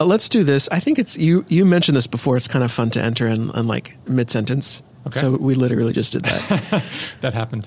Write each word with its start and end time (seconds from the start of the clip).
Uh, 0.00 0.04
let's 0.04 0.28
do 0.28 0.42
this. 0.42 0.68
I 0.72 0.80
think 0.80 0.98
it's 0.98 1.16
you. 1.16 1.44
You 1.48 1.64
mentioned 1.64 1.96
this 1.96 2.08
before. 2.08 2.36
It's 2.36 2.48
kind 2.48 2.64
of 2.64 2.72
fun 2.72 2.90
to 2.90 3.02
enter 3.02 3.28
in, 3.28 3.50
in 3.50 3.68
like 3.68 3.96
mid 4.08 4.28
sentence. 4.28 4.82
Okay. 5.06 5.20
So 5.20 5.36
we 5.36 5.54
literally 5.54 5.92
just 5.92 6.12
did 6.12 6.24
that. 6.24 6.84
that 7.20 7.32
happened. 7.32 7.64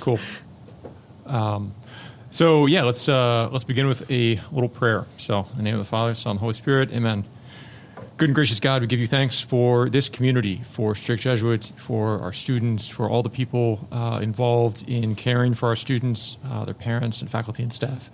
cool. 0.00 0.20
Um, 1.26 1.74
so 2.30 2.66
yeah, 2.66 2.82
let's 2.82 3.08
uh, 3.08 3.48
let's 3.50 3.64
begin 3.64 3.88
with 3.88 4.08
a 4.08 4.40
little 4.52 4.68
prayer. 4.68 5.06
So, 5.16 5.48
in 5.50 5.56
the 5.56 5.62
name 5.64 5.74
of 5.74 5.80
the 5.80 5.84
Father, 5.84 6.14
Son, 6.14 6.32
and 6.32 6.40
Holy 6.40 6.52
Spirit, 6.52 6.92
Amen. 6.92 7.24
Good 8.18 8.28
and 8.28 8.34
gracious 8.34 8.60
God, 8.60 8.82
we 8.82 8.88
give 8.88 9.00
you 9.00 9.06
thanks 9.06 9.40
for 9.40 9.88
this 9.88 10.08
community, 10.08 10.62
for 10.70 10.94
Strake 10.94 11.20
Jesuits, 11.20 11.72
for 11.76 12.20
our 12.20 12.32
students, 12.32 12.88
for 12.88 13.08
all 13.08 13.22
the 13.22 13.30
people 13.30 13.86
uh, 13.92 14.18
involved 14.22 14.88
in 14.88 15.14
caring 15.14 15.54
for 15.54 15.68
our 15.68 15.76
students, 15.76 16.36
uh, 16.44 16.64
their 16.64 16.74
parents, 16.74 17.20
and 17.20 17.30
faculty 17.30 17.62
and 17.62 17.72
staff. 17.72 18.10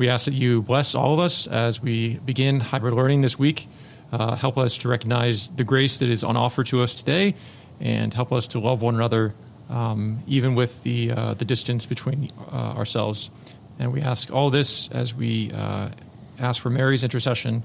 We 0.00 0.08
ask 0.08 0.24
that 0.24 0.32
you 0.32 0.62
bless 0.62 0.94
all 0.94 1.12
of 1.12 1.20
us 1.20 1.46
as 1.46 1.82
we 1.82 2.14
begin 2.24 2.58
hybrid 2.58 2.94
learning 2.94 3.20
this 3.20 3.38
week. 3.38 3.68
Uh, 4.10 4.34
help 4.34 4.56
us 4.56 4.78
to 4.78 4.88
recognize 4.88 5.48
the 5.48 5.62
grace 5.62 5.98
that 5.98 6.08
is 6.08 6.24
on 6.24 6.38
offer 6.38 6.64
to 6.64 6.80
us 6.80 6.94
today, 6.94 7.34
and 7.80 8.14
help 8.14 8.32
us 8.32 8.46
to 8.46 8.60
love 8.60 8.80
one 8.80 8.94
another, 8.94 9.34
um, 9.68 10.22
even 10.26 10.54
with 10.54 10.82
the 10.84 11.10
uh, 11.10 11.34
the 11.34 11.44
distance 11.44 11.84
between 11.84 12.30
uh, 12.50 12.78
ourselves. 12.78 13.28
And 13.78 13.92
we 13.92 14.00
ask 14.00 14.32
all 14.32 14.48
this 14.48 14.88
as 14.88 15.14
we 15.14 15.52
uh, 15.52 15.90
ask 16.38 16.62
for 16.62 16.70
Mary's 16.70 17.04
intercession. 17.04 17.62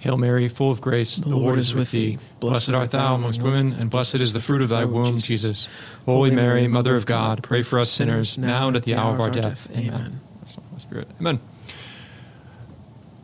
Hail 0.00 0.18
Mary, 0.18 0.48
full 0.48 0.70
of 0.70 0.82
grace, 0.82 1.16
the, 1.16 1.30
Lord, 1.30 1.58
is 1.58 1.74
with 1.74 1.90
thee. 1.90 2.18
Blessed 2.38 2.68
art 2.68 2.90
thou 2.90 3.14
amongst 3.14 3.42
women, 3.42 3.72
and 3.72 3.88
blessed 3.88 4.16
is 4.16 4.34
the 4.34 4.42
fruit 4.42 4.60
of 4.60 4.68
thy 4.68 4.84
womb, 4.84 5.20
Jesus. 5.20 5.70
Holy 6.04 6.32
Mary, 6.32 6.68
Mother 6.68 6.96
of 6.96 7.06
God, 7.06 7.42
pray 7.42 7.62
for 7.62 7.78
us 7.78 7.88
sinners, 7.88 8.36
now 8.36 8.68
and 8.68 8.76
at 8.76 8.82
the 8.82 8.94
hour 8.94 9.14
of 9.14 9.20
our 9.22 9.30
death. 9.30 9.70
Amen. 9.74 10.20
Holy 10.44 10.80
Spirit. 10.80 11.08
Amen. 11.18 11.40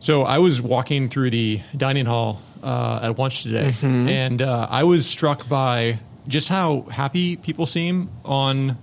So 0.05 0.21
I 0.21 0.37
was 0.37 0.61
walking 0.61 1.09
through 1.09 1.31
the 1.31 1.61
dining 1.75 2.05
hall 2.05 2.39
uh, 2.61 2.99
at 3.01 3.17
lunch 3.17 3.41
today, 3.41 3.73
and 3.81 4.39
uh, 4.39 4.67
I 4.69 4.83
was 4.83 5.07
struck 5.07 5.49
by 5.49 5.97
just 6.27 6.47
how 6.47 6.81
happy 6.91 7.37
people 7.37 7.65
seem 7.65 8.09
on 8.23 8.77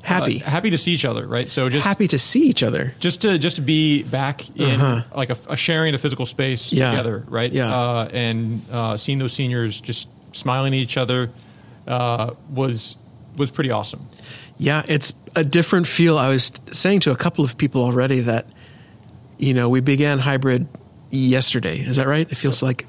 Happy. 0.00 0.42
uh, 0.42 0.48
happy 0.48 0.70
to 0.70 0.78
see 0.78 0.92
each 0.92 1.04
other, 1.04 1.26
right? 1.26 1.50
So 1.50 1.68
just 1.68 1.86
Happy 1.86 2.08
to 2.08 2.18
see 2.18 2.44
each 2.48 2.62
other. 2.62 2.94
just 3.00 3.20
to 3.20 3.36
just 3.38 3.56
to 3.56 3.62
be 3.62 4.02
back 4.04 4.48
in 4.56 4.80
Uh-huh. 4.80 5.02
like 5.14 5.28
a, 5.28 5.36
a 5.50 5.56
sharing 5.58 5.94
a 5.94 5.98
physical 5.98 6.24
space 6.24 6.72
Yeah. 6.72 6.90
together, 6.90 7.22
right? 7.28 7.52
Yeah. 7.52 7.68
uh, 7.70 8.08
and 8.10 8.62
uh, 8.72 8.96
seeing 8.96 9.18
those 9.18 9.34
seniors 9.34 9.78
just 9.78 10.08
smiling 10.32 10.72
at 10.72 10.78
each 10.80 10.96
other 10.96 11.30
uh, 11.86 12.30
was 12.50 12.96
was 13.36 13.50
pretty 13.50 13.70
awesome. 13.70 14.08
Yeah, 14.56 14.82
it's 14.88 15.12
a 15.36 15.44
different 15.44 15.86
feel. 15.86 16.16
I 16.16 16.28
was 16.30 16.50
saying 16.72 17.00
to 17.00 17.10
a 17.10 17.16
couple 17.16 17.44
of 17.44 17.58
people 17.58 17.82
already 17.84 18.20
that, 18.22 18.46
you 19.42 19.52
know, 19.54 19.68
we 19.68 19.80
began 19.80 20.18
hybrid 20.20 20.66
yesterday. 21.10 21.80
Is 21.80 21.96
that 21.96 22.06
right? 22.06 22.30
It 22.30 22.36
feels 22.36 22.62
like, 22.62 22.86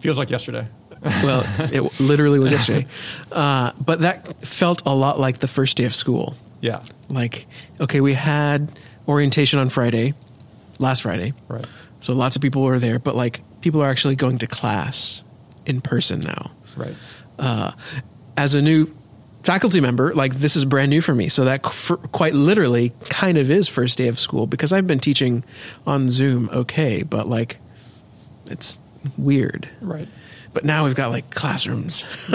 Feels 0.00 0.16
like 0.18 0.30
yesterday. 0.30 0.66
well, 1.22 1.44
it 1.72 2.00
literally 2.00 2.38
was 2.38 2.50
yesterday. 2.50 2.86
Uh, 3.32 3.72
but 3.84 4.00
that 4.00 4.40
felt 4.46 4.82
a 4.86 4.94
lot 4.94 5.18
like 5.20 5.38
the 5.38 5.48
first 5.48 5.76
day 5.76 5.84
of 5.84 5.94
school. 5.94 6.34
Yeah, 6.62 6.82
Like, 7.08 7.46
okay, 7.80 8.00
we 8.00 8.14
had 8.14 8.72
orientation 9.08 9.58
on 9.60 9.68
Friday, 9.70 10.14
last 10.78 11.02
Friday. 11.02 11.32
right. 11.48 11.66
So 12.00 12.12
lots 12.14 12.34
of 12.36 12.42
people 12.42 12.62
were 12.62 12.78
there, 12.78 12.98
but 12.98 13.14
like 13.14 13.40
people 13.60 13.82
are 13.82 13.90
actually 13.90 14.16
going 14.16 14.38
to 14.38 14.46
class 14.46 15.22
in 15.66 15.80
person 15.82 16.20
now. 16.20 16.50
Right. 16.76 16.94
uh, 17.38 17.72
as 18.36 18.54
a 18.54 18.62
new 18.62 18.86
faculty 19.42 19.80
member, 19.80 20.14
like 20.14 20.34
this 20.36 20.56
is 20.56 20.64
brand 20.64 20.90
new 20.90 21.00
for 21.00 21.14
me. 21.14 21.28
So 21.28 21.44
that 21.44 21.64
f- 21.64 21.92
quite 22.12 22.34
literally 22.34 22.92
kind 23.08 23.38
of 23.38 23.50
is 23.50 23.68
first 23.68 23.98
day 23.98 24.08
of 24.08 24.18
school 24.18 24.46
because 24.46 24.72
I've 24.72 24.86
been 24.86 25.00
teaching 25.00 25.44
on 25.86 26.08
Zoom 26.08 26.50
okay, 26.52 27.02
but 27.02 27.28
like 27.28 27.58
it's 28.46 28.78
weird. 29.16 29.68
Right. 29.80 30.08
But 30.52 30.64
now 30.64 30.84
we've 30.84 30.94
got 30.96 31.10
like 31.10 31.30
classrooms. 31.30 32.04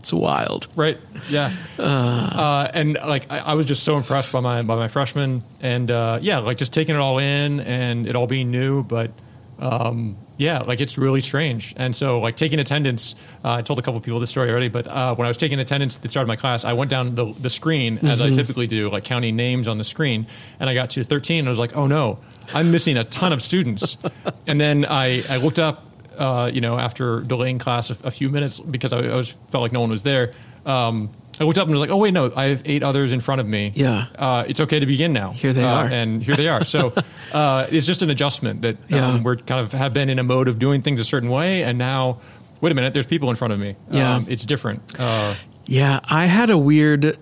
it's 0.00 0.12
wild. 0.12 0.66
Right. 0.76 0.98
Yeah. 1.28 1.52
Uh, 1.78 2.68
and 2.72 2.94
like 2.94 3.30
I, 3.30 3.38
I 3.38 3.54
was 3.54 3.66
just 3.66 3.82
so 3.82 3.96
impressed 3.96 4.32
by 4.32 4.40
my 4.40 4.62
by 4.62 4.76
my 4.76 4.88
freshmen, 4.88 5.44
and 5.60 5.90
uh, 5.90 6.18
yeah, 6.22 6.38
like 6.38 6.56
just 6.56 6.72
taking 6.72 6.94
it 6.94 6.98
all 6.98 7.18
in 7.18 7.60
and 7.60 8.08
it 8.08 8.16
all 8.16 8.26
being 8.26 8.50
new, 8.50 8.82
but. 8.82 9.10
Um, 9.56 10.16
yeah, 10.36 10.60
like 10.60 10.80
it's 10.80 10.98
really 10.98 11.20
strange. 11.20 11.74
And 11.76 11.94
so, 11.94 12.20
like 12.20 12.36
taking 12.36 12.58
attendance, 12.58 13.14
uh, 13.44 13.54
I 13.54 13.62
told 13.62 13.78
a 13.78 13.82
couple 13.82 14.00
people 14.00 14.20
this 14.20 14.30
story 14.30 14.50
already, 14.50 14.68
but 14.68 14.86
uh, 14.86 15.14
when 15.14 15.26
I 15.26 15.28
was 15.28 15.36
taking 15.36 15.60
attendance 15.60 15.96
at 15.96 16.02
the 16.02 16.08
start 16.08 16.22
of 16.22 16.28
my 16.28 16.36
class, 16.36 16.64
I 16.64 16.72
went 16.72 16.90
down 16.90 17.14
the, 17.14 17.32
the 17.34 17.50
screen 17.50 17.98
as 18.02 18.20
I 18.20 18.30
typically 18.32 18.66
do, 18.66 18.90
like 18.90 19.04
counting 19.04 19.36
names 19.36 19.68
on 19.68 19.78
the 19.78 19.84
screen, 19.84 20.26
and 20.58 20.68
I 20.68 20.74
got 20.74 20.90
to 20.90 21.04
13, 21.04 21.40
and 21.40 21.48
I 21.48 21.50
was 21.50 21.58
like, 21.58 21.76
oh 21.76 21.86
no, 21.86 22.18
I'm 22.52 22.70
missing 22.72 22.96
a 22.96 23.04
ton 23.04 23.32
of 23.32 23.42
students. 23.42 23.96
and 24.46 24.60
then 24.60 24.84
I, 24.84 25.22
I 25.28 25.36
looked 25.36 25.58
up 25.58 25.84
uh, 26.18 26.50
you 26.52 26.60
know, 26.60 26.78
after 26.78 27.20
delaying 27.20 27.58
class 27.58 27.90
a, 27.90 27.96
a 28.04 28.10
few 28.10 28.28
minutes 28.28 28.60
because 28.60 28.92
I, 28.92 28.98
I 28.98 29.16
was 29.16 29.30
felt 29.50 29.62
like 29.62 29.72
no 29.72 29.80
one 29.80 29.90
was 29.90 30.02
there. 30.02 30.32
Um, 30.66 31.10
I 31.40 31.44
looked 31.44 31.58
up 31.58 31.64
and 31.66 31.72
was 31.72 31.80
like, 31.80 31.90
"Oh 31.90 31.96
wait, 31.96 32.14
no, 32.14 32.32
I 32.36 32.46
have 32.46 32.62
eight 32.64 32.82
others 32.82 33.10
in 33.12 33.20
front 33.20 33.40
of 33.40 33.46
me. 33.46 33.72
Yeah. 33.74 34.06
uh, 34.18 34.44
it's 34.46 34.60
okay 34.60 34.78
to 34.80 34.86
begin 34.86 35.12
now. 35.12 35.32
Here 35.32 35.52
they 35.52 35.64
Uh, 35.64 35.68
are. 35.74 35.86
and 35.86 36.22
here 36.22 36.36
they 36.36 36.48
are. 36.48 36.64
So 36.64 36.92
uh, 37.32 37.66
it's 37.70 37.86
just 37.86 38.02
an 38.02 38.10
adjustment 38.10 38.62
that 38.62 38.76
Yeah. 38.88 39.06
um, 39.08 39.22
we're 39.24 39.36
kind 39.36 39.60
of 39.60 39.72
have 39.72 39.92
been 39.92 40.08
in 40.08 40.18
a 40.18 40.22
mode 40.24 40.46
of 40.48 40.58
doing 40.58 40.82
things 40.82 41.00
a 41.00 41.04
certain 41.04 41.30
way, 41.30 41.64
and 41.64 41.76
now, 41.78 42.18
wait 42.60 42.70
a 42.72 42.74
minute, 42.74 42.94
there's 42.94 43.06
people 43.06 43.30
in 43.30 43.36
front 43.36 43.52
of 43.52 43.58
me. 43.58 43.74
Yeah. 43.90 44.14
um, 44.16 44.26
it's 44.28 44.44
different. 44.44 44.82
Uh, 44.98 45.34
Yeah, 45.66 46.00
I 46.08 46.26
had 46.26 46.50
a 46.50 46.58
weird 46.58 47.16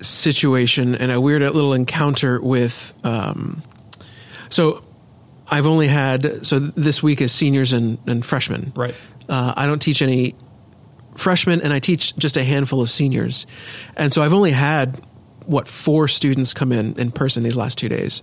situation 0.00 0.94
and 0.94 1.10
a 1.10 1.20
weird 1.20 1.42
little 1.42 1.72
encounter 1.72 2.40
with. 2.40 2.92
Um, 3.04 3.62
so, 4.48 4.82
I've 5.48 5.66
only 5.66 5.86
had 5.86 6.44
so 6.46 6.58
this 6.58 7.02
week 7.02 7.20
is 7.20 7.30
seniors 7.32 7.72
and, 7.72 7.98
and 8.06 8.24
freshmen. 8.24 8.72
Right. 8.74 8.94
Uh, 9.28 9.54
I 9.56 9.66
don't 9.66 9.80
teach 9.80 10.02
any 10.02 10.34
freshmen, 11.16 11.60
and 11.60 11.72
I 11.72 11.78
teach 11.78 12.16
just 12.16 12.36
a 12.36 12.44
handful 12.44 12.80
of 12.80 12.90
seniors, 12.90 13.46
and 13.96 14.12
so 14.12 14.22
I've 14.22 14.34
only 14.34 14.52
had 14.52 15.00
what 15.46 15.68
four 15.68 16.08
students 16.08 16.52
come 16.52 16.72
in 16.72 16.98
in 16.98 17.10
person 17.12 17.42
these 17.42 17.56
last 17.56 17.78
two 17.78 17.88
days. 17.88 18.22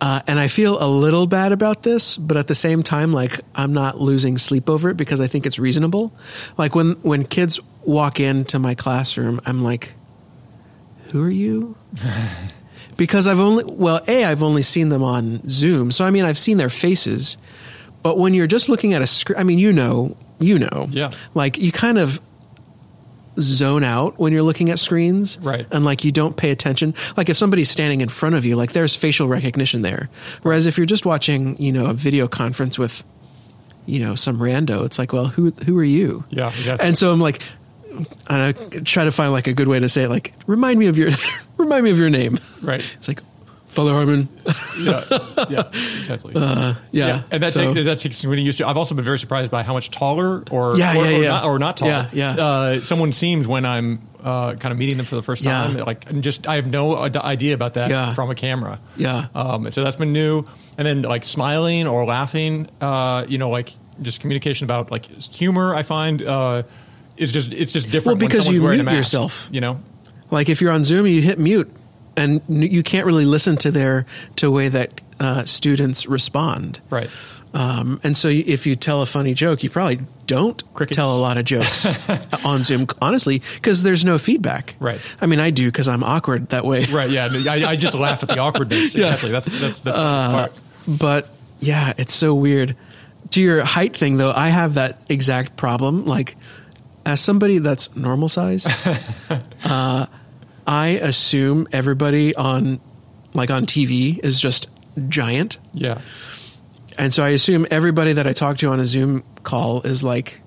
Uh, 0.00 0.20
and 0.28 0.38
I 0.38 0.46
feel 0.46 0.80
a 0.80 0.86
little 0.86 1.26
bad 1.26 1.50
about 1.50 1.82
this, 1.82 2.16
but 2.16 2.36
at 2.36 2.46
the 2.46 2.54
same 2.54 2.82
time, 2.82 3.12
like 3.12 3.40
I'm 3.54 3.72
not 3.72 4.00
losing 4.00 4.38
sleep 4.38 4.70
over 4.70 4.90
it 4.90 4.96
because 4.96 5.20
I 5.20 5.26
think 5.26 5.44
it's 5.44 5.58
reasonable. 5.58 6.12
Like 6.56 6.74
when 6.74 6.92
when 7.02 7.24
kids 7.24 7.58
walk 7.82 8.20
into 8.20 8.60
my 8.60 8.76
classroom, 8.76 9.40
I'm 9.44 9.64
like, 9.64 9.94
"Who 11.08 11.24
are 11.24 11.30
you?" 11.30 11.76
because 12.96 13.26
I've 13.26 13.40
only 13.40 13.64
well, 13.64 14.00
a 14.06 14.24
I've 14.24 14.42
only 14.42 14.62
seen 14.62 14.88
them 14.88 15.02
on 15.02 15.40
Zoom, 15.48 15.90
so 15.90 16.04
I 16.04 16.12
mean 16.12 16.24
I've 16.24 16.38
seen 16.38 16.58
their 16.58 16.70
faces, 16.70 17.36
but 18.04 18.18
when 18.18 18.34
you're 18.34 18.46
just 18.46 18.68
looking 18.68 18.94
at 18.94 19.02
a 19.02 19.06
screen, 19.06 19.38
I 19.40 19.42
mean 19.42 19.58
you 19.58 19.72
know, 19.72 20.16
you 20.38 20.58
know, 20.58 20.88
Yeah. 20.90 21.10
like 21.34 21.58
you 21.58 21.72
kind 21.72 21.98
of 21.98 22.20
zone 23.40 23.84
out 23.84 24.18
when 24.18 24.32
you're 24.32 24.42
looking 24.42 24.68
at 24.68 24.80
screens 24.80 25.38
Right. 25.40 25.64
and 25.70 25.84
like 25.84 26.02
you 26.04 26.10
don't 26.10 26.36
pay 26.36 26.50
attention 26.50 26.92
like 27.16 27.28
if 27.28 27.36
somebody's 27.36 27.70
standing 27.70 28.00
in 28.00 28.08
front 28.08 28.34
of 28.34 28.44
you 28.44 28.56
like 28.56 28.72
there's 28.72 28.96
facial 28.96 29.28
recognition 29.28 29.82
there 29.82 30.08
whereas 30.42 30.66
if 30.66 30.76
you're 30.76 30.86
just 30.86 31.06
watching 31.06 31.56
you 31.62 31.70
know 31.70 31.86
a 31.86 31.94
video 31.94 32.26
conference 32.26 32.80
with 32.80 33.04
you 33.86 34.00
know 34.00 34.16
some 34.16 34.40
rando 34.40 34.84
it's 34.84 34.98
like 34.98 35.12
well 35.12 35.26
who 35.26 35.52
who 35.52 35.78
are 35.78 35.84
you 35.84 36.24
Yeah, 36.30 36.48
exactly. 36.48 36.88
and 36.88 36.98
so 36.98 37.12
i'm 37.12 37.20
like 37.20 37.40
and 37.92 38.08
i 38.28 38.52
try 38.80 39.04
to 39.04 39.12
find 39.12 39.30
like 39.30 39.46
a 39.46 39.52
good 39.52 39.68
way 39.68 39.78
to 39.78 39.88
say 39.88 40.02
it 40.04 40.08
like 40.08 40.32
remind 40.48 40.80
me 40.80 40.86
of 40.88 40.98
your 40.98 41.10
remind 41.58 41.84
me 41.84 41.90
of 41.92 41.98
your 41.98 42.10
name 42.10 42.40
right. 42.60 42.82
it's 42.96 43.06
like 43.06 43.22
father 43.78 43.92
harmon 43.92 44.28
Yeah. 44.78 45.04
Yeah. 45.48 45.62
Exactly. 45.98 46.34
Uh, 46.48 46.74
yeah, 46.92 47.22
and 47.30 47.42
that's 47.42 47.54
so- 47.54 47.74
that's 47.74 48.02
getting 48.02 48.46
used 48.46 48.58
to. 48.58 48.66
I've 48.68 48.76
also 48.76 48.94
been 48.94 49.04
very 49.04 49.18
surprised 49.18 49.50
by 49.50 49.62
how 49.62 49.72
much 49.74 49.90
taller 49.90 50.42
or 50.50 50.76
Yeah, 50.76 50.96
or, 50.96 51.04
yeah, 51.06 51.16
or 51.18 51.22
yeah. 51.22 51.28
not, 51.28 51.44
or 51.44 51.58
not 51.58 51.76
tall 51.76 51.88
Yeah, 51.88 52.08
yeah. 52.12 52.30
Uh, 52.36 52.80
someone 52.80 53.12
seems 53.12 53.46
when 53.46 53.64
I'm 53.64 54.00
uh, 54.22 54.54
kind 54.54 54.72
of 54.72 54.78
meeting 54.78 54.96
them 54.96 55.06
for 55.06 55.14
the 55.16 55.22
first 55.22 55.44
Yeah. 55.44 55.52
time. 55.52 55.76
Like, 55.76 56.08
and 56.10 56.22
just 56.22 56.46
I 56.48 56.56
have 56.56 56.66
no 56.66 56.96
idea 56.96 57.54
about 57.54 57.74
that 57.74 57.90
Yeah. 57.90 58.14
from 58.14 58.30
a 58.30 58.34
camera. 58.34 58.78
Yeah. 58.96 59.26
Um, 59.34 59.66
and 59.66 59.74
so 59.74 59.84
that's 59.84 59.96
been 59.96 60.12
new. 60.12 60.44
And 60.76 60.86
then 60.86 61.02
like 61.02 61.24
smiling 61.24 61.86
or 61.86 62.04
laughing. 62.04 62.68
Uh, 62.80 63.24
you 63.28 63.38
know, 63.38 63.50
like 63.50 63.74
just 64.02 64.20
communication 64.20 64.64
about 64.64 64.90
like 64.90 65.04
humor. 65.22 65.74
I 65.74 65.82
find 65.82 66.22
uh, 66.22 66.62
is 67.16 67.32
just 67.32 67.52
it's 67.52 67.72
just 67.72 67.90
different. 67.90 68.20
Well, 68.20 68.28
because 68.28 68.48
you 68.48 68.60
mute 68.62 68.90
yourself. 68.90 69.48
You 69.52 69.60
know. 69.60 69.80
like 70.30 70.48
if 70.48 70.60
you're 70.60 70.72
on 70.72 70.84
zoom 70.84 71.06
you 71.06 71.22
hit 71.22 71.38
mute 71.38 71.70
and 72.18 72.42
you 72.48 72.82
can't 72.82 73.06
really 73.06 73.24
listen 73.24 73.56
to 73.58 73.70
their 73.70 74.04
to 74.36 74.46
the 74.46 74.50
way 74.50 74.68
that 74.68 75.00
uh, 75.20 75.44
students 75.46 76.06
respond 76.06 76.80
Right. 76.90 77.08
um, 77.54 77.98
and 78.04 78.16
so 78.16 78.28
if 78.28 78.66
you 78.66 78.76
tell 78.76 79.00
a 79.02 79.06
funny 79.06 79.32
joke 79.34 79.62
you 79.62 79.70
probably 79.70 80.00
don't 80.26 80.62
Crickets. 80.74 80.96
tell 80.96 81.16
a 81.16 81.20
lot 81.20 81.38
of 81.38 81.44
jokes 81.46 81.86
on 82.44 82.62
zoom 82.64 82.86
honestly 83.00 83.42
because 83.54 83.82
there's 83.82 84.04
no 84.04 84.18
feedback 84.18 84.74
Right. 84.78 85.00
i 85.20 85.26
mean 85.26 85.40
i 85.40 85.50
do 85.50 85.66
because 85.66 85.88
i'm 85.88 86.04
awkward 86.04 86.50
that 86.50 86.64
way 86.64 86.84
Right. 86.84 87.08
Yeah. 87.10 87.28
I, 87.48 87.70
I 87.70 87.76
just 87.76 87.94
laugh 87.96 88.22
at 88.22 88.28
the 88.28 88.38
awkwardness. 88.38 88.94
Yeah. 88.98 89.06
Exactly. 89.14 89.30
That's 89.32 89.60
that's 89.60 89.80
the 89.80 89.94
Uh, 89.96 90.30
part. 90.32 90.52
but 90.86 91.30
yeah 91.60 91.94
it's 91.98 92.14
so 92.14 92.34
weird 92.34 92.76
to 93.30 93.40
your 93.42 93.64
height 93.64 93.96
thing 93.96 94.16
though 94.18 94.32
i 94.32 94.48
have 94.48 94.74
that 94.74 95.00
exact 95.08 95.56
problem 95.56 96.04
like 96.06 96.36
as 97.06 97.20
somebody 97.20 97.58
that's 97.58 97.94
normal 97.96 98.28
size 98.28 98.66
uh, 99.64 100.06
i 100.68 100.88
assume 100.88 101.66
everybody 101.72 102.34
on 102.36 102.78
like 103.34 103.50
on 103.50 103.64
tv 103.66 104.20
is 104.22 104.38
just 104.38 104.68
giant 105.08 105.58
Yeah. 105.72 106.00
And 106.98 107.14
so 107.14 107.22
I 107.22 107.28
assume 107.28 107.64
everybody 107.70 108.14
that 108.14 108.26
I 108.26 108.32
talk 108.32 108.56
to 108.58 108.70
on 108.70 108.80
a 108.80 108.84
Zoom 108.84 109.22
call 109.44 109.82
is 109.82 110.02
like, 110.02 110.40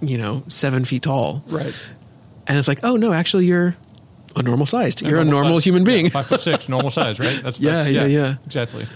you 0.00 0.18
know, 0.18 0.42
seven 0.48 0.84
feet 0.84 1.02
tall. 1.04 1.44
Right. 1.46 1.72
And 2.48 2.58
it's 2.58 2.66
like, 2.66 2.80
oh 2.82 2.96
no, 2.96 3.12
actually 3.12 3.44
you're 3.46 3.76
a 4.34 4.42
normal 4.42 4.66
sized. 4.66 5.00
You're 5.02 5.20
a 5.20 5.24
normal 5.24 5.42
normal 5.42 5.58
size. 5.60 5.64
human 5.66 5.82
Yeah, 5.82 5.94
being. 5.94 6.10
five 6.10 6.26
foot 6.26 6.40
six, 6.40 6.68
normal 6.68 6.90
size, 6.90 7.20
right? 7.20 7.40
That's, 7.40 7.60
Yeah, 7.60 7.84
that's 7.84 7.90
yeah, 7.90 8.04
yeah. 8.06 8.34
exactly. 8.46 8.88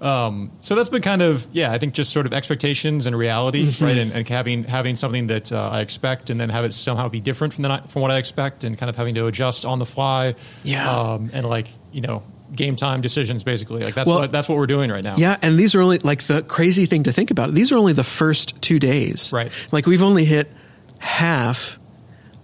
Um, 0.00 0.52
so 0.60 0.74
that's 0.74 0.88
been 0.88 1.02
kind 1.02 1.22
of 1.22 1.46
yeah, 1.52 1.72
I 1.72 1.78
think 1.78 1.94
just 1.94 2.12
sort 2.12 2.26
of 2.26 2.32
expectations 2.32 3.06
and 3.06 3.16
reality, 3.18 3.66
Mm-hmm. 3.66 3.84
right? 3.84 3.98
And, 3.98 4.12
and 4.12 4.28
having 4.28 4.64
having 4.64 4.94
something 4.96 5.26
that 5.28 5.50
uh, 5.52 5.70
I 5.72 5.80
expect, 5.80 6.30
and 6.30 6.40
then 6.40 6.50
have 6.50 6.64
it 6.64 6.72
somehow 6.74 7.08
be 7.08 7.20
different 7.20 7.54
from 7.54 7.62
the 7.62 7.82
from 7.88 8.02
what 8.02 8.10
I 8.10 8.18
expect, 8.18 8.62
and 8.64 8.78
kind 8.78 8.88
of 8.90 8.96
having 8.96 9.14
to 9.16 9.26
adjust 9.26 9.64
on 9.64 9.78
the 9.78 9.86
fly. 9.86 10.34
Yeah. 10.62 10.88
um, 10.90 11.30
and 11.32 11.48
like 11.48 11.68
you 11.92 12.00
know, 12.00 12.22
game 12.54 12.76
time 12.76 13.00
decisions, 13.00 13.42
basically. 13.42 13.82
Like 13.82 13.94
that's 13.94 14.06
Well- 14.08 14.20
what 14.20 14.30
that's 14.32 14.48
what 14.48 14.56
we're 14.58 14.66
doing 14.68 14.90
right 14.90 15.02
now. 15.02 15.16
Yeah, 15.16 15.36
and 15.42 15.58
these 15.58 15.74
are 15.74 15.80
only 15.80 15.98
like 15.98 16.22
the 16.24 16.42
crazy 16.42 16.86
thing 16.86 17.02
to 17.04 17.12
think 17.12 17.30
about. 17.32 17.52
These 17.54 17.72
are 17.72 17.76
only 17.76 17.92
the 17.92 18.04
first 18.04 18.60
two 18.62 18.78
days. 18.78 19.30
Right. 19.32 19.50
Like 19.72 19.86
we've 19.86 20.02
only 20.02 20.24
hit 20.24 20.52
half 20.98 21.78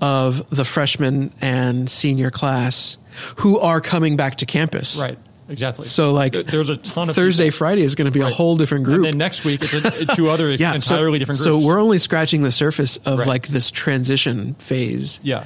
of 0.00 0.49
the 0.50 0.65
freshman 0.65 1.33
and 1.41 1.89
senior 1.89 2.31
class 2.31 2.99
who 3.37 3.59
are 3.59 3.81
coming 3.81 4.17
back 4.17 4.37
to 4.37 4.47
campus. 4.47 4.99
right. 5.00 5.19
Exactly. 5.49 5.85
So 5.85 6.12
like 6.12 6.32
there's 6.32 6.69
a 6.69 6.76
ton 6.76 7.11
of 7.11 7.14
Thursday, 7.17 7.46
people. 7.46 7.58
Friday 7.58 7.82
is 7.82 7.94
going 7.94 8.06
to 8.06 8.11
be 8.11 8.20
a 8.20 8.31
whole 8.31 8.56
different 8.56 8.85
group. 8.85 8.96
And 8.96 9.05
then 9.05 9.19
next 9.19 9.44
week 9.44 9.61
it's 9.62 9.73
a, 9.75 10.06
two 10.17 10.31
other 10.31 10.50
yeah, 10.55 10.75
entirely 10.75 11.17
so, 11.17 11.20
different 11.20 11.38
So 11.41 11.58
we're 11.58 11.79
only 11.79 11.99
scratching 11.99 12.43
the 12.43 12.52
surface 12.52 12.96
of 12.99 13.19
Right. 13.20 13.29
like 13.29 13.49
this 13.49 13.70
transition 13.70 14.55
phase. 14.55 15.20
yeah. 15.23 15.44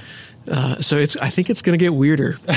Uh, 0.50 0.80
so 0.80 0.96
it's 0.96 1.14
I 1.18 1.28
think 1.28 1.50
it's 1.50 1.60
going 1.60 1.78
to 1.78 1.82
get 1.84 1.92
weirder. 1.92 2.38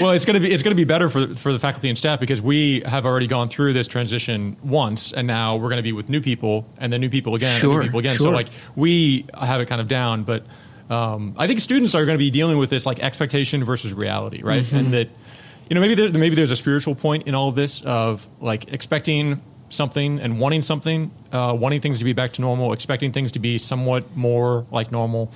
Well, 0.00 0.10
it's 0.12 0.24
going 0.24 0.34
to 0.34 0.40
be 0.40 0.52
it's 0.52 0.62
going 0.62 0.72
to 0.72 0.76
be 0.76 0.84
better 0.84 1.08
for 1.08 1.34
for 1.34 1.52
the 1.52 1.58
faculty 1.58 1.88
and 1.88 1.96
staff 1.96 2.18
because 2.20 2.42
we 2.42 2.82
have 2.84 3.06
already 3.06 3.26
gone 3.26 3.48
through 3.48 3.72
this 3.72 3.86
transition 3.86 4.56
once, 4.64 5.12
and 5.12 5.26
now 5.26 5.56
we're 5.56 5.68
going 5.68 5.76
to 5.78 5.82
be 5.82 5.92
with 5.92 6.08
new 6.08 6.20
people, 6.20 6.66
and 6.78 6.92
then 6.92 7.00
new 7.00 7.08
people 7.08 7.34
again, 7.34 7.52
and 7.52 7.60
Sure, 7.60 7.78
new 7.78 7.84
people 7.84 8.00
again. 8.00 8.18
So 8.18 8.30
like 8.30 8.48
we 8.74 9.26
have 9.34 9.60
it 9.60 9.66
kind 9.66 9.80
of 9.80 9.88
down, 9.88 10.24
but 10.24 10.44
um, 10.90 11.34
I 11.38 11.46
think 11.46 11.60
students 11.60 11.94
are 11.94 12.04
going 12.04 12.16
to 12.16 12.22
be 12.24 12.30
dealing 12.30 12.58
with 12.58 12.70
this 12.70 12.84
like 12.86 13.00
expectation 13.00 13.64
versus 13.64 13.94
reality, 13.94 14.42
right? 14.42 14.64
Mm-hmm. 14.64 14.76
And 14.76 14.94
that 14.94 15.08
you 15.68 15.74
know 15.74 15.80
maybe 15.80 15.94
there, 15.94 16.10
maybe 16.10 16.34
there's 16.34 16.50
a 16.50 16.56
spiritual 16.56 16.94
point 16.94 17.26
in 17.26 17.34
all 17.34 17.48
of 17.48 17.54
this 17.54 17.82
of 17.82 18.26
like 18.40 18.72
expecting 18.72 19.42
something 19.68 20.20
and 20.20 20.38
wanting 20.38 20.62
something, 20.62 21.10
uh, 21.32 21.56
wanting 21.58 21.80
things 21.80 21.98
to 21.98 22.04
be 22.04 22.12
back 22.12 22.32
to 22.34 22.40
normal, 22.40 22.72
expecting 22.72 23.12
things 23.12 23.32
to 23.32 23.38
be 23.38 23.58
somewhat 23.58 24.16
more 24.16 24.66
like 24.70 24.92
normal. 24.92 25.32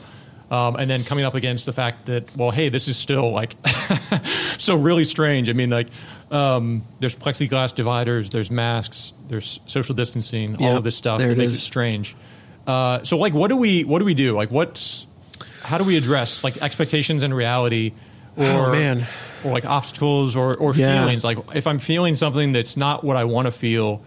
Um, 0.50 0.74
and 0.76 0.90
then 0.90 1.04
coming 1.04 1.24
up 1.24 1.36
against 1.36 1.64
the 1.64 1.72
fact 1.72 2.06
that, 2.06 2.36
well, 2.36 2.50
hey, 2.50 2.70
this 2.70 2.88
is 2.88 2.96
still 2.96 3.30
like 3.30 3.54
so 4.58 4.74
really 4.74 5.04
strange. 5.04 5.48
I 5.48 5.52
mean, 5.52 5.70
like, 5.70 5.88
um, 6.30 6.84
there's 6.98 7.14
plexiglass 7.14 7.72
dividers, 7.72 8.30
there's 8.30 8.50
masks, 8.50 9.12
there's 9.28 9.60
social 9.66 9.94
distancing, 9.94 10.56
all 10.56 10.76
of 10.76 10.84
this 10.84 10.96
stuff 10.96 11.20
that 11.20 11.36
makes 11.36 11.52
is. 11.52 11.58
it 11.58 11.62
strange. 11.62 12.16
Uh, 12.66 13.04
so, 13.04 13.16
like, 13.16 13.32
what 13.32 13.48
do 13.48 13.56
we 13.56 13.84
what 13.84 14.00
do 14.00 14.04
we 14.04 14.14
do? 14.14 14.34
Like, 14.34 14.50
what's 14.50 15.06
how 15.62 15.78
do 15.78 15.84
we 15.84 15.96
address 15.96 16.42
like 16.42 16.60
expectations 16.62 17.22
and 17.22 17.34
reality, 17.34 17.92
or 18.36 18.44
Oh, 18.68 18.72
man. 18.72 19.06
or 19.44 19.52
like 19.52 19.64
obstacles 19.66 20.36
or 20.36 20.54
or 20.56 20.74
Yeah. 20.74 21.00
feelings? 21.02 21.24
Like, 21.24 21.38
if 21.54 21.66
I'm 21.66 21.78
feeling 21.78 22.14
something 22.14 22.52
that's 22.52 22.76
not 22.76 23.04
what 23.04 23.16
I 23.16 23.24
want 23.24 23.46
to 23.46 23.52
feel. 23.52 24.02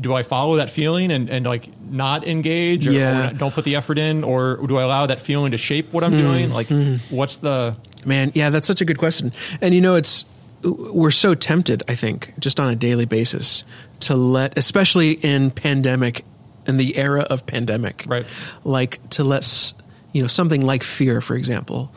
Do 0.00 0.14
I 0.14 0.22
follow 0.22 0.56
that 0.56 0.70
feeling 0.70 1.12
and, 1.12 1.28
and 1.28 1.44
like 1.44 1.68
not 1.90 2.26
engage 2.26 2.86
or, 2.88 2.92
Yeah. 2.92 3.28
or 3.30 3.32
don't 3.34 3.52
put 3.54 3.64
the 3.64 3.76
effort 3.76 3.98
in, 3.98 4.24
or 4.24 4.56
do 4.66 4.78
I 4.78 4.82
allow 4.84 5.04
that 5.06 5.20
feeling 5.20 5.52
to 5.52 5.58
shape 5.58 5.92
what 5.92 6.02
I'm 6.02 6.12
Hmm. 6.12 6.18
doing? 6.18 6.50
Like, 6.50 6.68
what's 7.10 7.36
the 7.36 7.76
Man, 8.04 8.32
yeah, 8.34 8.48
that's 8.50 8.66
such 8.66 8.80
a 8.80 8.84
good 8.86 8.96
question. 8.98 9.32
And 9.60 9.74
you 9.74 9.80
know, 9.82 9.94
it's 9.94 10.24
we're 10.64 11.10
so 11.10 11.34
tempted, 11.34 11.82
I 11.88 11.94
think, 11.94 12.32
just 12.38 12.58
on 12.58 12.70
a 12.70 12.74
daily 12.74 13.04
basis 13.04 13.64
to 14.00 14.16
let 14.16 14.56
especially 14.56 15.12
in 15.12 15.50
pandemic 15.50 16.24
in 16.66 16.78
the 16.78 16.96
era 16.96 17.20
of 17.28 17.44
pandemic. 17.46 18.04
Right. 18.08 18.24
Like 18.64 18.98
to 19.10 19.24
let 19.24 19.72
you 20.12 20.22
know, 20.22 20.28
something 20.28 20.62
like 20.62 20.82
fear, 20.84 21.20
for 21.20 21.36
example, 21.36 21.92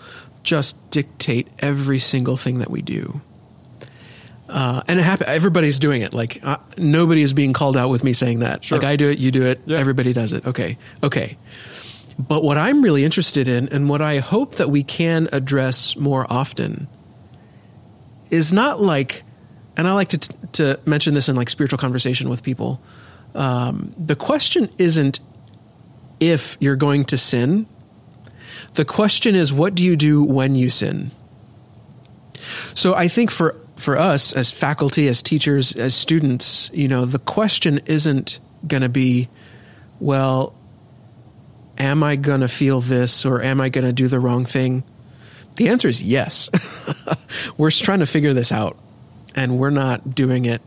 just 0.45 0.89
dictate 0.91 1.47
every 1.59 1.99
single 1.99 2.37
thing 2.37 2.59
that 2.59 2.69
we 2.71 2.81
do. 2.81 3.19
Uh, 4.47 4.83
and 4.87 4.99
it 4.99 5.03
happen, 5.03 5.27
everybody's 5.27 5.79
doing 5.79 6.03
it. 6.03 6.13
Like 6.13 6.39
uh, 6.43 6.57
nobody 6.77 7.23
is 7.23 7.33
being 7.33 7.51
called 7.51 7.75
out 7.75 7.89
with 7.89 8.03
me 8.03 8.13
saying 8.13 8.39
that. 8.39 8.63
Sure. 8.63 8.77
Like 8.77 8.85
I 8.87 8.95
do 8.95 9.09
it, 9.09 9.17
you 9.17 9.31
do 9.31 9.43
it, 9.43 9.59
Yeah. 9.65 9.79
everybody 9.79 10.13
does 10.13 10.31
it. 10.31 10.45
Okay, 10.45 10.77
okay. 11.03 11.37
But 12.17 12.43
what 12.43 12.57
I'm 12.57 12.81
really 12.81 13.03
interested 13.03 13.47
in, 13.47 13.67
and 13.69 13.89
what 13.89 14.01
I 14.01 14.19
hope 14.19 14.55
that 14.55 14.69
we 14.69 14.83
can 14.83 15.27
address 15.33 15.97
more 15.97 16.25
often, 16.31 16.87
is 18.29 18.53
not 18.53 18.79
like, 18.81 19.23
and 19.75 19.87
I 19.87 19.93
like 19.93 20.09
to 20.09 20.19
to 20.53 20.79
mention 20.85 21.13
this 21.15 21.27
in 21.27 21.35
like 21.35 21.49
spiritual 21.49 21.79
conversation 21.79 22.29
with 22.29 22.41
people. 22.43 22.79
Um, 23.33 23.93
the 23.97 24.15
question 24.15 24.69
isn't 24.77 25.19
if 26.21 26.55
you're 26.61 26.77
going 26.77 27.03
to 27.05 27.17
sin. 27.17 27.65
The 28.75 28.85
question 28.85 29.35
is, 29.35 29.53
what 29.53 29.75
do 29.75 29.83
you 29.83 29.95
do 29.95 30.23
when 30.23 30.55
you 30.55 30.69
sin? 30.69 31.11
So 32.73 32.93
I 32.93 33.07
think 33.07 33.31
for 33.31 33.55
for 33.75 33.97
us 33.97 34.31
as 34.33 34.51
faculty, 34.51 35.07
as 35.07 35.21
teachers, 35.21 35.73
as 35.73 35.93
students, 35.93 36.71
you 36.73 36.87
know, 36.87 37.05
the 37.05 37.19
question 37.19 37.81
isn't 37.85 38.39
going 38.65 38.81
to 38.81 38.89
be, 38.89 39.27
well, 39.99 40.53
am 41.77 42.03
I 42.03 42.15
going 42.15 42.41
to 42.41 42.47
feel 42.47 42.81
this 42.81 43.25
or 43.25 43.41
am 43.41 43.59
I 43.59 43.69
going 43.69 43.85
to 43.85 43.93
do 43.93 44.07
the 44.07 44.19
wrong 44.19 44.45
thing? 44.45 44.83
The 45.57 45.67
answer 45.67 45.87
is 45.87 46.01
yes. 46.01 46.49
we're 47.57 47.71
trying 47.71 47.99
to 47.99 48.05
figure 48.05 48.33
this 48.33 48.51
out 48.51 48.77
and 49.35 49.57
we're 49.57 49.69
not 49.69 50.15
doing 50.15 50.45
it. 50.45 50.61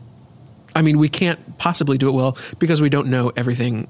I 0.75 0.81
mean, 0.81 0.99
we 0.99 1.09
can't 1.09 1.57
possibly 1.57 1.97
do 1.97 2.09
it 2.09 2.13
well 2.13 2.37
because 2.59 2.79
we 2.79 2.89
don't 2.89 3.07
know 3.07 3.31
everything 3.35 3.87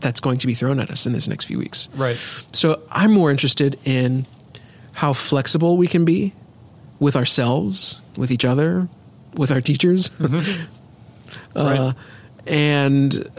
that's 0.00 0.20
going 0.20 0.38
to 0.38 0.46
be 0.46 0.54
thrown 0.54 0.78
at 0.80 0.90
us 0.90 1.06
in 1.06 1.12
this 1.12 1.26
next 1.28 1.44
few 1.46 1.58
weeks. 1.58 1.88
right? 1.94 2.16
So 2.52 2.82
I'm 2.90 3.12
more 3.12 3.30
interested 3.30 3.78
in 3.84 4.26
how 4.94 5.12
flexible 5.12 5.76
we 5.76 5.86
can 5.86 6.04
be 6.04 6.34
with 7.00 7.16
ourselves, 7.16 8.00
with 8.16 8.30
each 8.30 8.44
other, 8.44 8.88
with 9.34 9.50
our 9.50 9.60
teachers. 9.60 10.10
uh, 11.56 11.92
and 12.46 13.30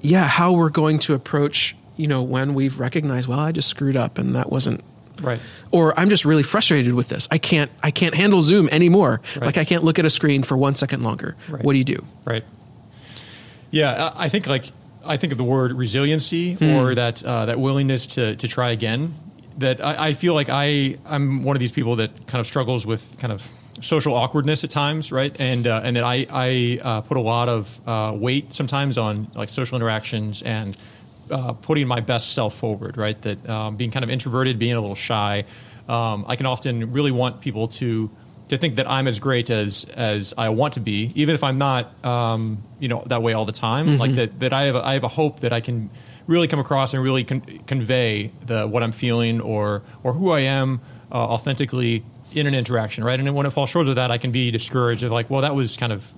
yeah, 0.00 0.24
how 0.24 0.52
we're 0.52 0.68
going 0.70 0.98
to 1.00 1.14
approach, 1.14 1.74
you 1.96 2.06
know, 2.08 2.22
when 2.22 2.54
we've 2.54 2.78
recognized, 2.78 3.28
well, 3.28 3.38
I 3.38 3.52
just 3.52 3.68
screwed 3.68 3.96
up 3.96 4.18
and 4.18 4.34
that 4.36 4.50
wasn't 4.50 4.82
Right. 5.22 5.38
or 5.70 5.98
I'm 5.98 6.10
just 6.10 6.24
really 6.24 6.42
frustrated 6.42 6.92
with 6.92 7.08
this. 7.08 7.28
I 7.30 7.38
can't 7.38 7.70
I 7.84 7.92
can't 7.92 8.14
handle 8.14 8.42
Zoom 8.42 8.68
anymore. 8.70 9.20
Right. 9.36 9.46
Like 9.46 9.58
I 9.58 9.64
can't 9.64 9.84
look 9.84 10.00
at 10.00 10.04
a 10.04 10.10
screen 10.10 10.42
for 10.42 10.56
1 10.56 10.74
second 10.74 11.04
longer. 11.04 11.36
Right. 11.48 11.62
What 11.62 11.72
do 11.74 11.78
you 11.78 11.84
do? 11.84 12.04
Right. 12.24 12.44
Yeah, 13.70 14.10
I 14.16 14.24
I 14.24 14.28
think 14.28 14.48
like 14.48 14.72
I 15.06 15.16
think 15.16 15.32
of 15.32 15.38
the 15.38 15.44
word 15.44 15.72
resiliency 15.72 16.54
Hmm. 16.54 16.64
or 16.76 16.94
that 16.94 17.22
uh, 17.24 17.46
that 17.46 17.58
willingness 17.60 18.06
to 18.08 18.36
to 18.36 18.48
try 18.48 18.70
again. 18.70 19.14
That 19.58 19.84
I, 19.84 20.08
I 20.08 20.14
feel 20.14 20.34
like 20.34 20.48
I 20.50 20.96
I'm 21.06 21.44
one 21.44 21.56
of 21.56 21.60
these 21.60 21.72
people 21.72 21.96
that 21.96 22.26
kind 22.26 22.40
of 22.40 22.46
struggles 22.46 22.84
with 22.86 23.02
kind 23.18 23.32
of 23.32 23.48
social 23.80 24.14
awkwardness 24.14 24.64
at 24.64 24.70
times, 24.70 25.12
right? 25.12 25.34
And 25.38 25.66
uh, 25.66 25.80
and 25.84 25.96
that 25.96 26.04
I 26.04 26.26
I 26.30 26.80
uh, 26.82 27.00
put 27.02 27.16
a 27.16 27.20
lot 27.20 27.48
of 27.48 27.78
uh, 27.86 28.12
weight 28.16 28.54
sometimes 28.54 28.98
on 28.98 29.28
like 29.34 29.48
social 29.50 29.76
interactions 29.76 30.42
and 30.42 30.76
uh, 31.30 31.52
putting 31.52 31.86
my 31.86 32.00
best 32.00 32.32
self 32.34 32.54
forward, 32.56 32.96
right? 32.96 33.20
That 33.22 33.48
um, 33.48 33.76
being 33.76 33.90
kind 33.90 34.04
of 34.04 34.10
introverted, 34.10 34.58
being 34.58 34.74
a 34.74 34.80
little 34.80 34.96
shy, 34.96 35.44
um, 35.88 36.24
I 36.28 36.36
can 36.36 36.46
often 36.46 36.92
really 36.92 37.10
want 37.12 37.40
people 37.40 37.68
to 37.68 38.10
to 38.48 38.58
think 38.58 38.76
that 38.76 38.90
I'm 38.90 39.08
as 39.08 39.20
great 39.20 39.50
as 39.50 39.84
as 39.94 40.34
I 40.36 40.50
want 40.50 40.74
to 40.74 40.80
be, 40.80 41.12
even 41.14 41.34
if 41.34 41.42
I'm 41.42 41.56
not, 41.56 42.04
um, 42.04 42.62
you 42.78 42.88
know, 42.88 43.02
that 43.06 43.22
way 43.22 43.32
all 43.32 43.44
the 43.44 43.52
time. 43.52 43.98
Like 43.98 44.14
that 44.16 44.40
that 44.40 44.52
I 44.52 44.64
have 44.64 44.76
a, 44.76 44.86
I 44.86 44.92
have 44.94 45.04
a 45.04 45.08
hope 45.08 45.40
that 45.40 45.52
I 45.52 45.60
can 45.60 45.90
really 46.26 46.48
come 46.48 46.60
across 46.60 46.94
and 46.94 47.02
really 47.02 47.24
con- 47.24 47.40
convey 47.66 48.32
the 48.44 48.66
what 48.66 48.82
I'm 48.82 48.92
feeling 48.92 49.40
or 49.40 49.82
or 50.02 50.12
who 50.12 50.30
I 50.30 50.40
am 50.40 50.80
uh, 51.10 51.16
authentically 51.16 52.04
in 52.32 52.46
an 52.46 52.54
interaction, 52.54 53.04
right? 53.04 53.18
And 53.18 53.34
when 53.34 53.46
it 53.46 53.50
falls 53.50 53.70
short 53.70 53.88
of 53.88 53.96
that, 53.96 54.10
I 54.10 54.18
can 54.18 54.32
be 54.32 54.50
discouraged 54.50 55.02
of 55.04 55.12
like, 55.12 55.30
well, 55.30 55.42
that 55.42 55.54
was 55.54 55.76
kind 55.76 55.92
of 55.92 56.12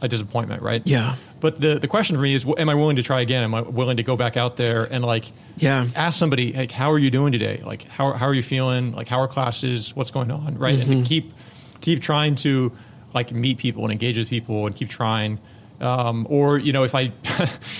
a 0.00 0.08
disappointment, 0.08 0.62
right? 0.62 0.82
Yeah. 0.84 1.16
But 1.40 1.60
the 1.60 1.78
the 1.78 1.88
question 1.88 2.16
for 2.16 2.22
me 2.22 2.34
is, 2.34 2.44
am 2.58 2.68
I 2.68 2.74
willing 2.74 2.96
to 2.96 3.02
try 3.02 3.20
again? 3.20 3.42
Am 3.42 3.54
I 3.54 3.60
willing 3.62 3.96
to 3.98 4.02
go 4.02 4.16
back 4.16 4.36
out 4.36 4.56
there 4.56 4.84
and 4.84 5.04
like 5.04 5.24
Yeah. 5.56 5.86
ask 5.94 6.18
somebody 6.18 6.52
like, 6.52 6.70
how 6.70 6.92
are 6.92 6.98
you 6.98 7.10
doing 7.10 7.32
today? 7.32 7.62
Like, 7.64 7.84
how 7.84 8.12
how 8.12 8.26
are 8.26 8.34
you 8.34 8.42
feeling? 8.42 8.92
Like, 8.92 9.08
how 9.08 9.20
are 9.20 9.28
classes? 9.28 9.94
What's 9.94 10.10
going 10.10 10.30
on? 10.30 10.58
Right? 10.58 10.74
And 10.74 10.82
to 10.82 10.96
mm-hmm. 10.96 11.02
keep 11.04 11.32
keep 11.80 12.00
trying 12.00 12.34
to 12.36 12.72
like 13.14 13.32
meet 13.32 13.58
people 13.58 13.84
and 13.84 13.92
engage 13.92 14.18
with 14.18 14.28
people 14.28 14.66
and 14.66 14.74
keep 14.74 14.88
trying. 14.88 15.38
Um, 15.80 16.26
or 16.28 16.58
you 16.58 16.72
know, 16.72 16.82
if 16.82 16.94
I 16.94 17.12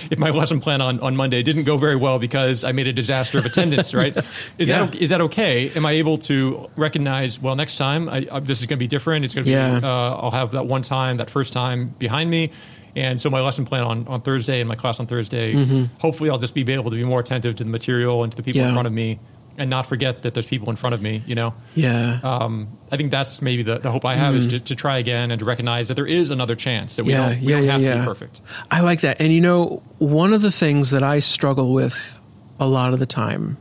if 0.09 0.17
my 0.17 0.29
lesson 0.29 0.61
plan 0.61 0.79
on, 0.81 0.99
on 1.01 1.15
Monday 1.17 1.43
didn't 1.43 1.65
go 1.65 1.75
very 1.77 1.97
well 1.97 2.17
because 2.17 2.63
I 2.63 2.71
made 2.71 2.87
a 2.87 2.93
disaster 2.93 3.37
of 3.39 3.45
attendance, 3.45 3.93
right? 3.93 4.15
Is 4.57 4.69
Yeah. 4.69 4.85
that 4.85 4.95
is 4.95 5.09
that 5.09 5.19
okay? 5.21 5.69
Am 5.75 5.85
I 5.85 5.91
able 5.93 6.17
to 6.19 6.69
recognize? 6.77 7.41
Well, 7.41 7.55
next 7.57 7.75
time 7.75 8.07
I, 8.07 8.25
I, 8.31 8.39
this 8.39 8.61
is 8.61 8.67
going 8.67 8.77
to 8.77 8.83
be 8.83 8.87
different. 8.87 9.25
It's 9.25 9.35
going 9.35 9.43
to 9.45 9.51
Yeah. 9.51 9.79
be. 9.79 9.85
Uh, 9.85 9.89
I'll 9.89 10.31
have 10.31 10.51
that 10.51 10.65
one 10.65 10.81
time, 10.81 11.17
that 11.17 11.29
first 11.29 11.51
time 11.51 11.93
behind 11.99 12.29
me, 12.29 12.51
and 12.95 13.19
so 13.21 13.29
my 13.29 13.41
lesson 13.41 13.65
plan 13.65 13.83
on, 13.83 14.07
on 14.07 14.21
Thursday 14.21 14.61
and 14.61 14.69
my 14.69 14.75
class 14.75 14.99
on 15.01 15.05
Thursday. 15.05 15.53
Hopefully, 15.99 16.29
I'll 16.29 16.37
just 16.39 16.53
be 16.53 16.61
able 16.71 16.89
to 16.91 16.95
be 16.95 17.03
more 17.03 17.19
attentive 17.19 17.55
to 17.57 17.63
the 17.65 17.69
material 17.69 18.23
and 18.23 18.31
to 18.31 18.35
the 18.37 18.43
people 18.43 18.61
in 18.61 18.71
front 18.73 18.87
of 18.87 18.93
me, 18.93 19.19
and 19.59 19.69
not 19.69 19.85
forget 19.85 20.23
that 20.23 20.33
there's 20.33 20.45
people 20.47 20.69
in 20.69 20.75
front 20.77 20.95
of 20.95 21.01
me. 21.01 21.21
You 21.27 21.35
know, 21.35 21.53
Yeah. 21.75 22.19
um, 22.23 22.77
I 22.91 22.97
think 22.97 23.11
that's 23.11 23.41
maybe 23.41 23.61
the, 23.61 23.77
the 23.77 23.91
hope 23.91 24.05
I 24.05 24.15
have 24.15 24.33
is 24.33 24.47
to, 24.47 24.59
to 24.59 24.75
try 24.75 24.97
again 24.97 25.29
and 25.29 25.39
to 25.39 25.45
recognize 25.45 25.89
that 25.89 25.93
there 25.95 26.07
is 26.07 26.31
another 26.31 26.55
chance 26.55 26.95
that 26.95 27.03
we 27.03 27.11
yeah, 27.11 27.29
don't, 27.29 27.41
we 27.41 27.47
yeah, 27.51 27.55
don't 27.57 27.65
yeah, 27.65 27.71
have 27.71 27.81
to 27.97 27.99
be 28.01 28.05
perfect. 28.05 28.41
I 28.71 28.81
like 28.81 29.01
that. 29.01 29.19
And 29.21 29.31
you 29.31 29.41
know, 29.41 29.83
one 29.99 30.33
of 30.33 30.41
the 30.41 30.51
things 30.51 30.89
that 30.91 31.03
I 31.03 31.19
struggle 31.19 31.73
with 31.73 32.19
a 32.59 32.67
lot 32.67 32.93
of 32.93 32.99
the 32.99 33.05
time, 33.05 33.57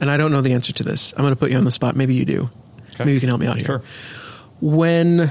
and 0.00 0.10
I 0.10 0.16
don't 0.16 0.32
know 0.32 0.40
the 0.40 0.52
answer 0.52 0.72
to 0.72 0.82
this. 0.82 1.12
I'm 1.12 1.22
going 1.22 1.32
to 1.32 1.36
put 1.36 1.50
you 1.50 1.58
on 1.58 1.64
the 1.64 1.70
spot. 1.70 1.96
Maybe 1.96 2.14
you 2.14 2.24
do. 2.24 2.48
Okay. 2.94 3.04
Maybe 3.04 3.12
you 3.12 3.20
can 3.20 3.28
help 3.28 3.40
me 3.40 3.46
out 3.46 3.56
here. 3.56 3.66
Sure. 3.66 3.82
When, 4.60 5.30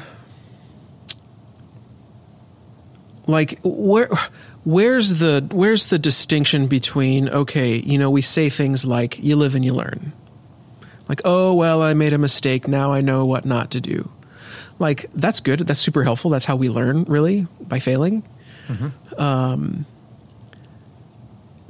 like, 3.27 3.59
where, 3.63 4.09
where's 4.63 5.19
the 5.19 5.47
where's 5.51 5.87
the 5.87 5.99
distinction 5.99 6.67
between 6.67 7.29
okay, 7.29 7.75
you 7.77 7.97
know, 7.97 8.09
we 8.09 8.21
say 8.21 8.49
things 8.49 8.85
like 8.85 9.19
"you 9.19 9.35
live 9.35 9.55
and 9.55 9.63
you 9.63 9.73
learn," 9.73 10.13
like, 11.07 11.21
"Oh 11.25 11.53
well, 11.53 11.81
I 11.81 11.93
made 11.93 12.13
a 12.13 12.17
mistake. 12.17 12.67
Now 12.67 12.91
I 12.91 13.01
know 13.01 13.25
what 13.25 13.45
not 13.45 13.71
to 13.71 13.81
do." 13.81 14.09
Like 14.79 15.09
that's 15.13 15.39
good. 15.41 15.59
That's 15.59 15.79
super 15.79 16.03
helpful. 16.03 16.31
That's 16.31 16.45
how 16.45 16.55
we 16.55 16.69
learn, 16.69 17.03
really, 17.03 17.47
by 17.59 17.79
failing. 17.79 18.23
Um, 19.17 19.85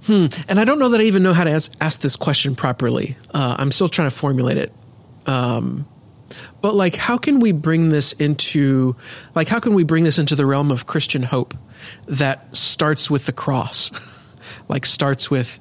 hmm. 0.05 0.27
And 0.47 0.59
I 0.59 0.65
don't 0.65 0.79
know 0.79 0.89
that 0.89 0.99
I 0.99 1.03
even 1.03 1.23
know 1.23 1.33
how 1.33 1.43
to 1.43 1.51
ask, 1.51 1.71
ask 1.81 2.01
this 2.01 2.15
question 2.15 2.55
properly. 2.55 3.17
Uh, 3.33 3.55
I'm 3.57 3.71
still 3.71 3.89
trying 3.89 4.09
to 4.09 4.15
formulate 4.15 4.57
it. 4.57 4.73
Um, 5.25 5.87
but 6.61 6.75
like, 6.75 6.95
how 6.95 7.17
can 7.17 7.39
we 7.39 7.51
bring 7.51 7.89
this 7.89 8.13
into, 8.13 8.95
like, 9.35 9.47
how 9.47 9.59
can 9.59 9.73
we 9.73 9.83
bring 9.83 10.03
this 10.03 10.19
into 10.19 10.35
the 10.35 10.45
realm 10.45 10.71
of 10.71 10.87
Christian 10.87 11.23
hope 11.23 11.53
that 12.07 12.55
starts 12.55 13.09
with 13.09 13.25
the 13.25 13.31
cross, 13.31 13.91
like 14.67 14.85
starts 14.85 15.29
with 15.31 15.59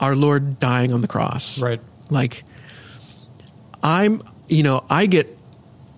our 0.00 0.16
Lord 0.16 0.58
dying 0.58 0.92
on 0.92 1.00
the 1.00 1.08
cross, 1.08 1.60
Right. 1.60 1.80
Like, 2.10 2.44
I'm, 3.82 4.22
you 4.48 4.62
know, 4.62 4.84
I 4.90 5.06
get 5.06 5.38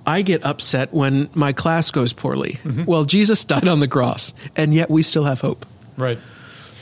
I 0.07 0.23
get 0.23 0.45
upset 0.45 0.93
when 0.93 1.31
my 1.35 1.53
class 1.53 1.91
goes 1.91 2.13
poorly. 2.13 2.61
Well, 2.85 3.05
Jesus 3.05 3.45
died 3.45 3.69
on 3.69 3.81
the 3.81 3.89
cross, 3.89 4.35
and 4.55 4.75
yet 4.75 4.91
we 4.91 5.03
still 5.03 5.25
have 5.25 5.41
hope. 5.41 5.65
Right. 5.97 6.19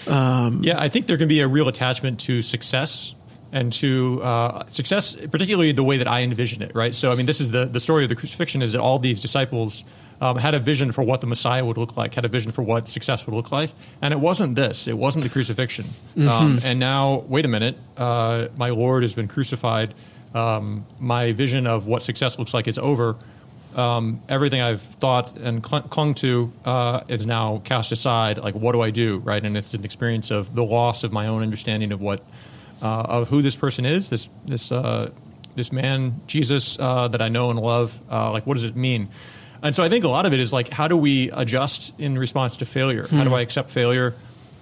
Um, 0.08 0.62
yeah, 0.64 0.80
I 0.80 0.88
think 0.88 1.06
there 1.06 1.16
can 1.16 1.28
be 1.28 1.40
a 1.40 1.48
real 1.48 1.68
attachment 1.68 2.18
to 2.20 2.42
success 2.42 3.14
and 3.52 3.72
to 3.74 4.20
uh, 4.22 4.66
success, 4.68 5.14
particularly 5.30 5.72
the 5.72 5.84
way 5.84 5.98
that 5.98 6.08
I 6.08 6.22
envision 6.22 6.62
it. 6.62 6.72
Right. 6.74 6.94
So, 6.94 7.12
I 7.12 7.14
mean, 7.14 7.26
this 7.26 7.40
is 7.40 7.50
the 7.50 7.66
the 7.66 7.80
story 7.80 8.02
of 8.04 8.08
the 8.08 8.16
crucifixion 8.16 8.62
is 8.62 8.72
that 8.72 8.80
all 8.80 8.98
these 8.98 9.20
disciples. 9.20 9.84
Um, 10.20 10.36
had 10.38 10.54
a 10.54 10.60
vision 10.60 10.92
for 10.92 11.02
what 11.02 11.20
the 11.20 11.26
Messiah 11.26 11.64
would 11.64 11.76
look 11.76 11.96
like, 11.96 12.14
had 12.14 12.24
a 12.24 12.28
vision 12.28 12.52
for 12.52 12.62
what 12.62 12.88
success 12.88 13.26
would 13.26 13.34
look 13.34 13.50
like, 13.50 13.72
and 14.00 14.14
it 14.14 14.20
wasn't 14.20 14.54
this. 14.54 14.86
It 14.86 14.96
wasn't 14.96 15.24
the 15.24 15.28
crucifixion. 15.30 15.86
Um, 16.16 16.60
and 16.62 16.78
now, 16.78 17.24
wait 17.26 17.44
a 17.44 17.48
minute, 17.48 17.76
uh, 17.96 18.46
my 18.56 18.70
Lord 18.70 19.02
has 19.02 19.14
been 19.16 19.26
crucified. 19.26 19.94
Um, 20.32 20.86
my 21.00 21.32
vision 21.32 21.66
of 21.66 21.86
what 21.86 22.04
success 22.04 22.38
looks 22.38 22.54
like 22.54 22.68
is 22.68 22.78
over. 22.78 23.16
um, 23.74 24.22
everything 24.28 24.60
I've 24.60 24.82
thought 24.82 25.36
and 25.38 25.64
cl- 25.64 25.82
clung 25.82 26.14
to 26.16 26.52
uh, 26.64 27.00
is 27.08 27.26
now 27.26 27.62
cast 27.64 27.92
aside. 27.92 28.38
Like, 28.38 28.54
what 28.54 28.72
do 28.72 28.80
I 28.80 28.90
do, 28.90 29.18
right? 29.18 29.42
And 29.42 29.56
it's 29.56 29.74
an 29.74 29.84
experience 29.84 30.30
of 30.30 30.54
the 30.54 30.64
loss 30.64 31.04
of 31.04 31.12
my 31.12 31.26
own 31.26 31.42
understanding 31.42 31.92
of 31.92 32.00
what 32.00 32.22
uh, 32.82 33.06
of 33.08 33.28
who 33.28 33.40
this 33.40 33.56
person 33.56 33.86
is, 33.86 34.10
this 34.10 34.28
this 34.44 34.72
uh, 34.72 35.10
this 35.54 35.72
man 35.72 36.20
Jesus 36.26 36.78
uh, 36.78 37.08
that 37.08 37.22
I 37.22 37.28
know 37.28 37.50
and 37.50 37.58
love. 37.58 37.98
Uh, 38.10 38.32
like, 38.32 38.46
what 38.46 38.54
does 38.54 38.64
it 38.64 38.76
mean? 38.76 39.08
And 39.62 39.76
so 39.76 39.84
I 39.84 39.88
think 39.88 40.04
a 40.04 40.08
lot 40.08 40.26
of 40.26 40.32
it 40.32 40.40
is 40.40 40.52
like, 40.52 40.70
how 40.70 40.88
do 40.88 40.96
we 40.96 41.30
adjust 41.30 41.92
in 41.96 42.18
response 42.18 42.56
to 42.58 42.64
failure? 42.64 43.06
How 43.06 43.22
do 43.22 43.32
I 43.32 43.42
accept 43.42 43.70
failure? 43.70 44.14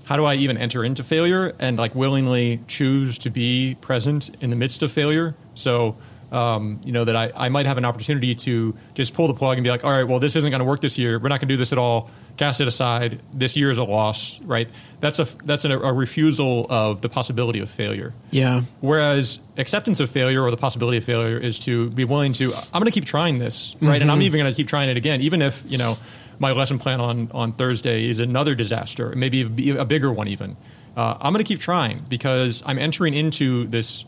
How 0.04 0.16
do 0.16 0.24
I 0.24 0.34
even 0.34 0.58
enter 0.58 0.84
into 0.84 1.02
failure 1.02 1.54
and 1.58 1.78
like 1.78 1.94
willingly 1.94 2.60
choose 2.66 3.16
to 3.18 3.30
be 3.30 3.76
present 3.80 4.28
in 4.42 4.50
the 4.50 4.56
midst 4.56 4.82
of 4.82 4.92
failure? 4.92 5.34
So 5.54 5.96
um, 6.32 6.80
you 6.84 6.92
know, 6.92 7.04
that 7.04 7.16
I, 7.16 7.32
I 7.34 7.48
might 7.48 7.66
have 7.66 7.78
an 7.78 7.84
opportunity 7.84 8.34
to 8.34 8.76
just 8.94 9.14
pull 9.14 9.28
the 9.28 9.34
plug 9.34 9.56
and 9.56 9.64
be 9.64 9.70
like, 9.70 9.84
all 9.84 9.90
right, 9.90 10.04
well, 10.04 10.20
this 10.20 10.36
isn't 10.36 10.50
going 10.50 10.60
to 10.60 10.64
work 10.64 10.80
this 10.80 10.98
year. 10.98 11.18
We're 11.18 11.28
not 11.28 11.40
going 11.40 11.48
to 11.48 11.54
do 11.54 11.56
this 11.56 11.72
at 11.72 11.78
all. 11.78 12.10
Cast 12.36 12.60
it 12.60 12.68
aside. 12.68 13.20
This 13.32 13.56
year 13.56 13.70
is 13.70 13.78
a 13.78 13.84
loss, 13.84 14.40
right? 14.42 14.68
That's 15.00 15.18
a 15.18 15.24
that's 15.44 15.64
a, 15.64 15.78
a 15.78 15.92
refusal 15.92 16.66
of 16.70 17.00
the 17.00 17.08
possibility 17.08 17.58
of 17.58 17.68
failure. 17.68 18.14
Yeah. 18.30 18.62
Whereas 18.80 19.40
acceptance 19.58 20.00
of 20.00 20.10
failure 20.10 20.42
or 20.42 20.50
the 20.50 20.56
possibility 20.56 20.98
of 20.98 21.04
failure 21.04 21.36
is 21.36 21.58
to 21.60 21.90
be 21.90 22.04
willing 22.04 22.32
to, 22.34 22.54
I'm 22.54 22.80
going 22.80 22.86
to 22.86 22.90
keep 22.92 23.04
trying 23.04 23.38
this, 23.38 23.74
right? 23.82 24.00
And 24.00 24.10
I'm 24.10 24.22
even 24.22 24.40
going 24.40 24.50
to 24.50 24.56
keep 24.56 24.68
trying 24.68 24.88
it 24.88 24.96
again, 24.96 25.20
even 25.20 25.42
if, 25.42 25.62
you 25.66 25.76
know, 25.76 25.98
my 26.38 26.52
lesson 26.52 26.78
plan 26.78 27.00
on, 27.00 27.30
on 27.32 27.52
Thursday 27.52 28.08
is 28.08 28.18
another 28.18 28.54
disaster, 28.54 29.14
maybe 29.14 29.70
a, 29.70 29.82
a 29.82 29.84
bigger 29.84 30.10
one 30.10 30.28
even. 30.28 30.56
Uh, 30.96 31.18
I'm 31.20 31.34
going 31.34 31.44
to 31.44 31.48
keep 31.48 31.60
trying 31.60 32.06
because 32.08 32.62
I'm 32.64 32.78
entering 32.78 33.12
into 33.12 33.66
this 33.66 34.04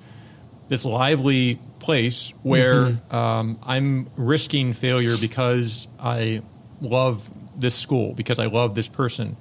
this 0.69 0.87
lively 0.87 1.61
place 1.83 2.33
where 2.43 2.97
um, 3.11 3.59
I'm 3.63 4.09
risking 4.17 4.73
failure 4.73 5.17
because 5.19 5.87
I 5.99 6.41
love 6.81 7.29
this 7.57 7.75
school, 7.75 8.15
because 8.15 8.39
I 8.39 8.47
love 8.47 8.75
this 8.75 8.89
person. 8.89 9.37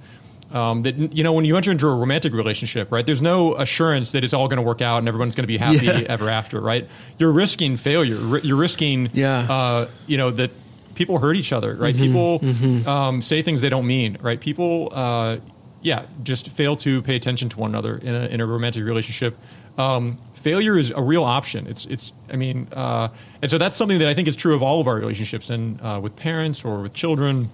Um, 0.50 0.82
that 0.82 1.14
you 1.16 1.24
know, 1.24 1.32
when 1.32 1.46
you 1.46 1.56
enter 1.56 1.70
into 1.70 1.88
a 1.88 1.94
romantic 1.94 2.34
relationship, 2.34 2.92
right? 2.92 3.06
There's 3.06 3.22
no 3.22 3.56
assurance 3.56 4.12
that 4.12 4.22
it's 4.22 4.34
all 4.34 4.48
going 4.48 4.58
to 4.58 4.62
work 4.62 4.82
out 4.82 4.98
and 4.98 5.08
everyone's 5.08 5.34
going 5.34 5.44
to 5.44 5.48
be 5.48 5.56
happy 5.56 5.86
Yeah. 5.86 6.02
ever 6.10 6.28
after, 6.28 6.60
right? 6.60 6.86
You're 7.18 7.32
risking 7.32 7.78
failure. 7.78 8.18
You're 8.44 8.58
risking, 8.58 9.08
Yeah. 9.14 9.50
uh, 9.50 9.88
you 10.06 10.18
know, 10.18 10.30
that 10.32 10.50
people 10.94 11.18
hurt 11.20 11.36
each 11.36 11.54
other, 11.54 11.74
right? 11.74 11.94
Mm-hmm. 11.96 12.76
People 12.82 12.88
Um, 12.90 13.22
say 13.22 13.40
things 13.40 13.62
they 13.62 13.70
don't 13.70 13.86
mean, 13.86 14.18
right? 14.20 14.38
People, 14.38 14.90
uh, 14.92 15.38
yeah, 15.80 16.04
just 16.22 16.50
fail 16.50 16.76
to 16.76 17.00
pay 17.00 17.16
attention 17.16 17.48
to 17.48 17.58
one 17.58 17.70
another 17.70 17.96
in 17.96 18.14
a, 18.14 18.26
in 18.26 18.40
a 18.42 18.46
romantic 18.46 18.84
relationship. 18.84 19.38
Um, 19.78 20.18
failure 20.42 20.76
is 20.78 20.90
a 20.90 21.02
real 21.02 21.24
option. 21.24 21.66
It's, 21.66 21.86
it's, 21.86 22.12
I 22.32 22.36
mean, 22.36 22.68
uh, 22.72 23.08
and 23.40 23.50
so 23.50 23.58
that's 23.58 23.76
something 23.76 23.98
that 23.98 24.08
I 24.08 24.14
think 24.14 24.28
is 24.28 24.36
true 24.36 24.54
of 24.54 24.62
all 24.62 24.80
of 24.80 24.86
our 24.86 24.96
relationships, 24.96 25.50
and 25.50 25.80
uh, 25.80 26.00
with 26.02 26.16
parents 26.16 26.64
or 26.64 26.82
with 26.82 26.92
children, 26.92 27.50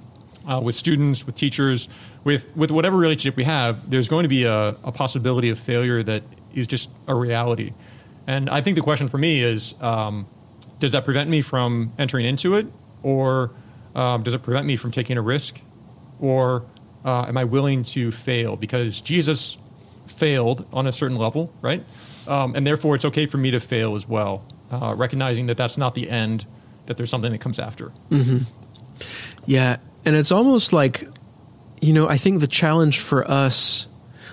uh, 0.46 0.60
with 0.62 0.74
students, 0.74 1.26
with 1.26 1.34
teachers, 1.34 1.88
with 2.24 2.56
with 2.56 2.70
whatever 2.70 2.96
relationship 2.96 3.36
we 3.36 3.44
have. 3.44 3.90
There's 3.90 4.08
going 4.08 4.24
to 4.24 4.28
be 4.28 4.44
a, 4.44 4.76
a 4.82 4.92
possibility 4.92 5.50
of 5.50 5.58
failure 5.58 6.02
that 6.02 6.22
is 6.54 6.66
just 6.66 6.90
a 7.06 7.14
reality. 7.14 7.72
And 8.26 8.50
I 8.50 8.60
think 8.60 8.76
the 8.76 8.82
question 8.82 9.08
for 9.08 9.18
me 9.18 9.42
is, 9.42 9.74
um, 9.80 10.26
does 10.80 10.92
that 10.92 11.04
prevent 11.04 11.30
me 11.30 11.40
from 11.40 11.92
entering 11.98 12.26
into 12.26 12.54
it, 12.54 12.66
or 13.02 13.50
um, 13.94 14.22
does 14.22 14.34
it 14.34 14.42
prevent 14.42 14.66
me 14.66 14.76
from 14.76 14.90
taking 14.90 15.16
a 15.16 15.22
risk, 15.22 15.60
or 16.20 16.64
uh, 17.04 17.26
am 17.28 17.36
I 17.36 17.44
willing 17.44 17.82
to 17.84 18.10
fail 18.10 18.56
because 18.56 19.00
Jesus 19.00 19.56
failed 20.08 20.66
on 20.72 20.86
a 20.86 20.92
certain 20.92 21.16
level, 21.16 21.52
right? 21.62 21.84
Um, 22.26 22.54
and 22.54 22.66
therefore, 22.66 22.94
it's 22.94 23.04
okay 23.04 23.26
for 23.26 23.38
me 23.38 23.50
to 23.52 23.60
fail 23.60 23.94
as 23.94 24.08
well, 24.08 24.44
uh, 24.70 24.94
recognizing 24.96 25.46
that 25.46 25.56
that's 25.56 25.78
not 25.78 25.94
the 25.94 26.10
end, 26.10 26.46
that 26.86 26.96
there's 26.96 27.10
something 27.10 27.32
that 27.32 27.40
comes 27.40 27.58
after. 27.58 27.92
Yeah, 29.46 29.76
and 30.04 30.16
it's 30.16 30.32
almost 30.32 30.72
like, 30.72 31.08
you 31.80 31.92
know, 31.92 32.08
I 32.08 32.18
think 32.18 32.40
the 32.40 32.46
challenge 32.46 33.00
for 33.00 33.28
us, 33.30 33.86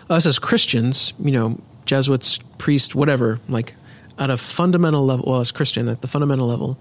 us 0.09 0.25
as 0.25 0.39
Christians, 0.39 1.13
you 1.19 1.31
know, 1.31 1.59
Jesuits, 1.85 2.39
priest, 2.57 2.95
whatever, 2.95 3.39
like 3.47 3.75
at 4.17 4.29
a 4.29 4.37
fundamental 4.37 5.05
level, 5.05 5.25
well, 5.31 5.41
as 5.41 5.51
Christian, 5.51 5.87
at 5.87 6.01
the 6.01 6.07
fundamental 6.07 6.47
level, 6.47 6.79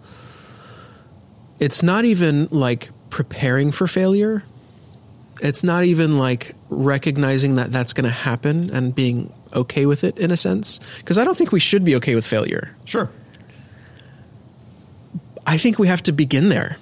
it's 1.61 1.83
not 1.83 2.05
even 2.05 2.49
like 2.51 2.91
preparing 3.11 3.71
for 3.71 3.87
failure. 3.87 4.45
It's 5.43 5.65
not 5.65 5.85
even 5.85 6.19
like 6.19 6.55
recognizing 6.71 7.57
that 7.57 7.73
that's 7.73 7.93
going 7.93 8.05
to 8.05 8.11
happen 8.11 8.71
and 8.71 8.95
being 8.95 9.33
okay 9.53 9.87
with 9.87 10.05
it 10.05 10.17
in 10.19 10.31
a 10.31 10.37
sense. 10.37 10.81
Because 10.99 11.19
I 11.19 11.25
don't 11.25 11.37
think 11.37 11.53
we 11.53 11.61
should 11.61 11.85
be 11.85 11.97
okay 11.97 12.15
with 12.15 12.27
failure. 12.27 12.75
Sure. 12.85 13.11
I 15.47 15.59
think 15.59 15.79
we 15.79 15.89
have 15.89 16.03
to 16.05 16.13
begin 16.13 16.49
there. 16.49 16.77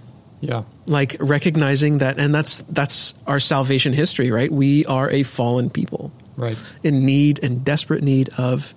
Yeah. 0.44 0.64
like 0.86 1.14
recognizing 1.20 1.98
that 1.98 2.18
and 2.18 2.34
that's 2.34 2.58
that's 2.68 3.14
our 3.28 3.38
salvation 3.38 3.92
history 3.92 4.32
right 4.32 4.50
we 4.50 4.84
are 4.86 5.08
a 5.08 5.22
fallen 5.22 5.70
people 5.70 6.10
Right. 6.36 6.58
in 6.82 7.06
need 7.06 7.38
and 7.44 7.64
desperate 7.64 8.02
need 8.02 8.28
of 8.38 8.74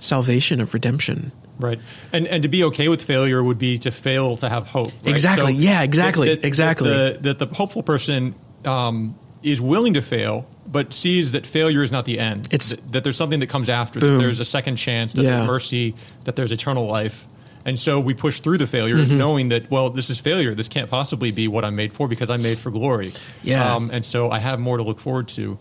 salvation 0.00 0.60
of 0.60 0.74
redemption 0.74 1.32
Right. 1.58 1.78
And 2.12 2.26
and 2.26 2.42
to 2.42 2.48
be 2.50 2.62
okay 2.64 2.88
with 2.90 3.00
failure 3.00 3.42
would 3.42 3.56
be 3.58 3.78
to 3.78 3.90
fail 3.90 4.36
to 4.38 4.48
have 4.50 4.66
hope. 4.66 4.88
right? 4.88 5.06
Exactly. 5.06 5.54
Yeah, 5.54 5.80
exactly. 5.82 6.28
That, 6.28 6.42
that- 6.42 6.46
Exactly. 6.46 6.90
That 6.90 7.22
the, 7.22 7.34
that 7.34 7.38
the 7.48 7.54
hopeful 7.54 7.82
person 7.82 8.34
um, 8.66 9.18
is 9.42 9.60
willing 9.60 9.94
to 9.94 10.02
fail, 10.02 10.46
but 10.66 10.94
sees 10.94 11.32
that 11.32 11.46
failure 11.46 11.82
is 11.82 11.90
not 11.92 12.04
the 12.04 12.18
end. 12.18 12.46
It's- 12.52 12.70
that, 12.70 12.92
that 12.92 13.04
there's 13.04 13.16
something 13.16 13.40
that 13.40 13.48
comes 13.48 13.68
after. 13.68 13.98
Boom. 14.00 14.18
That 14.18 14.24
there's 14.24 14.40
a 14.40 14.44
second 14.44 14.76
chance. 14.76 15.12
That 15.14 15.22
Yeah. 15.22 15.36
there's 15.38 15.46
mercy. 15.48 15.94
That 16.24 16.36
there's 16.36 16.52
eternal 16.52 16.86
life. 16.86 17.26
And 17.64 17.78
so 17.78 18.00
we 18.00 18.12
push 18.14 18.40
through 18.40 18.58
the 18.58 18.66
failure, 18.66 18.96
Mm-hmm. 18.96 19.16
knowing 19.18 19.48
that 19.50 19.70
well, 19.70 19.90
this 19.90 20.10
is 20.10 20.18
failure. 20.18 20.54
This 20.54 20.68
can't 20.68 20.90
possibly 20.90 21.30
be 21.30 21.46
what 21.48 21.64
I'm 21.64 21.76
made 21.76 21.92
for 21.92 22.08
because 22.08 22.28
I'm 22.30 22.42
made 22.42 22.58
for 22.58 22.70
glory. 22.70 23.12
Yeah. 23.42 23.74
Um, 23.74 23.90
and 23.92 24.04
so 24.04 24.30
I 24.30 24.38
have 24.40 24.58
more 24.58 24.76
to 24.78 24.82
look 24.82 24.98
forward 25.00 25.28
to. 25.28 25.58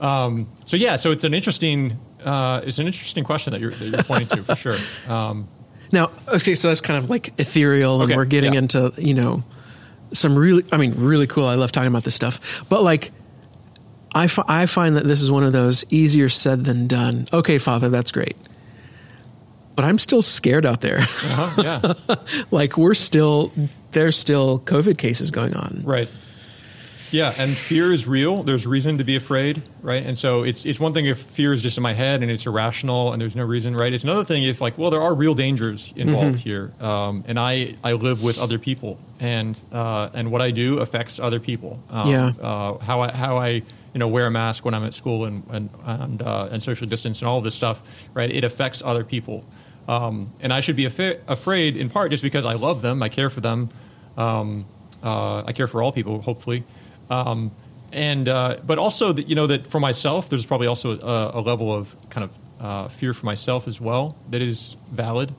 Um, 0.00 0.48
so 0.66 0.76
yeah, 0.76 0.96
so 0.96 1.10
it's 1.12 1.24
an 1.24 1.34
interesting, 1.34 1.98
uh, 2.24 2.60
it's 2.64 2.78
an 2.78 2.86
interesting 2.86 3.24
question 3.24 3.52
that 3.52 3.60
you're, 3.60 3.70
that 3.72 3.86
you're 3.88 4.02
pointing 4.04 4.28
to 4.28 4.42
for 4.44 4.56
sure. 4.56 4.76
Um, 5.08 5.48
now 5.94 6.10
okay 6.32 6.54
so 6.54 6.68
that's 6.68 6.80
kind 6.80 7.02
of 7.04 7.10
like 7.10 7.34
ethereal 7.38 8.00
and 8.00 8.04
Okay, 8.10 8.16
we're 8.16 8.24
getting 8.24 8.54
yeah. 8.54 8.60
into 8.60 8.94
you 8.96 9.12
know 9.12 9.44
some 10.12 10.36
really 10.36 10.64
i 10.72 10.76
mean 10.76 10.94
really 10.96 11.26
cool 11.26 11.46
i 11.46 11.54
love 11.54 11.72
talking 11.72 11.88
about 11.88 12.04
this 12.04 12.14
stuff 12.14 12.64
but 12.68 12.82
like 12.82 13.10
I, 14.14 14.28
I 14.46 14.66
find 14.66 14.96
that 14.96 15.04
this 15.04 15.22
is 15.22 15.30
one 15.30 15.42
of 15.42 15.52
those 15.52 15.86
easier 15.88 16.28
said 16.28 16.64
than 16.64 16.86
done 16.86 17.28
okay 17.32 17.58
father 17.58 17.88
that's 17.88 18.12
great 18.12 18.36
but 19.74 19.84
I'm 19.84 19.98
still 19.98 20.22
scared 20.22 20.66
out 20.66 20.80
there. 20.80 21.00
Uh-huh, 21.00 21.62
yeah. 22.08 22.16
like 22.50 22.76
we're 22.76 22.94
still 22.94 23.52
there's 23.92 24.18
still 24.18 24.58
COVID 24.60 24.98
cases 24.98 25.30
going 25.30 25.54
on. 25.54 25.82
Right. 25.84 26.08
Yeah, 27.12 27.32
and 27.38 27.50
fear 27.56 27.92
is 27.92 28.06
real. 28.06 28.42
There's 28.42 28.66
reason 28.66 28.98
to 28.98 29.04
be 29.04 29.16
afraid, 29.16 29.62
right? 29.82 30.04
And 30.04 30.16
so 30.18 30.42
it's 30.42 30.64
it's 30.64 30.80
one 30.80 30.92
thing 30.94 31.06
if 31.06 31.18
fear 31.22 31.52
is 31.52 31.62
just 31.62 31.76
in 31.76 31.82
my 31.82 31.92
head 31.92 32.22
and 32.22 32.30
it's 32.30 32.46
irrational 32.46 33.12
and 33.12 33.20
there's 33.20 33.36
no 33.36 33.44
reason, 33.44 33.76
right? 33.76 33.92
It's 33.92 34.02
another 34.04 34.24
thing 34.24 34.42
if 34.42 34.60
like, 34.60 34.78
well, 34.78 34.90
there 34.90 35.02
are 35.02 35.14
real 35.14 35.34
dangers 35.34 35.92
involved 35.94 36.38
Mm-hmm. 36.38 36.48
here, 36.48 36.72
um, 36.80 37.22
and 37.28 37.38
I 37.38 37.74
I 37.84 37.92
live 37.92 38.22
with 38.22 38.38
other 38.38 38.58
people, 38.58 38.98
and 39.20 39.58
uh, 39.72 40.08
and 40.14 40.30
what 40.32 40.40
I 40.42 40.50
do 40.52 40.78
affects 40.78 41.18
other 41.20 41.38
people. 41.38 41.78
Um, 41.90 42.08
Yeah. 42.08 42.32
Uh, 42.40 42.78
how 42.78 43.00
I 43.02 43.12
how 43.12 43.36
I 43.36 43.48
you 43.94 43.98
know 44.00 44.08
wear 44.08 44.26
a 44.26 44.30
mask 44.30 44.64
when 44.64 44.72
I'm 44.72 44.84
at 44.84 44.94
school 44.94 45.24
and 45.26 45.42
and 45.50 45.68
and, 45.84 46.22
uh, 46.22 46.48
and 46.50 46.62
social 46.62 46.86
distance 46.88 47.20
and 47.20 47.28
all 47.28 47.42
this 47.42 47.54
stuff, 47.54 47.82
right? 48.14 48.32
It 48.32 48.42
affects 48.44 48.82
other 48.82 49.04
people, 49.04 49.44
um, 49.86 50.32
and 50.40 50.50
I 50.50 50.60
should 50.60 50.76
be 50.76 50.86
afraid 50.86 51.76
in 51.76 51.90
part 51.90 52.10
just 52.10 52.22
because 52.22 52.46
I 52.46 52.54
love 52.54 52.80
them, 52.80 53.02
I 53.02 53.10
care 53.10 53.28
for 53.28 53.40
them, 53.42 53.68
um, 54.16 54.64
uh, 55.02 55.42
I 55.46 55.52
care 55.52 55.66
for 55.68 55.82
all 55.82 55.92
people, 55.92 56.22
hopefully. 56.22 56.64
Um, 57.12 57.50
and 57.92 58.28
uh, 58.28 58.56
but 58.64 58.78
also 58.78 59.12
that 59.12 59.28
you 59.28 59.34
know 59.34 59.46
that 59.46 59.66
for 59.66 59.80
myself, 59.80 60.28
there's 60.30 60.46
probably 60.46 60.66
also 60.66 60.98
a, 60.98 61.38
a 61.38 61.40
level 61.40 61.72
of 61.72 61.94
kind 62.08 62.24
of 62.24 62.38
uh, 62.58 62.88
fear 62.88 63.12
for 63.12 63.26
myself 63.26 63.68
as 63.68 63.80
well 63.80 64.16
that 64.30 64.40
is 64.40 64.76
valid. 64.90 65.34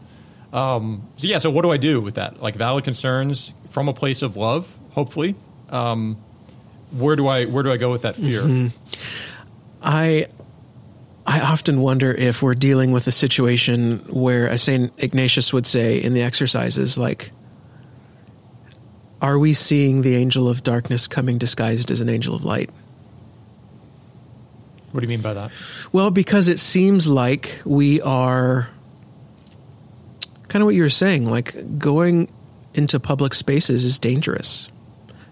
Um, 0.51 1.08
so 1.18 1.27
yeah, 1.27 1.39
so 1.39 1.50
what 1.50 1.63
do 1.63 1.72
I 1.72 1.77
do 1.77 2.00
with 2.00 2.15
that? 2.15 2.42
Like 2.42 2.56
valid 2.56 2.84
concerns 2.84 3.53
from 3.72 3.89
a 3.89 3.94
place 3.94 4.22
of 4.22 4.38
love, 4.38 4.68
hopefully. 4.92 5.36
Um, 5.70 6.18
where 6.92 7.15
do 7.15 7.27
I 7.27 7.46
where 7.46 7.63
do 7.63 7.72
I 7.72 7.77
go 7.77 7.92
with 7.92 8.03
that 8.03 8.15
fear? 8.15 8.70
I 9.82 10.27
I 11.25 11.39
often 11.39 11.82
wonder 11.82 12.12
if 12.12 12.44
we're 12.44 12.53
dealing 12.53 12.92
with 12.92 13.08
a 13.08 13.12
situation 13.12 14.06
where, 14.10 14.48
as 14.48 14.62
Saint 14.62 14.94
Ignatius 14.98 15.53
would 15.53 15.65
say 15.65 15.98
in 15.98 16.13
the 16.13 16.22
exercises, 16.22 16.98
like, 16.98 17.32
are 19.24 19.39
we 19.39 19.53
seeing 19.53 20.01
the 20.03 20.15
angel 20.15 20.48
of 20.50 20.62
darkness 20.63 21.08
coming 21.08 21.38
disguised 21.39 21.89
as 21.89 22.01
an 22.01 22.10
angel 22.10 22.36
of 22.36 22.44
light? 22.44 22.70
What 24.92 25.00
do 25.00 25.06
you 25.06 25.10
mean 25.10 25.22
by 25.22 25.34
that? 25.34 25.50
Well, 25.92 26.12
because 26.12 26.48
it 26.48 26.60
seems 26.60 27.08
like 27.08 27.60
we 27.65 28.00
are 28.01 28.70
kind 30.50 30.62
of 30.62 30.65
what 30.68 30.75
you 30.75 30.84
were 30.84 30.89
saying, 30.89 31.27
like 31.27 31.80
going 31.80 32.27
into 32.75 33.00
public 33.00 33.34
spaces 33.34 33.84
is 33.84 33.98
dangerous. 33.98 34.70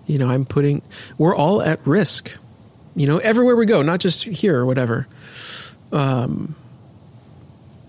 You 0.07 0.17
know, 0.17 0.29
I'm 0.29 0.45
putting, 0.45 0.81
we're 1.19 1.36
all 1.36 1.62
at 1.62 1.86
risk, 1.86 2.31
you 2.95 3.05
know, 3.05 3.19
everywhere 3.19 3.55
we 3.55 3.65
go, 3.67 3.81
not 3.83 4.00
just 4.00 4.24
here 4.24 4.57
or 4.57 4.65
whatever. 4.65 5.07
Um, 5.91 6.55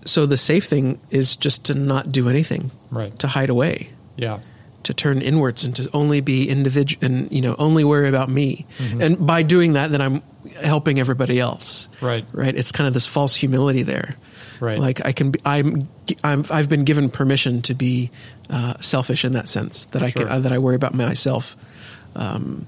so 0.05 0.25
the 0.25 0.37
safe 0.37 0.65
thing 0.65 0.99
is 1.09 1.35
just 1.35 1.65
to 1.65 1.73
not 1.73 2.11
do 2.11 2.29
anything, 2.29 2.71
Right. 2.91 3.17
to 3.19 3.27
hide 3.27 3.49
away, 3.49 3.89
Yeah. 4.17 4.39
To 4.83 4.93
turn 4.93 5.21
inwards 5.21 5.63
and 5.63 5.75
to 5.75 5.89
only 5.93 6.21
be 6.21 6.49
individual 6.49 7.03
and, 7.05 7.31
you 7.31 7.41
know, 7.41 7.55
only 7.59 7.83
worry 7.83 8.07
about 8.09 8.29
me. 8.29 8.65
And 8.99 9.25
by 9.25 9.43
doing 9.43 9.73
that, 9.73 9.91
then 9.91 10.01
I'm 10.01 10.21
helping 10.61 10.99
everybody 10.99 11.39
else 11.39 11.87
Right. 12.01 12.25
right 12.33 12.53
it's 12.53 12.71
kind 12.71 12.85
of 12.87 12.93
this 12.93 13.07
false 13.07 13.33
humility 13.33 13.81
there 13.81 14.15
Right. 14.59 14.77
like 14.77 15.03
i 15.05 15.11
can 15.13 15.31
be 15.31 15.39
i'm, 15.45 15.87
I'm 16.23 16.43
i've 16.51 16.67
been 16.67 16.83
given 16.83 17.09
permission 17.09 17.61
to 17.63 17.73
be 17.73 18.11
uh, 18.49 18.73
selfish 18.81 19.23
in 19.25 19.31
that 19.31 19.47
sense 19.47 19.85
that 19.87 20.03
i 20.03 20.09
Sure. 20.09 20.23
can 20.23 20.31
uh, 20.31 20.39
that 20.39 20.51
i 20.51 20.57
worry 20.57 20.75
about 20.75 20.93
myself 20.93 21.55
um, 22.15 22.67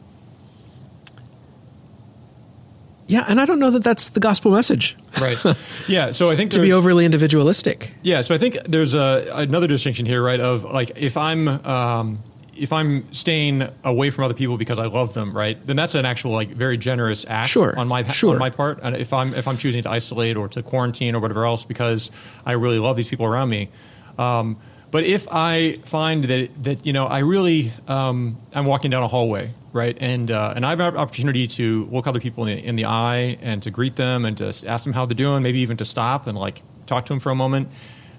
yeah 3.07 3.25
and 3.27 3.39
i 3.39 3.45
don't 3.45 3.59
know 3.59 3.69
that 3.69 3.83
that's 3.83 4.09
the 4.09 4.19
gospel 4.19 4.51
message 4.51 4.95
Right. 5.21 5.37
Yeah. 5.87 6.11
So 6.11 6.29
I 6.29 6.35
think 6.35 6.51
to 6.51 6.59
be 6.59 6.73
overly 6.73 7.05
individualistic 7.05 7.93
Yeah, 8.03 8.21
so 8.21 8.33
I 8.35 8.37
think 8.37 8.57
there's 8.67 8.93
a 8.95 9.29
another 9.33 9.67
distinction 9.67 10.05
here, 10.05 10.21
right? 10.23 10.39
Of 10.39 10.63
like 10.65 10.91
if 10.97 11.15
I'm 11.15 11.47
um, 11.47 12.19
if 12.57 12.73
I'm 12.73 13.11
staying 13.13 13.67
away 13.83 14.09
from 14.09 14.23
other 14.23 14.33
people 14.33 14.57
because 14.57 14.79
I 14.79 14.87
love 14.87 15.13
them, 15.13 15.35
right? 15.35 15.63
Then 15.65 15.75
that's 15.75 15.93
an 15.95 16.05
actual 16.05 16.31
like 16.31 16.49
very 16.49 16.77
generous 16.77 17.25
act 17.29 17.49
Sure, 17.49 17.77
on 17.77 17.87
my 17.87 18.03
sure. 18.09 18.33
on 18.33 18.39
my 18.39 18.49
part. 18.49 18.79
And 18.81 18.95
if 18.95 19.13
I'm 19.13 19.33
if 19.35 19.47
I'm 19.47 19.57
choosing 19.57 19.83
to 19.83 19.89
isolate 19.89 20.35
or 20.37 20.47
to 20.49 20.63
quarantine 20.63 21.15
or 21.15 21.19
whatever 21.19 21.45
else 21.45 21.65
because 21.65 22.11
I 22.45 22.53
really 22.53 22.79
love 22.79 22.95
these 22.97 23.07
people 23.09 23.25
around 23.27 23.49
me. 23.49 23.69
Um, 24.17 24.57
but 24.95 25.03
if 25.03 25.27
I 25.29 25.73
find 25.83 26.23
that 26.23 26.63
that 26.63 26.85
you 26.85 26.93
know 26.93 27.05
I 27.05 27.19
really 27.19 27.73
um, 27.85 28.37
I'm 28.53 28.63
walking 28.63 28.91
down 28.91 29.03
a 29.03 29.09
hallway, 29.09 29.53
right, 29.73 29.97
and 29.99 30.31
uh, 30.31 30.53
and 30.55 30.65
I 30.65 30.69
have 30.69 30.79
an 30.79 30.95
opportunity 30.95 31.47
to 31.47 31.83
look 31.91 32.07
other 32.07 32.21
people 32.21 32.45
in 32.45 32.55
the, 32.55 32.65
in 32.65 32.75
the 32.77 32.85
eye 32.85 33.37
and 33.41 33.61
to 33.63 33.71
greet 33.71 33.97
them 33.97 34.23
and 34.23 34.37
to 34.37 34.45
ask 34.65 34.85
them 34.85 34.93
how 34.93 35.05
they're 35.05 35.13
doing, 35.13 35.43
maybe 35.43 35.59
even 35.59 35.75
to 35.75 35.83
stop 35.83 36.27
and 36.27 36.37
like 36.37 36.63
talk 36.85 37.05
to 37.07 37.11
them 37.11 37.19
for 37.19 37.29
a 37.29 37.35
moment. 37.35 37.67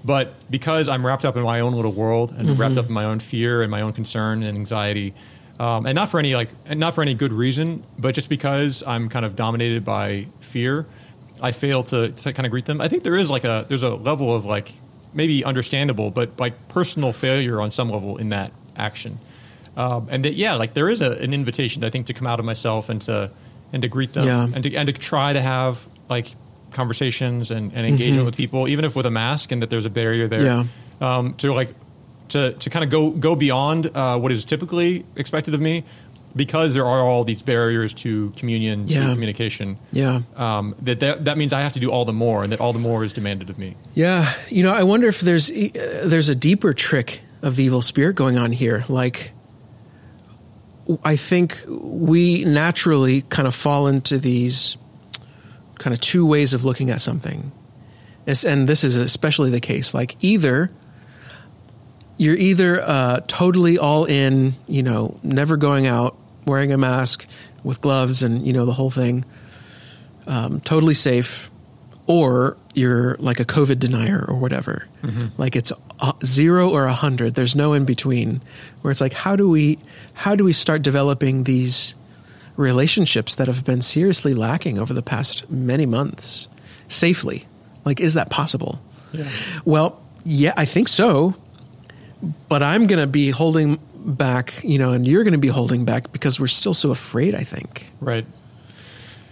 But 0.05 0.35
because 0.51 0.87
I'm 0.87 1.07
wrapped 1.07 1.25
up 1.25 1.39
in 1.39 1.45
my 1.45 1.61
own 1.61 1.73
little 1.73 1.93
world 1.93 2.35
and 2.37 2.59
wrapped 2.59 2.77
up 2.77 2.89
in 2.89 2.93
my 2.93 3.07
own 3.07 3.21
fear 3.21 3.63
and 3.63 3.71
my 3.71 3.81
own 3.81 3.95
concern 3.95 4.43
and 4.43 4.59
anxiety, 4.59 5.15
um, 5.59 5.87
and 5.87 5.97
not 5.97 6.11
for 6.11 6.19
any 6.19 6.35
like 6.35 6.51
and 6.67 6.79
not 6.79 6.93
for 6.93 7.01
any 7.01 7.15
good 7.15 7.33
reason, 7.33 7.85
but 7.99 8.15
just 8.15 8.29
because 8.29 8.83
I'm 8.87 9.09
kind 9.09 9.25
of 9.25 9.35
dominated 9.35 9.83
by 9.83 10.27
fear, 10.41 10.85
I 11.41 11.53
fail 11.53 11.83
to, 11.85 12.11
to 12.11 12.35
kind 12.35 12.45
of 12.45 12.51
greet 12.51 12.67
them. 12.67 12.83
I 12.83 12.89
think 12.89 13.03
there 13.03 13.17
is 13.17 13.31
like 13.31 13.45
a 13.45 13.65
there's 13.67 13.83
a 13.83 13.95
level 13.95 14.35
of 14.35 14.45
like 14.45 14.73
maybe 15.17 15.43
understandable, 15.45 16.11
but 16.11 16.39
like 16.39 16.69
personal 16.69 17.13
failure 17.13 17.61
on 17.61 17.71
some 17.71 17.91
level 17.91 18.17
in 18.19 18.29
that 18.29 18.53
action. 18.77 19.19
Um, 19.77 20.07
and 20.11 20.25
that 20.25 20.35
yeah, 20.35 20.55
like 20.55 20.75
there 20.75 20.89
is 20.89 21.01
a, 21.01 21.13
an 21.13 21.33
invitation 21.35 21.83
I 21.85 21.91
think 21.91 22.07
to 22.07 22.15
come 22.15 22.27
out 22.27 22.39
of 22.39 22.45
myself 22.47 22.89
and 22.89 23.01
to 23.03 23.31
and 23.73 23.83
to 23.83 23.89
greet 23.89 24.13
them 24.13 24.27
Yeah. 24.27 24.45
and 24.55 24.63
to 24.63 24.75
and 24.75 24.87
to 24.87 24.93
try 24.93 25.33
to 25.33 25.41
have 25.41 25.87
like 26.09 26.29
conversations 26.73 27.51
and, 27.51 27.73
and 27.75 27.87
engagement 27.87 28.27
with 28.27 28.37
people, 28.37 28.69
even 28.69 28.85
if 28.85 28.95
with 28.95 29.07
a 29.07 29.11
mask 29.11 29.51
and 29.53 29.63
that 29.63 29.71
there's 29.71 29.85
a 29.87 29.91
barrier 29.91 30.29
there. 30.29 30.45
Yeah. 30.45 30.65
Um, 31.01 31.35
to 31.35 31.53
like 31.53 31.75
to 32.29 32.53
to 32.55 32.71
kind 32.71 32.85
of 32.85 32.91
go 32.91 33.11
go 33.11 33.35
beyond 33.37 33.91
uh, 33.95 34.19
what 34.19 34.33
is 34.33 34.45
typically 34.45 35.05
expected 35.17 35.55
of 35.55 35.61
me, 35.61 35.85
because 36.37 36.75
there 36.75 36.85
are 36.85 37.01
all 37.01 37.25
these 37.25 37.41
barriers 37.43 37.95
to 37.95 38.31
communion, 38.37 38.87
Yeah. 38.87 39.07
to 39.09 39.13
communication. 39.15 39.79
yeah 39.93 40.21
Um, 40.37 40.75
that, 40.83 41.01
that 41.01 41.25
that 41.25 41.39
means 41.39 41.53
I 41.53 41.61
have 41.63 41.73
to 41.73 41.81
do 41.81 41.91
all 41.91 42.05
the 42.05 42.13
more, 42.13 42.45
and 42.45 42.53
that 42.53 42.61
all 42.61 42.73
the 42.73 42.79
more 42.79 43.03
is 43.05 43.13
demanded 43.15 43.49
of 43.51 43.59
me. 43.59 43.75
Yeah, 43.95 44.31
you 44.51 44.63
know, 44.63 44.73
I 44.73 44.83
wonder 44.83 45.09
if 45.09 45.21
there's 45.21 45.51
uh, 45.51 46.03
there's 46.05 46.29
a 46.29 46.35
deeper 46.35 46.73
trick 46.75 47.23
of 47.43 47.57
the 47.57 47.65
evil 47.65 47.83
spirit 47.83 48.15
going 48.17 48.37
on 48.39 48.53
here. 48.53 48.85
Like, 48.89 49.33
I 51.05 51.17
think 51.17 51.59
we 51.69 52.45
naturally 52.45 53.23
kind 53.23 53.49
of 53.49 53.55
fall 53.55 53.87
into 53.89 54.19
these 54.19 54.77
kind 55.79 55.93
of 55.95 56.01
two 56.01 56.25
ways 56.25 56.53
of 56.53 56.65
looking 56.65 56.91
at 56.91 57.01
something, 57.01 57.51
It's- 58.27 58.45
and 58.45 58.69
this 58.69 58.85
is 58.85 58.97
especially 58.97 59.51
the 59.51 59.61
case. 59.61 59.93
Like, 59.95 60.17
either 60.21 60.71
you're 62.19 62.37
either 62.37 62.81
uh, 62.83 63.21
totally 63.27 63.77
all 63.79 64.07
in, 64.07 64.55
you 64.67 64.83
know, 64.83 65.19
never 65.23 65.57
going 65.59 65.87
out, 65.87 66.17
wearing 66.47 66.73
a 66.73 66.79
mask 66.79 67.27
with 67.65 67.81
gloves, 67.81 68.23
and 68.23 68.47
you 68.47 68.53
know 68.53 68.65
the 68.65 68.73
whole 68.73 68.91
thing, 68.91 69.25
um, 70.27 70.61
totally 70.61 70.95
safe, 70.95 71.51
or 72.07 72.57
you're 72.75 73.17
like 73.19 73.41
a 73.41 73.45
COVID 73.45 73.79
denier 73.79 74.25
or 74.27 74.37
whatever. 74.37 74.87
Like 75.39 75.57
it's 75.57 75.73
zero 76.25 76.71
or 76.71 76.85
a 76.87 76.93
hundred. 76.93 77.35
There's 77.35 77.57
no 77.57 77.73
in 77.73 77.85
between. 77.85 78.43
Where 78.83 78.91
it's 78.91 79.01
like, 79.01 79.13
how 79.13 79.37
do 79.37 79.49
we, 79.49 79.79
how 80.15 80.35
do 80.35 80.45
we 80.45 80.53
start 80.53 80.83
developing 80.83 81.45
these 81.45 81.95
relationships 82.57 83.35
that 83.37 83.47
have 83.47 83.65
been 83.65 83.83
seriously 83.83 84.35
lacking 84.35 84.79
over 84.79 84.93
the 84.95 85.03
past 85.03 85.49
many 85.51 85.87
months 85.87 86.49
safely? 86.89 87.47
Like, 87.85 88.01
is 88.01 88.15
that 88.15 88.31
possible? 88.31 88.81
Yeah. 89.13 89.29
Well, 89.65 90.01
yeah, 90.25 90.55
I 90.57 90.65
think 90.65 90.89
so. 90.89 91.35
But 92.49 92.63
I'm 92.63 92.87
going 92.87 93.01
to 93.01 93.07
be 93.07 93.31
holding 93.31 93.79
back, 94.07 94.63
you 94.63 94.79
know, 94.79 94.93
and 94.93 95.07
you're 95.07 95.25
going 95.25 95.33
to 95.33 95.39
be 95.39 95.49
holding 95.49 95.85
back 95.85 96.13
because 96.13 96.39
we're 96.41 96.47
still 96.47 96.75
so 96.75 96.91
afraid, 96.91 97.35
I 97.35 97.45
think. 97.45 97.91
Right. 98.01 98.25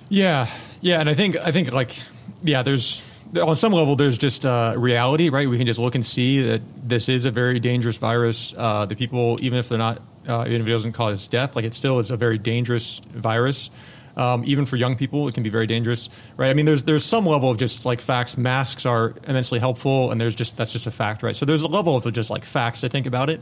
Yeah, 0.09 0.49
yeah, 0.81 1.01
and 1.01 1.09
I 1.09 1.15
think 1.15 1.37
I 1.37 1.51
think 1.51 1.73
like 1.73 1.97
yeah, 2.43 2.63
there's 2.63 3.03
on 3.41 3.57
some 3.57 3.73
level 3.73 3.97
there's 3.97 4.19
just 4.19 4.45
uh, 4.45 4.75
reality, 4.77 5.29
right? 5.29 5.49
We 5.49 5.57
can 5.57 5.67
just 5.67 5.81
look 5.81 5.95
and 5.95 6.07
see 6.07 6.43
that 6.43 6.63
this 6.83 7.09
is 7.09 7.25
a 7.25 7.31
very 7.31 7.59
dangerous 7.59 7.97
virus. 7.97 8.55
Uh, 8.57 8.85
the 8.87 8.97
people, 8.97 9.39
even 9.41 9.59
if 9.59 9.69
they're 9.69 9.79
not, 9.79 10.03
uh, 10.29 10.45
even 10.47 10.61
if 10.61 10.67
it 10.67 10.71
doesn't 10.71 10.93
cause 10.93 11.27
death, 11.27 11.57
like 11.57 11.65
it 11.65 11.75
still 11.75 11.99
is 11.99 12.11
a 12.11 12.17
very 12.17 12.39
dangerous 12.39 13.01
virus. 13.13 13.71
Um, 14.17 14.45
even 14.47 14.65
for 14.65 14.77
young 14.77 14.95
people, 14.95 15.27
it 15.27 15.35
can 15.35 15.43
be 15.43 15.51
very 15.51 15.67
dangerous, 15.67 16.09
right? 16.37 16.49
I 16.51 16.55
mean, 16.55 16.67
there's 16.67 16.85
there's 16.85 17.05
some 17.05 17.27
level 17.27 17.51
of 17.51 17.57
just 17.57 17.85
like 17.85 18.01
facts. 18.01 18.37
Masks 18.37 18.87
are 18.87 19.15
immensely 19.27 19.59
helpful, 19.59 20.13
and 20.13 20.21
there's 20.21 20.35
just 20.35 20.57
that's 20.57 20.73
just 20.73 20.87
a 20.87 20.93
fact, 20.93 21.23
right? 21.23 21.35
So 21.35 21.45
there's 21.45 21.63
a 21.63 21.69
level 21.69 21.97
of 21.97 22.13
just 22.13 22.31
like 22.31 22.45
facts. 22.45 22.85
I 22.85 22.89
think 22.89 23.07
about 23.07 23.31
it. 23.31 23.41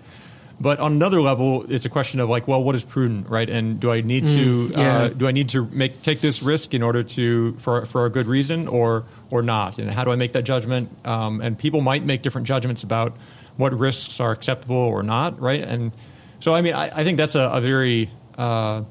But 0.62 0.79
on 0.79 0.92
another 0.92 1.20
level, 1.20 1.66
it's 1.68 1.85
a 1.85 1.88
question 1.88 2.20
of 2.20 2.29
like, 2.29 2.46
well, 2.46 2.62
what 2.62 2.77
is 2.77 2.85
prudent, 2.85 3.29
right? 3.29 3.51
And 3.51 3.81
do 3.81 3.90
I 3.90 4.01
need 4.01 4.29
to 4.29 4.70
yeah. 4.70 4.96
uh, 4.96 5.09
do 5.09 5.27
I 5.27 5.33
need 5.33 5.48
to 5.48 5.66
make 5.66 6.03
take 6.03 6.20
this 6.20 6.40
risk 6.40 6.72
in 6.72 6.83
order 6.85 7.03
to 7.03 7.55
for 7.59 7.85
for 7.87 8.07
a 8.07 8.11
good 8.11 8.29
reason 8.29 8.68
or 8.68 9.05
or 9.31 9.42
not? 9.42 9.79
And 9.79 9.90
how 9.90 10.05
do 10.05 10.12
I 10.12 10.16
make 10.16 10.33
that 10.33 10.44
judgment? 10.44 10.88
Um, 11.05 11.40
and 11.40 11.59
people 11.59 11.81
might 11.81 12.05
make 12.05 12.22
different 12.22 12.46
judgments 12.46 12.85
about 12.85 13.16
what 13.57 13.77
risks 13.77 14.20
are 14.20 14.31
acceptable 14.31 14.77
or 14.77 15.03
not, 15.03 15.40
right? 15.40 15.61
And 15.62 15.90
so, 16.38 16.55
I 16.55 16.61
mean, 16.62 16.75
I, 16.75 17.01
I 17.01 17.05
think 17.05 17.18
that's 17.18 17.35
a, 17.35 17.51
a 17.53 17.61
very 17.61 18.09
uh, 18.38 18.85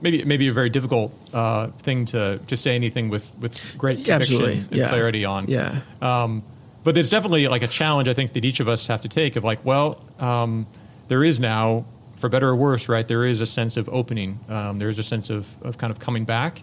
maybe 0.00 0.24
maybe 0.24 0.48
a 0.48 0.52
very 0.54 0.70
difficult 0.70 1.14
uh, 1.34 1.68
thing 1.82 2.06
to 2.06 2.38
to 2.46 2.56
say 2.56 2.74
anything 2.74 3.10
with 3.10 3.30
with 3.40 3.60
great 3.76 4.04
conviction 4.04 4.36
absolutely. 4.36 4.58
and 4.58 4.72
Yeah. 4.72 4.88
clarity 4.88 5.24
on. 5.26 5.48
Yeah. 5.48 5.80
but 6.00 6.94
there's 6.94 7.10
definitely 7.10 7.46
like 7.48 7.62
a 7.62 7.68
challenge 7.68 8.08
I 8.08 8.14
think 8.14 8.32
that 8.32 8.44
each 8.44 8.60
of 8.60 8.68
us 8.68 8.86
have 8.86 9.00
to 9.02 9.08
take 9.08 9.36
of 9.36 9.44
like, 9.44 9.64
well, 9.64 10.00
um, 10.18 10.66
there 11.08 11.22
is 11.24 11.38
now, 11.40 11.84
for 12.16 12.28
better 12.28 12.48
or 12.48 12.56
worse, 12.56 12.88
right? 12.88 13.06
There 13.06 13.24
is 13.24 13.40
a 13.40 13.46
sense 13.46 13.76
of 13.76 13.88
opening. 13.88 14.40
Um, 14.48 14.78
there 14.78 14.88
is 14.88 14.98
a 14.98 15.02
sense 15.02 15.30
of, 15.30 15.46
of 15.62 15.78
kind 15.78 15.90
of 15.90 15.98
coming 15.98 16.24
back, 16.24 16.62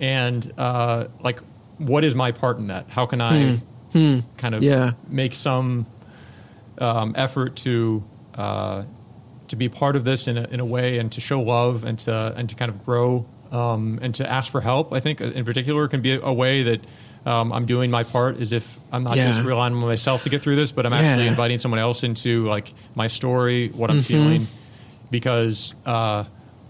and 0.00 0.52
uh, 0.58 1.06
like, 1.22 1.40
what 1.78 2.04
is 2.04 2.14
my 2.14 2.32
part 2.32 2.58
in 2.58 2.68
that? 2.68 2.88
How 2.90 3.06
can 3.06 3.20
I 3.20 3.60
Hmm. 3.92 4.20
kind 4.38 4.54
of 4.54 4.62
Yeah. 4.62 4.92
make 5.08 5.34
some 5.34 5.86
um, 6.78 7.14
effort 7.16 7.56
to 7.56 8.02
uh, 8.34 8.84
to 9.48 9.56
be 9.56 9.68
part 9.68 9.96
of 9.96 10.04
this 10.04 10.26
in 10.28 10.38
a, 10.38 10.44
in 10.44 10.60
a 10.60 10.64
way 10.64 10.98
and 10.98 11.12
to 11.12 11.20
show 11.20 11.40
love 11.42 11.84
and 11.84 11.98
to 11.98 12.32
and 12.36 12.48
to 12.48 12.54
kind 12.54 12.70
of 12.70 12.82
grow 12.86 13.26
um, 13.50 13.98
and 14.00 14.14
to 14.14 14.26
ask 14.30 14.50
for 14.50 14.62
help. 14.62 14.92
I 14.94 15.00
think 15.00 15.20
uh, 15.20 15.26
in 15.26 15.44
particular 15.44 15.86
can 15.88 16.00
be 16.00 16.12
a 16.14 16.32
way 16.32 16.62
that 16.62 16.80
um, 17.26 17.52
I'm 17.52 17.66
doing 17.66 17.90
my 17.90 18.02
part 18.04 18.36
is 18.38 18.52
if 18.52 18.78
I'm 18.90 19.04
not 19.04 19.16
Yeah. 19.16 19.30
just 19.32 19.44
relying 19.44 19.74
on 19.74 19.80
myself 19.80 20.22
to 20.24 20.28
get 20.28 20.42
through 20.42 20.56
this, 20.56 20.72
but 20.72 20.84
I'm 20.86 20.92
actually 20.92 21.08
Yeah. 21.08 21.16
Mm-hmm. 21.18 21.28
inviting 21.28 21.58
someone 21.60 21.78
else 21.80 22.02
into 22.02 22.44
like 22.46 22.72
my 22.94 23.06
story, 23.06 23.68
what 23.68 23.90
I'm 23.90 24.02
feeling, 24.02 24.48
because 25.10 25.74
uh, 25.86 26.24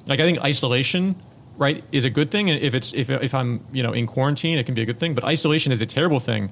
like 0.07 0.21
I 0.21 0.25
think 0.25 0.43
isolation. 0.43 1.17
Right 1.59 1.85
is 1.93 2.07
a 2.07 2.11
good 2.11 2.31
thing, 2.31 2.49
and 2.51 2.59
if 2.61 2.73
it's 2.75 2.95
if 2.95 3.11
if 3.11 3.35
I'm 3.35 3.61
you 3.73 3.83
know 3.83 3.93
in 3.93 4.07
quarantine, 4.07 4.57
it 4.59 4.65
can 4.65 4.75
be 4.75 4.81
a 4.83 4.87
good 4.87 4.99
thing. 4.99 5.15
But 5.15 5.23
isolation 5.23 5.71
is 5.71 5.83
a 5.83 5.87
terrible 5.87 6.19
thing 6.19 6.51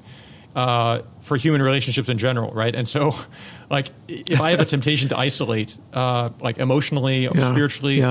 uh, 0.55 1.01
for 1.23 1.39
human 1.39 1.63
relationships 1.63 2.11
in 2.11 2.19
general, 2.19 2.53
right? 2.53 2.77
And 2.77 2.87
so, 2.87 3.17
like, 3.71 3.89
if 4.09 4.41
I 4.43 4.51
have 4.51 4.61
a 4.61 4.67
temptation 4.67 5.09
to 5.09 5.19
isolate, 5.19 5.79
uh, 5.95 6.29
like 6.41 6.59
emotionally 6.59 7.27
or 7.27 7.35
Yeah. 7.35 7.51
spiritually, 7.51 8.03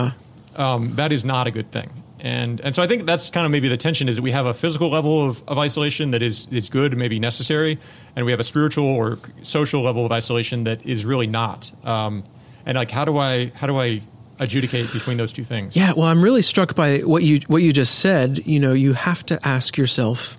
um, 0.57 0.95
that 0.95 1.11
is 1.11 1.23
not 1.23 1.45
a 1.45 1.51
good 1.51 1.71
thing. 1.71 1.89
And 2.21 2.59
and 2.61 2.75
so 2.75 2.83
I 2.83 2.87
think 2.87 3.05
that's 3.05 3.29
kind 3.29 3.45
of 3.45 3.51
maybe 3.51 3.67
the 3.67 3.77
tension 3.77 4.09
is 4.09 4.17
that 4.17 4.21
we 4.21 4.31
have 4.31 4.45
a 4.45 4.53
physical 4.53 4.89
level 4.89 5.27
of, 5.29 5.43
of 5.47 5.57
isolation 5.57 6.11
that 6.11 6.21
is 6.21 6.47
is 6.51 6.69
good, 6.69 6.97
maybe 6.97 7.19
necessary, 7.19 7.79
and 8.15 8.25
we 8.25 8.31
have 8.31 8.39
a 8.39 8.43
spiritual 8.43 8.85
or 8.85 9.19
social 9.41 9.81
level 9.81 10.05
of 10.05 10.11
isolation 10.11 10.63
that 10.65 10.85
is 10.85 11.05
really 11.05 11.27
not. 11.27 11.71
Um, 11.83 12.23
and 12.65 12.77
like, 12.77 12.91
how 12.91 13.05
do 13.05 13.17
I 13.17 13.51
how 13.55 13.67
do 13.67 13.77
I 13.79 14.01
adjudicate 14.39 14.91
between 14.91 15.17
those 15.17 15.33
two 15.33 15.43
things? 15.43 15.75
Yeah, 15.75 15.93
well, 15.95 16.07
I'm 16.07 16.23
really 16.23 16.41
struck 16.41 16.75
by 16.75 16.99
what 16.99 17.23
you 17.23 17.39
what 17.47 17.61
you 17.61 17.71
just 17.73 17.99
said. 17.99 18.45
You 18.45 18.59
know, 18.59 18.73
you 18.73 18.93
have 18.93 19.25
to 19.27 19.47
ask 19.47 19.77
yourself, 19.77 20.37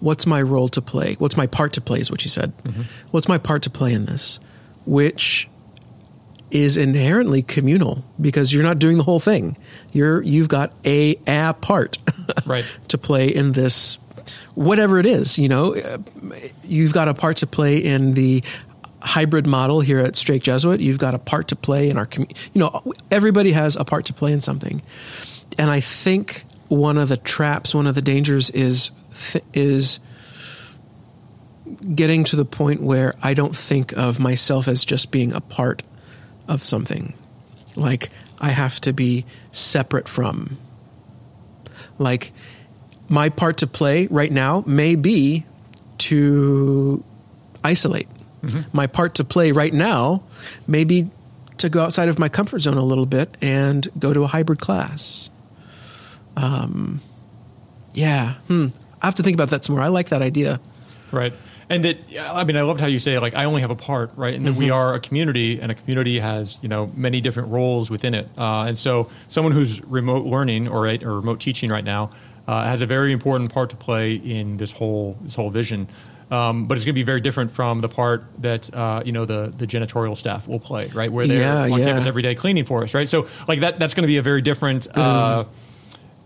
what's 0.00 0.26
my 0.26 0.40
role 0.40 0.68
to 0.70 0.80
play? 0.80 1.14
What's 1.18 1.36
my 1.36 1.46
part 1.46 1.72
to 1.74 1.80
play? 1.80 2.00
Is 2.00 2.10
what 2.10 2.24
you 2.24 2.30
said. 2.30 2.52
What's 3.10 3.28
my 3.28 3.38
part 3.38 3.62
to 3.62 3.70
play 3.70 3.92
in 3.92 4.06
this? 4.06 4.40
Which 4.86 5.48
is 6.50 6.76
inherently 6.76 7.42
communal 7.42 8.04
because 8.20 8.52
you're 8.52 8.62
not 8.62 8.78
doing 8.78 8.96
the 8.98 9.04
whole 9.04 9.20
thing. 9.20 9.56
You're 9.92 10.22
you've 10.22 10.48
got 10.48 10.72
a 10.84 11.16
a 11.26 11.54
part 11.54 11.98
Right. 12.46 12.64
to 12.88 12.98
play 12.98 13.28
in 13.28 13.52
this 13.52 13.98
whatever 14.54 14.98
it 14.98 15.06
is, 15.06 15.38
you 15.38 15.48
know. 15.48 15.74
Uh, 15.76 15.98
You've 16.64 16.92
got 16.92 17.08
a 17.08 17.14
part 17.14 17.38
to 17.38 17.46
play 17.46 17.78
in 17.78 18.14
the 18.14 18.44
hybrid 19.02 19.46
model 19.46 19.80
here 19.80 19.98
at 19.98 20.14
Strake 20.14 20.42
Jesuit. 20.42 20.80
You've 20.80 20.98
got 20.98 21.14
a 21.14 21.18
part 21.18 21.48
to 21.48 21.56
play 21.56 21.88
in 21.90 21.96
our 21.96 22.06
community. 22.06 22.38
You 22.52 22.60
know, 22.60 22.92
everybody 23.10 23.50
has 23.52 23.74
a 23.76 23.84
part 23.84 24.04
to 24.06 24.12
play 24.12 24.32
in 24.32 24.40
something. 24.40 24.82
And 25.58 25.68
I 25.70 25.80
think 25.80 26.44
one 26.68 26.96
of 26.98 27.08
the 27.08 27.16
traps, 27.16 27.74
one 27.74 27.86
of 27.88 27.94
the 27.96 28.02
dangers 28.02 28.50
is 28.50 28.92
th- 29.32 29.44
is 29.52 29.98
getting 31.94 32.24
to 32.24 32.36
the 32.36 32.44
point 32.44 32.82
where 32.82 33.14
I 33.22 33.34
don't 33.34 33.56
think 33.56 33.92
of 33.96 34.18
myself 34.20 34.68
as 34.68 34.84
just 34.84 35.10
being 35.10 35.32
a 35.32 35.40
part 35.40 35.82
of 36.50 36.62
something. 36.62 37.14
Like 37.76 38.10
I 38.38 38.50
have 38.50 38.80
to 38.82 38.92
be 38.92 39.24
separate 39.52 40.08
from. 40.08 40.58
Like 41.98 42.32
my 43.08 43.30
part 43.30 43.58
to 43.58 43.66
play 43.66 44.06
right 44.08 44.30
now 44.30 44.64
may 44.66 44.96
be 44.96 45.46
to 45.98 47.02
isolate. 47.64 48.08
My 48.72 48.86
part 48.86 49.14
to 49.16 49.24
play 49.24 49.52
right 49.52 49.72
now 49.72 50.22
may 50.66 50.84
be 50.84 51.10
to 51.58 51.68
go 51.68 51.82
outside 51.82 52.08
of 52.08 52.18
my 52.18 52.28
comfort 52.28 52.60
zone 52.60 52.78
a 52.78 52.82
little 52.82 53.04
bit 53.04 53.36
and 53.42 53.86
go 53.98 54.14
to 54.14 54.24
a 54.24 54.26
hybrid 54.26 54.60
class. 54.60 55.28
Um, 56.36 57.02
yeah, 57.92 58.34
hmm. 58.48 58.68
I 59.02 59.06
have 59.06 59.14
to 59.16 59.22
think 59.22 59.34
about 59.34 59.50
that 59.50 59.64
some 59.64 59.76
more. 59.76 59.84
I 59.84 59.88
like 59.88 60.08
that 60.08 60.22
idea. 60.22 60.58
Right. 61.12 61.34
And 61.70 61.84
that, 61.84 61.98
I 62.20 62.42
mean, 62.42 62.56
I 62.56 62.62
loved 62.62 62.80
how 62.80 62.88
you 62.88 62.98
say, 62.98 63.18
like, 63.20 63.34
I 63.36 63.44
only 63.44 63.60
have 63.60 63.70
a 63.70 63.76
part, 63.76 64.10
right? 64.16 64.34
And 64.34 64.44
that 64.46 64.54
we 64.54 64.70
are 64.70 64.92
a 64.94 64.98
community, 65.00 65.60
and 65.60 65.70
a 65.70 65.74
community 65.76 66.18
has, 66.18 66.58
you 66.62 66.68
know, 66.68 66.90
many 66.96 67.20
different 67.20 67.50
roles 67.50 67.88
within 67.90 68.12
it. 68.12 68.28
Uh, 68.36 68.64
and 68.66 68.76
so, 68.76 69.08
someone 69.28 69.52
who's 69.52 69.80
remote 69.84 70.26
learning 70.26 70.66
or, 70.66 70.82
right, 70.82 71.00
or 71.02 71.14
remote 71.14 71.38
teaching 71.38 71.70
right 71.70 71.84
now 71.84 72.10
uh, 72.48 72.64
has 72.64 72.82
a 72.82 72.86
very 72.86 73.12
important 73.12 73.52
part 73.54 73.70
to 73.70 73.76
play 73.76 74.14
in 74.14 74.56
this 74.56 74.72
whole 74.72 75.16
this 75.22 75.36
whole 75.36 75.50
vision. 75.50 75.86
Um, 76.32 76.66
but 76.66 76.76
it's 76.76 76.84
going 76.84 76.94
to 76.94 76.98
be 76.98 77.04
very 77.04 77.20
different 77.20 77.52
from 77.52 77.80
the 77.80 77.88
part 77.88 78.24
that 78.38 78.72
uh, 78.74 79.02
you 79.04 79.12
know 79.12 79.24
the 79.24 79.52
the 79.56 79.66
janitorial 79.66 80.16
staff 80.16 80.48
will 80.48 80.58
play, 80.60 80.86
right? 80.92 81.10
Where 81.12 81.28
they're 81.28 81.40
Yeah, 81.40 81.62
on 81.62 81.78
yeah. 81.78 81.84
campus 81.86 82.06
every 82.06 82.22
day 82.22 82.34
cleaning 82.34 82.64
for 82.64 82.82
us, 82.82 82.94
right? 82.94 83.08
So, 83.08 83.28
like 83.46 83.60
that 83.60 83.78
that's 83.78 83.94
going 83.94 84.02
to 84.02 84.08
be 84.08 84.16
a 84.16 84.22
very 84.22 84.42
different 84.42 84.88
uh, 84.98 85.44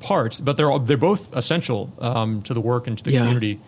part. 0.00 0.40
But 0.42 0.57
they're 0.57 0.70
all, 0.70 0.78
they're 0.78 0.96
both 0.96 1.37
essential 1.37 1.92
um, 1.98 2.40
to 2.42 2.54
the 2.54 2.61
work 2.62 2.87
and 2.87 2.96
to 2.96 3.04
the 3.04 3.12
Yeah. 3.12 3.18
community. 3.20 3.61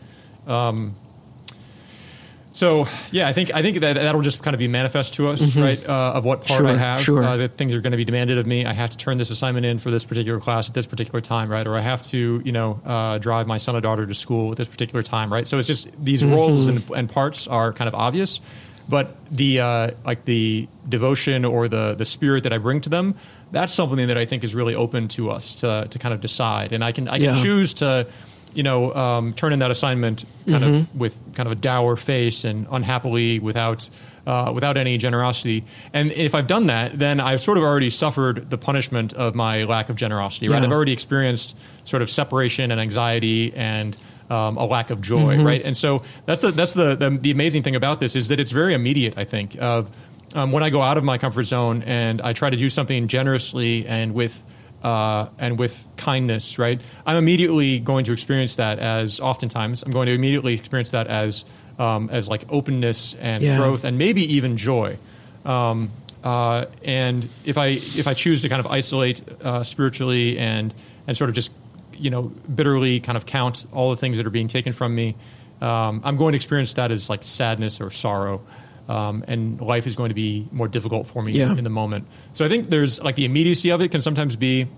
So 2.56 2.88
yeah, 3.12 3.28
I 3.28 3.34
think 3.34 3.54
I 3.54 3.60
think 3.60 3.80
that 3.80 3.92
that'll 3.96 4.22
just 4.22 4.42
kind 4.42 4.54
of 4.54 4.58
be 4.58 4.66
manifest 4.66 5.12
to 5.14 5.28
us, 5.28 5.54
right? 5.56 5.78
Uh, 5.86 6.12
of 6.16 6.24
what 6.24 6.42
part 6.42 6.64
I 6.64 6.70
Mm-hmm. 6.70 6.78
Have, 6.78 7.02
sure. 7.02 7.22
uh, 7.22 7.36
that 7.36 7.58
things 7.58 7.74
are 7.74 7.82
going 7.82 7.90
to 7.90 7.98
be 7.98 8.04
demanded 8.06 8.38
of 8.38 8.46
me. 8.46 8.64
I 8.64 8.72
have 8.72 8.88
to 8.90 8.96
turn 8.96 9.18
this 9.18 9.28
assignment 9.28 9.66
in 9.66 9.78
for 9.78 9.90
this 9.90 10.06
particular 10.06 10.40
class 10.40 10.66
at 10.68 10.74
this 10.74 10.86
particular 10.86 11.20
time, 11.20 11.50
right? 11.50 11.66
Or 11.66 11.76
I 11.76 11.82
have 11.82 12.02
to, 12.06 12.40
you 12.46 12.52
know, 12.52 12.80
uh, 12.86 13.18
drive 13.18 13.46
my 13.46 13.58
son 13.58 13.76
or 13.76 13.82
daughter 13.82 14.06
to 14.06 14.14
school 14.14 14.52
at 14.52 14.56
this 14.56 14.68
particular 14.68 15.02
time, 15.02 15.30
right? 15.30 15.46
So 15.46 15.58
it's 15.58 15.68
just 15.68 15.88
these 16.02 16.22
Mm-hmm. 16.22 16.32
roles 16.34 16.66
and, 16.66 16.90
and 16.92 17.10
parts 17.10 17.46
are 17.46 17.74
kind 17.74 17.88
of 17.88 17.94
obvious, 17.94 18.40
but 18.88 19.14
the 19.30 19.60
uh, 19.60 19.90
like 20.06 20.24
the 20.24 20.66
devotion 20.88 21.44
or 21.44 21.68
the 21.68 21.94
the 21.94 22.06
spirit 22.06 22.42
that 22.44 22.54
I 22.54 22.58
bring 22.58 22.80
to 22.80 22.88
them, 22.88 23.16
that's 23.52 23.74
something 23.74 24.06
that 24.08 24.16
I 24.16 24.24
think 24.24 24.44
is 24.44 24.54
really 24.54 24.74
open 24.74 25.08
to 25.08 25.30
us 25.30 25.56
to 25.56 25.88
to 25.90 25.98
kind 25.98 26.14
of 26.14 26.22
decide, 26.22 26.72
and 26.72 26.82
I 26.82 26.92
can 26.92 27.06
I 27.06 27.18
can 27.18 27.34
Yeah. 27.36 27.42
choose 27.42 27.74
to 27.74 28.06
you 28.54 28.62
know, 28.62 28.94
um, 28.94 29.32
turn 29.34 29.52
in 29.52 29.58
that 29.58 29.70
assignment 29.70 30.24
kind 30.48 30.64
Mm-hmm. 30.64 30.74
of 30.74 30.96
with 30.96 31.34
kind 31.34 31.46
of 31.46 31.52
a 31.52 31.56
dour 31.60 31.96
face 31.96 32.44
and 32.44 32.66
unhappily 32.70 33.38
without 33.38 33.90
uh, 34.26 34.50
without 34.54 34.76
any 34.76 34.98
generosity. 34.98 35.64
And 35.92 36.10
if 36.12 36.34
I've 36.34 36.46
done 36.46 36.66
that, 36.66 36.98
then 36.98 37.20
I've 37.20 37.40
sort 37.40 37.58
of 37.58 37.64
already 37.64 37.90
suffered 37.90 38.50
the 38.50 38.58
punishment 38.58 39.12
of 39.12 39.34
my 39.34 39.64
lack 39.64 39.88
of 39.88 39.96
generosity. 39.96 40.48
Right? 40.48 40.58
Yeah. 40.58 40.64
I've 40.64 40.72
already 40.72 40.92
experienced 40.92 41.56
sort 41.84 42.02
of 42.02 42.10
separation 42.10 42.72
and 42.72 42.80
anxiety 42.80 43.54
and 43.54 43.96
um, 44.28 44.56
a 44.56 44.64
lack 44.64 44.90
of 44.90 45.00
joy. 45.00 45.36
Mm-hmm. 45.36 45.46
Right? 45.46 45.62
And 45.64 45.76
so 45.76 46.02
that's 46.24 46.40
the 46.40 46.50
that's 46.50 46.72
the, 46.72 46.96
the 46.96 47.10
the 47.10 47.30
amazing 47.30 47.62
thing 47.62 47.76
about 47.76 48.00
this 48.00 48.16
is 48.16 48.28
that 48.28 48.40
it's 48.40 48.52
very 48.52 48.74
immediate. 48.74 49.14
I 49.16 49.24
think 49.24 49.56
of 49.60 49.90
um, 50.34 50.50
when 50.50 50.62
I 50.62 50.70
go 50.70 50.82
out 50.82 50.98
of 50.98 51.04
my 51.04 51.18
comfort 51.18 51.44
zone 51.44 51.82
and 51.84 52.20
I 52.20 52.32
try 52.32 52.50
to 52.50 52.56
do 52.56 52.68
something 52.68 53.08
generously 53.08 53.86
and 53.86 54.12
with 54.14 54.42
uh, 54.86 55.28
and 55.38 55.58
with 55.58 55.74
kindness, 55.96 56.58
right? 56.58 56.80
I'm 57.04 57.16
immediately 57.16 57.80
going 57.80 58.04
to 58.04 58.12
experience 58.12 58.54
that 58.56 58.78
as 58.78 59.18
oftentimes 59.20 59.82
I'm 59.82 59.90
going 59.90 60.06
to 60.06 60.12
immediately 60.12 60.54
experience 60.54 60.92
that 60.92 61.06
as 61.08 61.44
um, 61.78 62.08
as 62.10 62.28
like 62.28 62.44
openness 62.48 63.14
and 63.20 63.42
Yeah. 63.42 63.56
growth 63.58 63.84
and 63.84 63.98
maybe 63.98 64.22
even 64.36 64.56
joy. 64.56 64.96
Um, 65.44 65.90
uh, 66.22 66.66
and 66.84 67.28
if 67.44 67.58
I 67.58 67.66
if 68.00 68.06
I 68.06 68.14
choose 68.14 68.42
to 68.42 68.48
kind 68.48 68.60
of 68.64 68.66
isolate 68.80 69.22
uh, 69.42 69.62
spiritually 69.64 70.38
and 70.38 70.72
and 71.06 71.16
sort 71.16 71.30
of 71.30 71.34
just 71.36 71.50
you 71.92 72.10
know 72.10 72.22
bitterly 72.54 73.00
kind 73.00 73.16
of 73.16 73.26
count 73.26 73.66
all 73.72 73.90
the 73.90 73.96
things 73.96 74.16
that 74.18 74.26
are 74.26 74.30
being 74.40 74.48
taken 74.48 74.72
from 74.72 74.94
me, 74.94 75.14
um, 75.60 76.00
I'm 76.04 76.16
going 76.16 76.32
to 76.32 76.36
experience 76.36 76.74
that 76.74 76.90
as 76.92 77.10
like 77.10 77.24
sadness 77.24 77.80
or 77.80 77.90
sorrow. 77.90 78.40
Um, 78.88 79.24
and 79.26 79.60
life 79.60 79.86
is 79.88 79.96
going 79.96 80.10
to 80.10 80.14
be 80.14 80.46
more 80.52 80.68
difficult 80.68 81.08
for 81.08 81.20
me 81.22 81.32
Yeah. 81.32 81.50
in 81.56 81.64
the 81.64 81.70
moment. 81.70 82.06
So 82.34 82.44
I 82.44 82.48
think 82.48 82.70
there's 82.70 83.02
like 83.02 83.16
the 83.16 83.24
immediacy 83.24 83.70
of 83.70 83.80
it 83.80 83.90
can 83.90 84.00
sometimes 84.00 84.36
be 84.36 84.68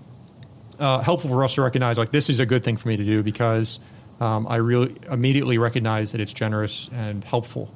uh, 0.79 0.99
helpful 1.01 1.29
for 1.29 1.43
us 1.43 1.53
to 1.55 1.61
recognize 1.61 1.97
like 1.97 2.11
this 2.11 2.27
is 2.29 2.39
a 2.39 2.45
good 2.45 2.63
thing 2.63 2.75
for 2.77 2.87
me 2.87 2.97
to 2.97 3.03
do 3.05 3.21
because 3.21 3.79
um, 4.19 4.47
I 4.47 4.55
really 4.55 4.95
immediately 5.11 5.57
recognize 5.59 6.11
that 6.13 6.21
it's 6.21 6.33
generous 6.33 6.89
and 6.91 7.23
helpful, 7.23 7.71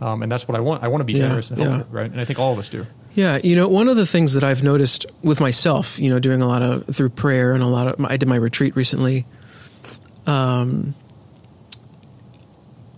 um, 0.00 0.22
and 0.22 0.32
that's 0.32 0.48
what 0.48 0.56
I 0.56 0.60
want. 0.60 0.82
I 0.82 0.88
want 0.88 1.02
to 1.02 1.04
be 1.04 1.12
Yeah, 1.12 1.18
generous 1.26 1.50
and 1.50 1.58
yeah. 1.60 1.68
helpful, 1.68 1.86
right? 1.94 2.10
And 2.10 2.18
I 2.20 2.24
think 2.24 2.38
all 2.38 2.52
of 2.52 2.58
us 2.58 2.68
do. 2.70 2.86
Yeah, 3.14 3.38
you 3.44 3.54
know, 3.54 3.68
one 3.68 3.88
of 3.88 3.96
the 3.96 4.06
things 4.06 4.32
that 4.32 4.42
I've 4.42 4.62
noticed 4.64 5.04
with 5.22 5.38
myself, 5.38 6.00
you 6.00 6.08
know, 6.10 6.18
doing 6.18 6.40
a 6.42 6.48
lot 6.48 6.62
of 6.62 6.96
through 6.96 7.10
prayer 7.10 7.52
and 7.52 7.62
a 7.62 7.66
lot 7.66 7.86
of 7.88 8.04
I 8.04 8.16
did 8.16 8.28
my 8.28 8.36
retreat 8.36 8.74
recently. 8.74 9.26
Um, 10.26 10.94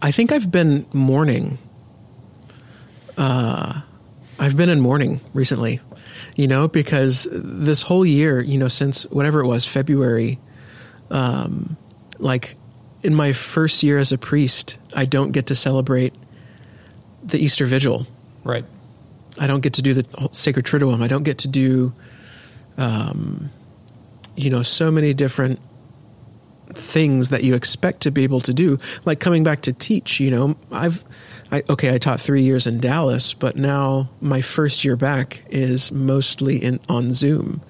I 0.00 0.10
think 0.12 0.30
I've 0.32 0.50
been 0.50 0.86
mourning. 0.92 1.58
Uh, 3.16 3.80
I've 4.38 4.56
been 4.56 4.68
in 4.68 4.80
mourning 4.80 5.20
recently, 5.32 5.80
you 6.34 6.46
know, 6.46 6.68
because 6.68 7.26
this 7.30 7.82
whole 7.82 8.04
year, 8.04 8.40
you 8.40 8.58
know, 8.58 8.68
since 8.68 9.04
whatever 9.04 9.40
it 9.40 9.46
was, 9.46 9.64
February, 9.64 10.38
um, 11.10 11.76
like 12.18 12.56
in 13.02 13.14
my 13.14 13.32
first 13.32 13.82
year 13.82 13.98
as 13.98 14.12
a 14.12 14.18
priest, 14.18 14.78
I 14.94 15.04
don't 15.04 15.32
get 15.32 15.46
to 15.46 15.54
celebrate 15.54 16.14
the 17.22 17.38
Easter 17.38 17.64
Vigil. 17.64 18.06
Right. 18.44 18.64
I 19.38 19.46
don't 19.46 19.60
get 19.60 19.74
to 19.74 19.82
do 19.82 19.94
the 19.94 20.28
sacred 20.32 20.66
triduum. 20.66 21.02
I 21.02 21.08
don't 21.08 21.22
get 21.22 21.38
to 21.38 21.48
do, 21.48 21.92
um, 22.78 23.50
you 24.34 24.50
know, 24.50 24.62
so 24.62 24.90
many 24.90 25.14
different 25.14 25.60
things 26.74 27.30
that 27.30 27.44
you 27.44 27.54
expect 27.54 28.00
to 28.02 28.10
be 28.10 28.22
able 28.24 28.40
to 28.40 28.52
do, 28.54 28.78
like 29.04 29.20
coming 29.20 29.44
back 29.44 29.62
to 29.62 29.72
teach. 29.72 30.20
You 30.20 30.30
know, 30.30 30.56
I've, 30.72 31.04
I, 31.52 31.62
okay, 31.70 31.94
I 31.94 31.98
taught 31.98 32.20
three 32.20 32.42
years 32.42 32.66
in 32.66 32.78
Dallas, 32.80 33.34
but 33.34 33.56
now 33.56 34.10
my 34.20 34.40
first 34.42 34.84
year 34.84 34.96
back 34.96 35.44
is 35.48 35.92
mostly 35.92 36.62
in 36.62 36.80
on 36.88 37.12
Zoom. 37.12 37.62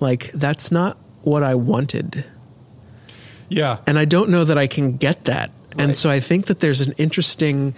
Like 0.00 0.30
that's 0.32 0.70
not 0.72 0.98
what 1.22 1.42
I 1.42 1.54
wanted, 1.54 2.24
Yeah. 3.48 3.78
and 3.86 3.98
I 3.98 4.04
don't 4.04 4.28
know 4.30 4.44
that 4.44 4.58
I 4.58 4.66
can 4.66 4.96
get 4.96 5.24
that. 5.24 5.50
And 5.78 5.96
so 5.96 6.08
I 6.10 6.20
think 6.20 6.46
that 6.46 6.60
there's 6.60 6.80
an 6.82 6.92
interesting, 6.98 7.74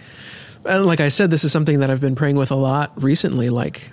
and 0.65 0.85
like 0.85 1.01
I 1.01 1.09
said, 1.09 1.31
this 1.31 1.45
is 1.45 1.53
something 1.53 1.79
that 1.81 1.91
I've 1.91 2.01
been 2.01 2.15
praying 2.15 2.37
with 2.37 2.51
a 2.51 2.55
lot 2.57 2.93
recently. 3.03 3.49
Like 3.51 3.91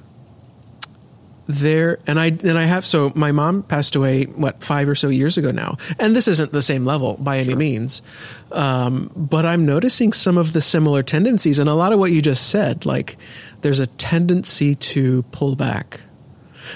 there, 1.47 1.99
and 2.07 2.19
I 2.19 2.27
and 2.27 2.57
I 2.57 2.63
have. 2.63 2.85
So 2.85 3.11
my 3.15 3.31
mom 3.31 3.63
passed 3.63 3.95
away 3.95 4.23
what 4.23 4.63
five 4.63 4.87
or 4.87 4.95
so 4.95 5.09
years 5.09 5.37
ago 5.37 5.51
now, 5.51 5.77
and 5.99 6.15
this 6.15 6.27
isn't 6.27 6.51
the 6.51 6.61
same 6.61 6.85
level 6.85 7.15
by 7.19 7.37
any 7.37 7.55
means. 7.55 8.01
Um, 8.51 9.11
but 9.15 9.45
I'm 9.45 9.65
noticing 9.65 10.13
some 10.13 10.37
of 10.37 10.53
the 10.53 10.61
similar 10.61 11.03
tendencies, 11.03 11.59
and 11.59 11.69
a 11.69 11.73
lot 11.73 11.93
of 11.93 11.99
what 11.99 12.11
you 12.11 12.21
just 12.21 12.49
said. 12.49 12.85
Like 12.85 13.17
there's 13.61 13.79
a 13.79 13.87
tendency 13.87 14.75
to 14.75 15.23
pull 15.31 15.55
back 15.55 16.01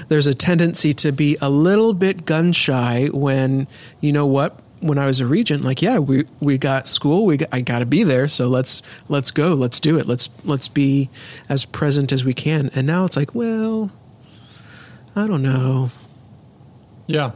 there's 0.08 0.28
a 0.28 0.34
tendency 0.34 0.94
to 0.94 1.12
be 1.12 1.38
a 1.42 1.50
little 1.50 1.94
bit 1.94 2.26
gun 2.26 2.52
shy 2.52 3.08
when 3.14 3.68
you 4.02 4.12
know 4.12 4.26
what 4.26 4.60
when 4.80 4.98
I 4.98 5.06
was 5.06 5.20
a 5.20 5.26
regent 5.26 5.64
like 5.64 5.82
yeah 5.82 5.98
we 5.98 6.26
we 6.40 6.58
got 6.58 6.88
school 6.88 7.26
we 7.26 7.38
got, 7.38 7.50
I 7.52 7.62
got 7.62 7.80
to 7.80 7.86
be 7.86 8.04
there 8.04 8.28
so 8.28 8.48
let's 8.48 8.82
let's 9.08 9.32
go 9.32 9.54
let's 9.54 9.80
do 9.80 9.98
it 9.98 10.06
let's 10.06 10.30
let's 10.44 10.68
be 10.68 11.10
as 11.50 11.66
present 11.66 12.12
as 12.12 12.24
we 12.24 12.34
can 12.34 12.70
and 12.76 12.86
now 12.86 13.06
it's 13.06 13.18
like 13.18 13.34
well 13.34 13.92
I 15.18 15.26
don't 15.28 15.42
know 15.42 15.90
Yeah. 17.08 17.32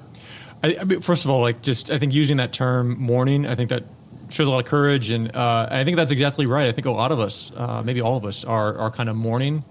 I, 0.64 0.78
I 0.80 0.84
mean, 0.84 1.02
first 1.02 1.26
of 1.26 1.32
all, 1.32 1.42
like 1.42 1.64
just 1.64 1.90
I 1.90 1.98
think 1.98 2.14
using 2.14 2.38
that 2.38 2.54
term 2.54 3.00
mourning, 3.00 3.48
I 3.48 3.56
think 3.56 3.70
that 3.72 3.86
shows 4.30 4.48
a 4.48 4.52
lot 4.52 4.64
of 4.64 4.70
courage, 4.70 5.10
and 5.10 5.36
uh, 5.36 5.68
I 5.72 5.84
think 5.84 5.98
that's 5.98 6.12
exactly 6.12 6.46
right. 6.46 6.68
I 6.68 6.72
think 6.72 6.86
a 6.86 6.92
lot 6.92 7.12
of 7.12 7.20
us, 7.20 7.52
uh, 7.56 7.82
maybe 7.84 8.00
all 8.00 8.16
of 8.16 8.26
us, 8.26 8.46
are 8.46 8.78
are 8.78 8.92
kind 8.92 9.10
of 9.10 9.16
mourning 9.16 9.64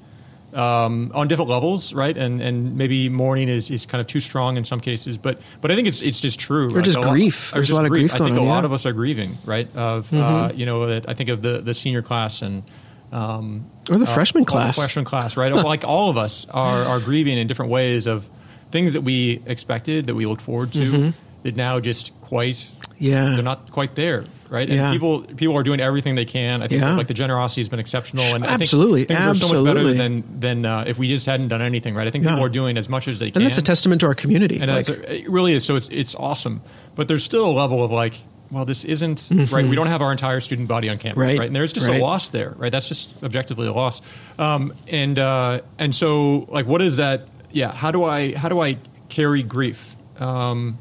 um, 0.53 1.13
on 1.15 1.29
different 1.29 1.49
levels, 1.49 1.95
right? 1.95 2.17
And 2.19 2.43
and 2.43 2.77
maybe 2.77 3.09
mourning 3.09 3.49
is, 3.49 3.71
is 3.71 3.87
kind 3.87 4.01
of 4.01 4.09
too 4.09 4.19
strong 4.19 4.57
in 4.57 4.65
some 4.65 4.81
cases, 4.81 5.17
but 5.17 5.41
but 5.61 5.71
I 5.71 5.77
think 5.77 5.87
it's 5.87 6.03
it's 6.03 6.19
just 6.19 6.41
true. 6.41 6.75
Or 6.77 6.83
just 6.83 6.97
a 6.97 7.01
lot- 7.01 7.13
grief. 7.13 7.53
There's 7.53 7.69
a 7.69 7.73
just 7.73 7.77
lot 7.77 7.85
of 7.85 7.93
grief 7.93 8.13
I 8.13 8.19
think 8.19 8.33
on, 8.33 8.37
a 8.39 8.41
lot 8.41 8.47
yeah. 8.47 8.57
Mm-hmm. 8.57 8.65
of 8.67 8.73
us 8.73 8.87
are 8.87 8.93
grieving, 8.93 9.39
right? 9.45 9.69
Of 9.77 10.13
uh, 10.13 10.51
you 10.55 10.67
know, 10.67 10.87
that 10.87 11.09
I 11.09 11.15
think 11.15 11.29
of 11.31 11.43
the 11.43 11.61
the 11.61 11.75
senior 11.75 12.03
class 12.03 12.43
and. 12.43 12.65
Um, 13.13 13.71
or 13.91 13.97
the 13.97 14.05
uh, 14.07 14.15
freshman 14.15 14.43
all 14.43 14.47
the 14.47 14.51
class 14.53 14.77
freshman 14.77 15.05
class, 15.05 15.37
right? 15.37 15.53
like 15.73 15.85
all 15.85 16.11
of 16.11 16.17
us 16.17 16.47
are, 16.51 16.85
are 16.85 17.01
grieving 17.01 17.39
in 17.39 17.47
different 17.47 17.71
ways 17.73 18.07
of 18.07 18.29
things 18.71 18.93
that 18.93 19.01
we 19.03 19.43
expected, 19.47 20.07
that 20.07 20.15
we 20.15 20.27
looked 20.27 20.43
forward 20.43 20.73
to, 20.75 21.13
that 21.43 21.57
now 21.57 21.81
just 21.81 22.13
quite 22.21 22.69
Mm-hmm. 23.01 23.05
yeah 23.05 23.25
they're 23.35 23.43
not 23.43 23.73
quite 23.73 23.95
there, 23.95 24.25
right? 24.51 24.69
Yeah. 24.69 24.91
And 24.91 24.93
people 24.93 25.23
people 25.23 25.57
are 25.57 25.63
doing 25.63 25.81
everything 25.81 26.15
they 26.17 26.27
can. 26.27 26.63
I 26.63 26.69
think 26.69 26.83
Yeah. 26.83 26.95
like 26.97 27.07
the 27.09 27.15
generosity 27.15 27.63
has 27.63 27.69
been 27.71 27.79
exceptional, 27.81 28.27
and 28.35 28.45
Absolutely. 28.45 29.03
I 29.03 29.05
think 29.07 29.19
things 29.21 29.43
are 29.43 29.47
so 29.49 29.55
much 29.55 29.65
better 29.65 29.81
Absolutely. 29.81 29.97
than 29.97 30.41
than 30.41 30.67
uh, 30.67 30.85
if 30.87 30.99
we 30.99 31.09
just 31.09 31.25
hadn't 31.27 31.49
done 31.49 31.63
anything, 31.63 31.95
right? 31.95 32.07
I 32.07 32.11
think 32.11 32.25
Yeah. 32.25 32.33
people 32.33 32.45
are 32.45 32.51
doing 32.51 32.77
as 32.77 32.89
much 32.91 33.09
as 33.09 33.19
they 33.19 33.31
can, 33.31 33.41
and 33.41 33.47
that's 33.47 33.57
a 33.59 33.63
testament 33.63 34.03
to 34.03 34.07
our 34.07 34.15
community 34.15 34.61
and 34.61 34.71
like, 34.71 34.89
it 34.89 35.31
really 35.31 35.55
is. 35.55 35.65
So 35.65 35.77
it's 35.77 35.89
it's 35.91 36.15
awesome, 36.15 36.61
but 36.95 37.09
there's 37.09 37.25
still 37.25 37.47
a 37.47 37.55
level 37.63 37.83
of 37.83 37.91
like, 37.91 38.15
well, 38.51 38.65
this 38.65 38.85
isn't 38.85 39.29
right. 39.53 39.65
We 39.67 39.77
don't 39.77 39.87
have 39.87 40.03
our 40.03 40.11
entire 40.13 40.41
student 40.41 40.69
body 40.69 40.89
on 40.89 40.99
campus, 40.99 41.13
Mm-hmm. 41.21 41.21
Right. 41.21 41.39
right? 41.39 41.47
And 41.47 41.57
there's 41.57 41.73
just 41.73 41.87
Right. 41.89 42.01
a 42.01 42.05
loss 42.05 42.31
there, 42.31 42.55
right? 42.57 42.73
That's 42.73 42.89
just 42.89 43.11
objectively 43.23 43.67
a 43.67 43.73
loss. 43.73 44.01
Um, 44.39 44.75
and 44.89 45.19
uh, 45.19 45.61
and 45.79 45.95
so 45.95 46.47
like, 46.51 46.67
what 46.67 46.83
is 46.83 46.97
that? 46.97 47.29
Yeah, 47.53 47.73
how 47.73 47.91
do 47.91 48.05
I 48.05 48.35
how 48.35 48.49
do 48.49 48.61
I 48.61 48.79
carry 49.09 49.43
grief? 49.43 49.95
Um, 50.19 50.79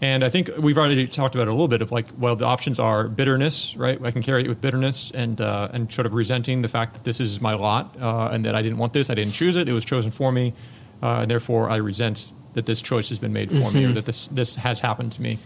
and 0.00 0.22
I 0.24 0.28
think 0.28 0.50
we've 0.58 0.76
already 0.76 1.06
talked 1.06 1.34
about 1.34 1.46
it 1.46 1.50
a 1.50 1.52
little 1.52 1.68
bit 1.68 1.80
of 1.80 1.90
like, 1.90 2.06
well, 2.18 2.36
the 2.36 2.44
options 2.44 2.78
are 2.78 3.08
bitterness, 3.08 3.74
right? 3.76 3.98
I 4.04 4.10
can 4.10 4.22
carry 4.22 4.42
it 4.42 4.48
with 4.48 4.60
bitterness 4.60 5.10
and 5.14 5.40
uh, 5.40 5.68
and 5.72 5.90
sort 5.92 6.04
of 6.06 6.12
resenting 6.14 6.62
the 6.62 6.68
fact 6.68 6.94
that 6.94 7.04
this 7.04 7.20
is 7.20 7.40
my 7.40 7.54
lot 7.54 7.96
uh, 8.00 8.28
and 8.32 8.44
that 8.44 8.54
I 8.54 8.60
didn't 8.62 8.78
want 8.78 8.92
this, 8.92 9.08
I 9.08 9.14
didn't 9.14 9.32
choose 9.34 9.56
it, 9.56 9.68
it 9.68 9.72
was 9.72 9.84
chosen 9.84 10.10
for 10.10 10.30
me, 10.32 10.52
uh, 11.02 11.20
and 11.22 11.30
therefore 11.30 11.70
I 11.70 11.76
resent 11.76 12.32
that 12.54 12.66
this 12.66 12.82
choice 12.82 13.08
has 13.08 13.18
been 13.18 13.32
made 13.32 13.50
for 13.50 13.70
me 13.70 13.84
or 13.84 13.92
that 13.92 14.04
this 14.04 14.26
this 14.28 14.56
has 14.56 14.80
happened 14.80 15.12
to 15.12 15.22
me. 15.22 15.38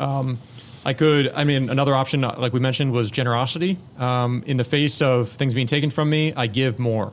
Um, 0.00 0.38
I 0.84 0.94
could, 0.94 1.32
I 1.34 1.44
mean, 1.44 1.70
another 1.70 1.94
option, 1.94 2.24
uh, 2.24 2.34
like 2.38 2.52
we 2.52 2.60
mentioned, 2.60 2.92
was 2.92 3.10
generosity. 3.10 3.78
Um, 3.98 4.42
in 4.46 4.56
the 4.56 4.64
face 4.64 5.00
of 5.00 5.30
things 5.30 5.54
being 5.54 5.66
taken 5.66 5.90
from 5.90 6.10
me, 6.10 6.32
I 6.34 6.48
give 6.48 6.78
more. 6.78 7.12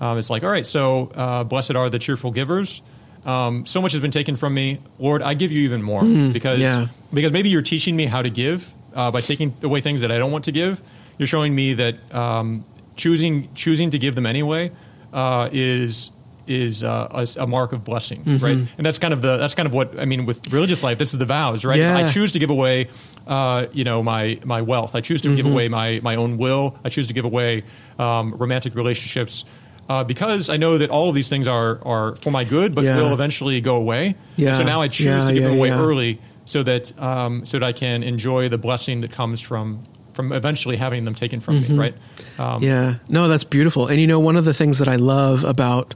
Um, 0.00 0.18
it's 0.18 0.30
like, 0.30 0.42
all 0.42 0.50
right, 0.50 0.66
so 0.66 1.12
uh, 1.14 1.44
blessed 1.44 1.76
are 1.76 1.90
the 1.90 1.98
cheerful 1.98 2.30
givers. 2.30 2.82
Um, 3.24 3.66
so 3.66 3.80
much 3.80 3.92
has 3.92 4.00
been 4.00 4.10
taken 4.10 4.36
from 4.36 4.54
me, 4.54 4.80
Lord. 4.98 5.22
I 5.22 5.34
give 5.34 5.52
you 5.52 5.60
even 5.62 5.82
more 5.82 6.02
because 6.32 6.58
yeah. 6.58 6.88
because 7.12 7.30
maybe 7.30 7.50
you're 7.50 7.62
teaching 7.62 7.94
me 7.94 8.06
how 8.06 8.20
to 8.20 8.30
give 8.30 8.72
uh, 8.94 9.12
by 9.12 9.20
taking 9.20 9.54
away 9.62 9.80
things 9.80 10.00
that 10.00 10.10
I 10.10 10.18
don't 10.18 10.32
want 10.32 10.44
to 10.46 10.52
give. 10.52 10.82
You're 11.18 11.28
showing 11.28 11.54
me 11.54 11.74
that 11.74 11.96
um, 12.12 12.64
choosing 12.96 13.52
choosing 13.54 13.90
to 13.90 13.98
give 13.98 14.16
them 14.16 14.26
anyway 14.26 14.72
uh, 15.12 15.50
is 15.52 16.10
is 16.46 16.82
uh, 16.82 17.08
a, 17.10 17.42
a 17.42 17.46
mark 17.46 17.72
of 17.72 17.84
blessing, 17.84 18.24
Mm-hmm. 18.24 18.44
right? 18.44 18.58
And 18.76 18.86
that's 18.86 18.98
kind 18.98 19.12
of 19.14 19.22
the 19.22 19.36
that's 19.36 19.54
kind 19.54 19.66
of 19.66 19.72
what 19.72 19.98
I 19.98 20.04
mean 20.04 20.26
with 20.26 20.52
religious 20.52 20.82
life. 20.82 20.98
This 20.98 21.12
is 21.12 21.18
the 21.18 21.26
vows, 21.26 21.64
right? 21.64 21.78
Yeah. 21.78 21.96
I 21.96 22.08
choose 22.10 22.32
to 22.32 22.38
give 22.38 22.50
away, 22.50 22.88
uh, 23.26 23.66
you 23.72 23.84
know, 23.84 24.02
my 24.02 24.38
my 24.44 24.60
wealth. 24.62 24.94
I 24.94 25.00
choose 25.00 25.20
to 25.22 25.34
give 25.36 25.44
Mm-hmm. 25.46 25.52
away 25.54 25.68
my 25.68 26.00
my 26.02 26.16
own 26.16 26.38
will. 26.38 26.76
I 26.84 26.88
choose 26.88 27.06
to 27.08 27.12
give 27.14 27.24
away 27.24 27.62
um, 27.98 28.34
romantic 28.34 28.74
relationships. 28.74 29.44
Uh, 29.88 30.04
because 30.04 30.48
I 30.48 30.56
know 30.56 30.78
that 30.78 30.90
all 30.90 31.08
of 31.08 31.14
these 31.14 31.28
things 31.28 31.46
are, 31.48 31.80
are 31.84 32.14
for 32.16 32.30
my 32.30 32.44
good, 32.44 32.72
but 32.74 32.84
Yeah. 32.84 32.96
will 32.96 33.12
eventually 33.12 33.60
go 33.60 33.74
away. 33.76 34.14
Yeah. 34.36 34.56
So 34.56 34.62
now 34.64 34.80
I 34.80 34.88
choose 34.88 35.06
Yeah, 35.06 35.26
to 35.26 35.32
give 35.34 35.42
them 35.42 35.54
away 35.54 35.70
early, 35.70 36.20
so 36.44 36.62
that 36.62 36.96
um, 37.02 37.44
so 37.44 37.58
that 37.58 37.66
I 37.66 37.72
can 37.72 38.02
enjoy 38.02 38.48
the 38.48 38.58
blessing 38.58 39.00
that 39.02 39.10
comes 39.10 39.40
from 39.40 39.82
from 40.12 40.32
eventually 40.32 40.76
having 40.76 41.04
them 41.04 41.14
taken 41.14 41.40
from 41.40 41.60
Mm-hmm. 41.62 41.72
me. 41.72 41.78
Right? 41.78 41.94
Um, 42.38 42.62
Yeah, 42.62 42.96
no, 43.08 43.28
that's 43.28 43.44
beautiful. 43.44 43.86
And 43.86 44.00
you 44.00 44.06
know, 44.06 44.20
one 44.20 44.36
of 44.36 44.44
the 44.44 44.54
things 44.54 44.78
that 44.78 44.88
I 44.88 44.96
love 44.96 45.44
about, 45.44 45.94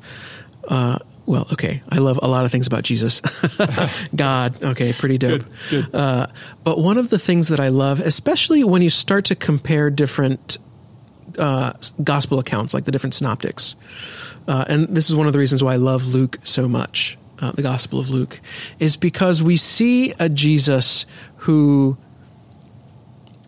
uh, 0.69 0.99
well, 1.27 1.47
okay, 1.53 1.83
I 1.91 1.99
love 1.99 2.19
a 2.23 2.29
lot 2.29 2.45
of 2.45 2.53
things 2.53 2.67
about 2.67 2.85
Jesus, 2.85 3.21
God. 4.17 4.63
Okay, 4.63 4.93
pretty 4.93 5.19
dope. 5.19 5.43
Good, 5.71 5.91
good. 5.91 5.95
Uh, 5.95 6.27
but 6.65 6.79
one 6.79 6.99
of 6.99 7.11
the 7.11 7.19
things 7.19 7.49
that 7.49 7.61
I 7.61 7.69
love, 7.69 8.01
especially 8.01 8.63
when 8.65 8.83
you 8.83 8.91
start 8.91 9.25
to 9.27 9.35
compare 9.35 9.91
different 9.91 10.59
uh, 11.39 11.73
gospel 12.03 12.39
accounts, 12.39 12.75
like 12.75 12.85
the 12.85 12.93
different 12.93 13.15
synoptics, 13.15 13.75
uh, 14.49 14.65
and 14.69 14.89
this 14.89 15.11
is 15.11 15.17
one 15.17 15.27
of 15.27 15.33
the 15.33 15.39
reasons 15.39 15.63
why 15.65 15.73
I 15.75 15.77
love 15.77 16.07
Luke 16.07 16.39
so 16.45 16.69
much, 16.69 17.19
uh, 17.41 17.51
the 17.53 17.63
Gospel 17.63 17.99
of 17.99 18.09
Luke, 18.09 18.41
is 18.79 18.97
because 18.97 19.43
we 19.43 19.57
see 19.57 20.13
a 20.21 20.29
Jesus 20.29 21.05
who, 21.39 21.97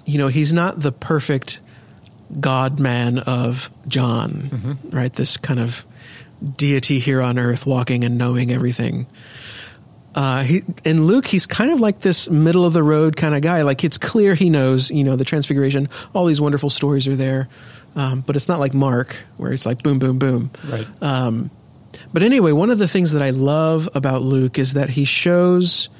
you 0.09 0.17
know, 0.17 0.29
he's 0.29 0.55
not 0.55 0.81
the 0.81 0.91
perfect 0.91 1.61
God 2.41 2.81
man 2.81 3.19
of 3.19 3.71
John, 3.87 4.79
right? 4.91 5.13
This 5.13 5.37
kind 5.37 5.61
of 5.61 5.85
deity 6.57 6.99
here 6.99 7.21
on 7.21 7.39
earth, 7.39 7.67
walking 7.67 8.05
and 8.05 8.17
knowing 8.17 8.51
everything. 8.51 9.07
Uh, 10.15 10.45
he, 10.45 10.63
in 10.83 11.05
Luke, 11.05 11.27
he's 11.27 11.45
kind 11.45 11.71
of 11.71 11.79
like 11.79 12.01
this 12.01 12.31
middle 12.31 12.65
of 12.65 12.73
the 12.73 12.83
road 12.83 13.17
kind 13.17 13.35
of 13.35 13.43
guy. 13.43 13.63
Like 13.63 13.85
it's 13.85 13.99
clear 13.99 14.35
he 14.35 14.49
knows, 14.49 14.91
you 14.91 15.05
know, 15.05 15.15
the 15.15 15.27
Transfiguration. 15.27 15.91
All 16.15 16.25
these 16.25 16.41
wonderful 16.41 16.71
stories 16.71 17.07
are 17.07 17.15
there, 17.15 17.51
um, 17.95 18.23
but 18.23 18.35
it's 18.35 18.49
not 18.49 18.61
like 18.61 18.73
Mark, 18.73 19.15
where 19.37 19.53
it's 19.53 19.67
like 19.67 19.83
boom, 19.83 19.99
boom, 19.99 20.19
boom. 20.19 20.51
Right. 20.67 20.87
Um, 21.03 21.51
but 22.15 22.23
anyway, 22.23 22.53
one 22.53 22.71
of 22.71 22.79
the 22.79 22.89
things 22.89 23.13
that 23.13 23.21
I 23.21 23.31
love 23.31 23.91
about 23.95 24.23
Luke 24.23 24.59
is 24.59 24.73
that 24.73 24.89
he 24.89 25.05
shows 25.05 25.91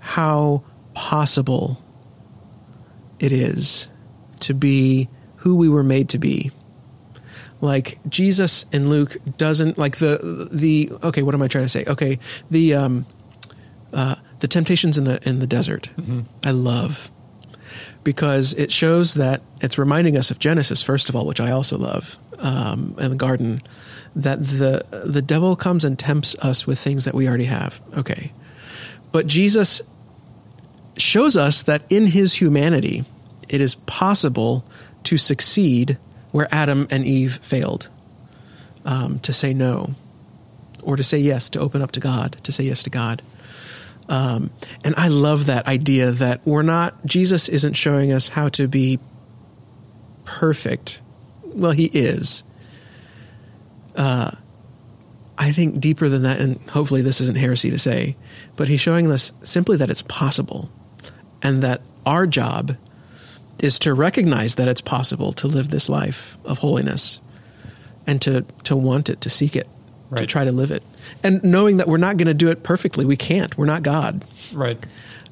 how 0.00 0.64
possible 0.94 1.83
it 3.18 3.32
is 3.32 3.88
to 4.40 4.54
be 4.54 5.08
who 5.36 5.54
we 5.54 5.68
were 5.68 5.82
made 5.82 6.08
to 6.10 6.18
be. 6.18 6.50
Like 7.60 7.98
Jesus 8.08 8.66
in 8.72 8.90
Luke 8.90 9.16
doesn't 9.36 9.78
like 9.78 9.96
the 9.96 10.48
the 10.52 10.92
okay. 11.02 11.22
What 11.22 11.34
am 11.34 11.42
I 11.42 11.48
trying 11.48 11.64
to 11.64 11.68
say? 11.68 11.84
Okay, 11.86 12.18
the 12.50 12.74
um, 12.74 13.06
uh, 13.92 14.16
the 14.40 14.48
temptations 14.48 14.98
in 14.98 15.04
the 15.04 15.26
in 15.26 15.38
the 15.38 15.46
desert. 15.46 15.88
I 16.44 16.50
love 16.50 17.10
because 18.02 18.52
it 18.54 18.70
shows 18.70 19.14
that 19.14 19.40
it's 19.62 19.78
reminding 19.78 20.16
us 20.16 20.30
of 20.30 20.38
Genesis 20.38 20.82
first 20.82 21.08
of 21.08 21.16
all, 21.16 21.26
which 21.26 21.40
I 21.40 21.50
also 21.50 21.78
love, 21.78 22.18
um, 22.38 22.94
in 22.98 23.10
the 23.10 23.16
garden, 23.16 23.62
that 24.14 24.44
the 24.44 24.84
the 25.04 25.22
devil 25.22 25.56
comes 25.56 25.84
and 25.84 25.98
tempts 25.98 26.36
us 26.40 26.66
with 26.66 26.78
things 26.78 27.06
that 27.06 27.14
we 27.14 27.26
already 27.26 27.46
have. 27.46 27.80
Okay, 27.96 28.32
but 29.10 29.26
Jesus 29.26 29.80
shows 30.96 31.36
us 31.36 31.62
that 31.62 31.82
in 31.90 32.06
his 32.06 32.34
humanity, 32.34 33.04
it 33.48 33.60
is 33.60 33.74
possible 33.74 34.64
to 35.04 35.16
succeed 35.16 35.98
where 36.32 36.48
Adam 36.50 36.86
and 36.90 37.04
Eve 37.04 37.36
failed, 37.36 37.88
um, 38.84 39.18
to 39.20 39.32
say 39.32 39.54
no, 39.54 39.94
or 40.82 40.96
to 40.96 41.02
say 41.02 41.18
yes, 41.18 41.48
to 41.50 41.60
open 41.60 41.82
up 41.82 41.92
to 41.92 42.00
God, 42.00 42.36
to 42.42 42.52
say 42.52 42.64
yes 42.64 42.82
to 42.82 42.90
God. 42.90 43.22
Um, 44.08 44.50
and 44.82 44.94
I 44.96 45.08
love 45.08 45.46
that 45.46 45.66
idea 45.66 46.10
that 46.10 46.40
we're 46.44 46.62
not, 46.62 47.06
Jesus 47.06 47.48
isn't 47.48 47.74
showing 47.74 48.12
us 48.12 48.28
how 48.28 48.48
to 48.50 48.68
be 48.68 48.98
perfect. 50.24 51.00
Well, 51.44 51.72
he 51.72 51.86
is. 51.86 52.42
Uh, 53.96 54.32
I 55.38 55.52
think 55.52 55.80
deeper 55.80 56.08
than 56.08 56.22
that, 56.22 56.40
and 56.40 56.60
hopefully 56.70 57.02
this 57.02 57.20
isn't 57.20 57.38
heresy 57.38 57.70
to 57.70 57.78
say, 57.78 58.16
but 58.56 58.68
he's 58.68 58.80
showing 58.80 59.10
us 59.10 59.32
simply 59.42 59.76
that 59.78 59.90
it's 59.90 60.02
possible. 60.02 60.70
And 61.44 61.62
that 61.62 61.80
our 62.04 62.26
job 62.26 62.76
is 63.60 63.78
to 63.78 63.94
recognize 63.94 64.56
that 64.56 64.66
it's 64.66 64.80
possible 64.80 65.32
to 65.34 65.46
live 65.46 65.70
this 65.70 65.88
life 65.88 66.36
of 66.44 66.58
holiness 66.58 67.20
and 68.06 68.20
to 68.22 68.44
to 68.64 68.74
want 68.74 69.08
it, 69.08 69.20
to 69.20 69.30
seek 69.30 69.54
it, 69.54 69.68
to 70.16 70.26
try 70.26 70.44
to 70.44 70.52
live 70.52 70.70
it, 70.70 70.82
and 71.22 71.42
knowing 71.44 71.76
that 71.78 71.86
we're 71.88 71.96
not 71.98 72.16
going 72.16 72.26
to 72.28 72.34
do 72.34 72.50
it 72.50 72.62
perfectly. 72.62 73.04
We 73.04 73.16
can't. 73.16 73.56
We're 73.56 73.64
not 73.66 73.82
God, 73.82 74.24
Right. 74.52 74.78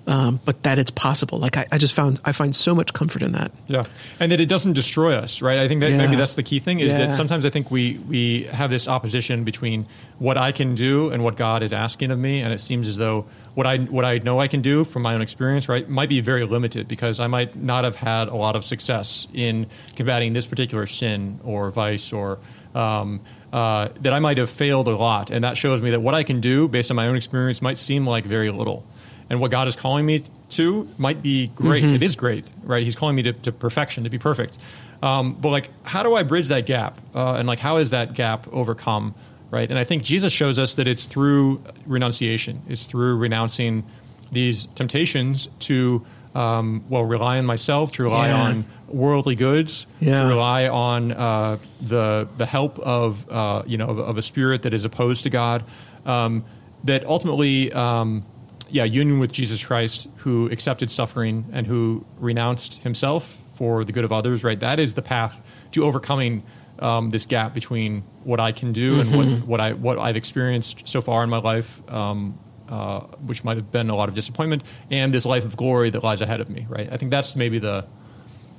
um, 0.07 0.41
but 0.45 0.63
that 0.63 0.79
it's 0.79 0.91
possible. 0.91 1.39
Like 1.39 1.57
I, 1.57 1.67
I 1.73 1.79
just 1.79 1.93
found 1.95 2.21
I 2.25 2.33
find 2.33 2.57
so 2.57 2.75
much 2.75 2.93
comfort 2.95 3.23
in 3.23 3.33
that. 3.33 3.53
Yeah, 3.67 3.85
and 4.19 4.33
that 4.33 4.41
it 4.41 4.47
doesn't 4.49 4.73
destroy 4.73 5.13
us, 5.15 5.43
right? 5.43 5.59
I 5.59 5.69
think 5.69 5.81
that 5.83 5.93
maybe 5.93 6.17
that's 6.17 6.35
the 6.37 6.43
key 6.43 6.59
thing 6.61 6.81
is 6.81 6.89
Yeah. 6.93 7.07
that 7.07 7.17
sometimes 7.17 7.45
I 7.45 7.51
think 7.51 7.71
we 7.71 7.99
we 8.09 8.45
have 8.45 8.71
this 8.71 8.89
opposition 8.89 9.45
between 9.45 9.87
what 10.19 10.39
I 10.39 10.53
can 10.53 10.75
do 10.75 11.11
and 11.11 11.23
what 11.23 11.37
God 11.37 11.63
is 11.63 11.73
asking 11.73 12.11
of 12.11 12.19
me, 12.19 12.41
and 12.41 12.53
it 12.53 12.61
seems 12.61 12.89
as 12.89 12.97
though 12.97 13.27
what 13.55 13.67
I 13.67 13.79
what 13.79 14.05
I 14.05 14.19
know 14.19 14.41
I 14.41 14.49
can 14.49 14.63
do 14.63 14.85
from 14.85 15.03
my 15.03 15.15
own 15.15 15.23
experience, 15.23 15.69
right, 15.69 15.89
might 15.89 16.09
be 16.09 16.21
very 16.21 16.45
limited 16.45 16.89
because 16.89 17.21
I 17.21 17.27
might 17.27 17.57
not 17.57 17.85
have 17.85 17.97
had 17.97 18.29
a 18.29 18.35
lot 18.35 18.57
of 18.57 18.65
success 18.65 19.27
in 19.35 19.67
combating 19.97 20.33
this 20.33 20.47
particular 20.47 20.87
sin 20.87 21.41
or 21.45 21.71
vice 21.71 22.13
or. 22.13 22.39
Um, 22.75 23.21
uh, 23.53 23.91
that 24.01 24.15
I 24.15 24.19
might 24.19 24.39
have 24.39 24.49
failed 24.49 24.89
a 24.89 24.97
lot, 24.97 25.31
and 25.31 25.45
that 25.45 25.59
shows 25.59 25.83
me 25.83 25.91
that 25.91 26.01
what 26.01 26.15
I 26.15 26.23
can 26.23 26.41
do 26.41 26.69
based 26.69 26.91
on 26.91 26.97
my 26.97 27.07
own 27.07 27.17
experience 27.17 27.61
might 27.61 27.77
seem 27.77 28.07
like 28.07 28.25
very 28.25 28.51
little 28.51 28.83
and 29.29 29.41
what 29.41 29.51
God 29.51 29.69
is 29.69 29.77
calling 29.77 30.07
me 30.07 30.25
to 30.51 30.89
might 30.99 31.23
be 31.23 31.49
great. 31.49 31.85
It 31.85 32.03
is 32.03 32.17
great, 32.17 32.51
right? 32.63 32.83
He's 32.83 32.97
calling 32.97 33.17
me 33.17 33.23
to, 33.25 33.33
to 33.33 33.53
perfection, 33.53 34.05
to 34.05 34.11
be 34.11 34.19
perfect. 34.19 34.59
Um, 35.03 35.35
but 35.35 35.49
like, 35.49 35.71
how 35.85 36.03
do 36.03 36.15
I 36.15 36.23
bridge 36.23 36.49
that 36.49 36.67
gap? 36.67 36.99
Uh, 37.15 37.35
and 37.35 37.49
like, 37.49 37.59
how 37.59 37.79
is 37.79 37.91
that 37.91 38.15
gap 38.15 38.47
overcome, 38.53 39.15
right? 39.53 39.71
And 39.71 39.79
I 39.79 39.85
think 39.85 40.03
Jesus 40.03 40.33
shows 40.33 40.59
us 40.59 40.75
that 40.75 40.89
it's 40.89 41.07
through 41.07 41.63
renunciation. 41.87 42.63
It's 42.69 42.87
through 42.87 43.17
renouncing 43.19 43.85
these 44.33 44.67
temptations 44.75 45.49
to, 45.61 46.05
um, 46.35 46.83
well, 46.89 47.05
rely 47.05 47.39
on 47.39 47.45
myself, 47.47 47.93
to 47.93 48.03
rely 48.03 48.29
Yeah. 48.29 48.43
on 48.43 48.65
worldly 48.89 49.35
goods, 49.37 49.87
Yeah. 50.01 50.23
to 50.23 50.27
rely 50.27 50.67
on 50.69 51.13
uh, 51.13 51.59
the 51.81 52.27
the 52.39 52.47
help 52.47 52.79
of 52.81 53.25
uh, 53.31 53.63
you 53.67 53.77
know 53.79 53.87
of, 53.89 53.99
of 54.01 54.19
a 54.19 54.23
spirit 54.23 54.63
that 54.63 54.75
is 54.75 54.85
opposed 54.85 55.23
to 55.25 55.31
God. 55.31 55.63
Um, 56.07 56.45
that 56.85 57.05
ultimately, 57.07 57.71
um, 57.73 58.25
yeah, 58.71 58.83
union 58.85 59.21
with 59.21 59.33
Jesus 59.33 59.63
Christ, 59.65 60.09
who 60.25 60.49
accepted 60.51 60.91
suffering 60.91 61.45
and 61.53 61.67
who 61.67 62.05
renounced 62.19 62.83
himself 62.83 63.39
for 63.55 63.85
the 63.85 63.93
good 63.93 64.05
of 64.05 64.13
others. 64.13 64.43
Right, 64.43 64.59
that 64.61 64.81
is 64.81 64.95
the 64.95 65.03
path 65.03 65.43
to 65.73 65.85
overcoming 65.85 66.43
um, 66.83 67.11
this 67.11 67.25
gap 67.27 67.55
between 67.55 68.03
what 68.25 68.41
I 68.41 68.53
can 68.53 68.73
do 68.73 69.01
and 69.01 69.17
what, 69.17 69.27
what 69.47 69.61
I 69.61 69.73
what 69.73 69.99
I've 69.99 70.17
experienced 70.17 70.89
so 70.89 71.01
far 71.01 71.25
in 71.25 71.31
my 71.31 71.39
life. 71.39 71.81
Um, 71.89 72.39
uh, 72.69 73.01
which 73.27 73.45
might 73.45 73.59
have 73.59 73.71
been 73.71 73.91
a 73.91 73.95
lot 73.95 74.09
of 74.09 74.15
disappointment, 74.15 74.65
and 74.91 75.13
this 75.13 75.27
life 75.27 75.45
of 75.45 75.57
glory 75.59 75.91
that 75.91 76.03
lies 76.03 76.23
ahead 76.23 76.41
of 76.41 76.49
me. 76.49 76.67
Right, 76.71 76.89
I 76.91 76.97
think 76.97 77.11
that's 77.11 77.37
maybe 77.37 77.59
the 77.59 77.85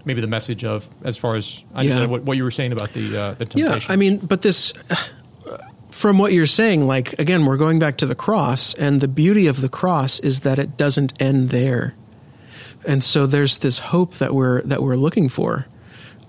maybe 0.05 0.21
the 0.21 0.27
message 0.27 0.63
of 0.63 0.87
as 1.03 1.17
far 1.17 1.35
as 1.35 1.63
I 1.73 1.79
understand 1.79 2.03
Yeah. 2.03 2.11
what, 2.11 2.21
what 2.23 2.37
you 2.37 2.43
were 2.43 2.51
saying 2.51 2.73
about 2.73 2.93
the 2.93 3.17
uh, 3.17 3.33
the 3.33 3.45
Yeah, 3.55 3.65
temptation. 3.69 3.91
I 3.91 3.95
mean, 3.95 4.17
but 4.17 4.43
this, 4.43 4.71
from 5.89 6.19
what 6.19 6.31
you're 6.33 6.45
saying, 6.45 6.85
like 6.85 7.17
again, 7.19 7.45
we're 7.45 7.57
going 7.57 7.79
back 7.79 7.97
to 7.97 8.05
the 8.05 8.13
cross, 8.15 8.75
and 8.75 9.01
the 9.01 9.07
beauty 9.07 9.47
of 9.47 9.61
the 9.61 9.69
cross 9.69 10.19
is 10.19 10.41
that 10.41 10.59
it 10.59 10.77
doesn't 10.77 11.13
end 11.19 11.49
there, 11.49 11.95
and 12.85 13.03
so 13.03 13.25
there's 13.25 13.59
this 13.59 13.79
hope 13.79 14.15
that 14.15 14.35
we're 14.35 14.61
that 14.63 14.83
we're 14.83 14.97
looking 14.97 15.27
for, 15.27 15.65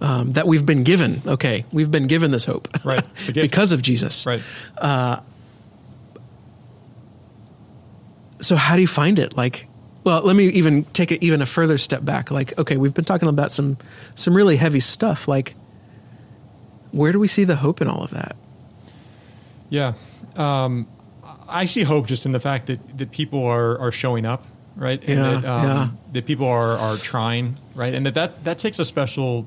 um, 0.00 0.32
that 0.32 0.46
we've 0.46 0.64
been 0.66 0.82
given. 0.84 1.22
Okay, 1.26 1.64
we've 1.72 1.90
been 1.90 2.06
given 2.06 2.30
this 2.30 2.44
hope, 2.44 2.68
Right. 2.84 3.04
It's 3.16 3.28
a 3.28 3.32
gift. 3.32 3.42
because 3.44 3.72
of 3.72 3.82
Jesus. 3.82 4.26
right? 4.26 4.40
So 8.40 8.56
how 8.56 8.74
do 8.74 8.80
you 8.82 8.86
find 8.88 9.18
it? 9.18 9.36
Like, 9.36 9.68
well, 10.02 10.22
let 10.22 10.36
me 10.36 10.48
even 10.48 10.84
take 10.86 11.10
it 11.12 11.22
even 11.22 11.40
a 11.40 11.46
further 11.46 11.78
step 11.78 12.04
back. 12.04 12.30
Like, 12.30 12.58
okay, 12.58 12.76
we've 12.76 12.92
been 12.92 13.04
talking 13.06 13.28
about 13.28 13.52
some 13.52 13.78
some 14.14 14.34
really 14.36 14.56
heavy 14.56 14.80
stuff. 14.80 15.26
Like, 15.28 15.54
where 16.92 17.10
do 17.12 17.18
we 17.18 17.28
see 17.28 17.44
the 17.44 17.56
hope 17.56 17.80
in 17.80 17.88
all 17.88 18.02
of 18.02 18.10
that? 18.10 18.36
Yeah, 19.70 19.94
um, 20.36 20.86
I 21.48 21.64
see 21.64 21.82
hope 21.84 22.06
just 22.06 22.26
in 22.26 22.32
the 22.32 22.40
fact 22.40 22.66
that, 22.66 22.98
that 22.98 23.10
people 23.10 23.44
are, 23.46 23.78
are 23.78 23.90
showing 23.90 24.26
up, 24.26 24.44
right? 24.76 25.00
And 25.00 25.18
Yeah, 25.18 25.40
that, 25.40 25.44
um, 25.44 25.66
yeah. 25.66 25.88
that 26.12 26.26
people 26.26 26.46
are, 26.46 26.72
are 26.76 26.96
trying, 26.98 27.56
right? 27.74 27.94
And 27.94 28.04
that, 28.06 28.14
that 28.14 28.44
that 28.44 28.58
takes 28.58 28.78
a 28.78 28.84
special 28.84 29.46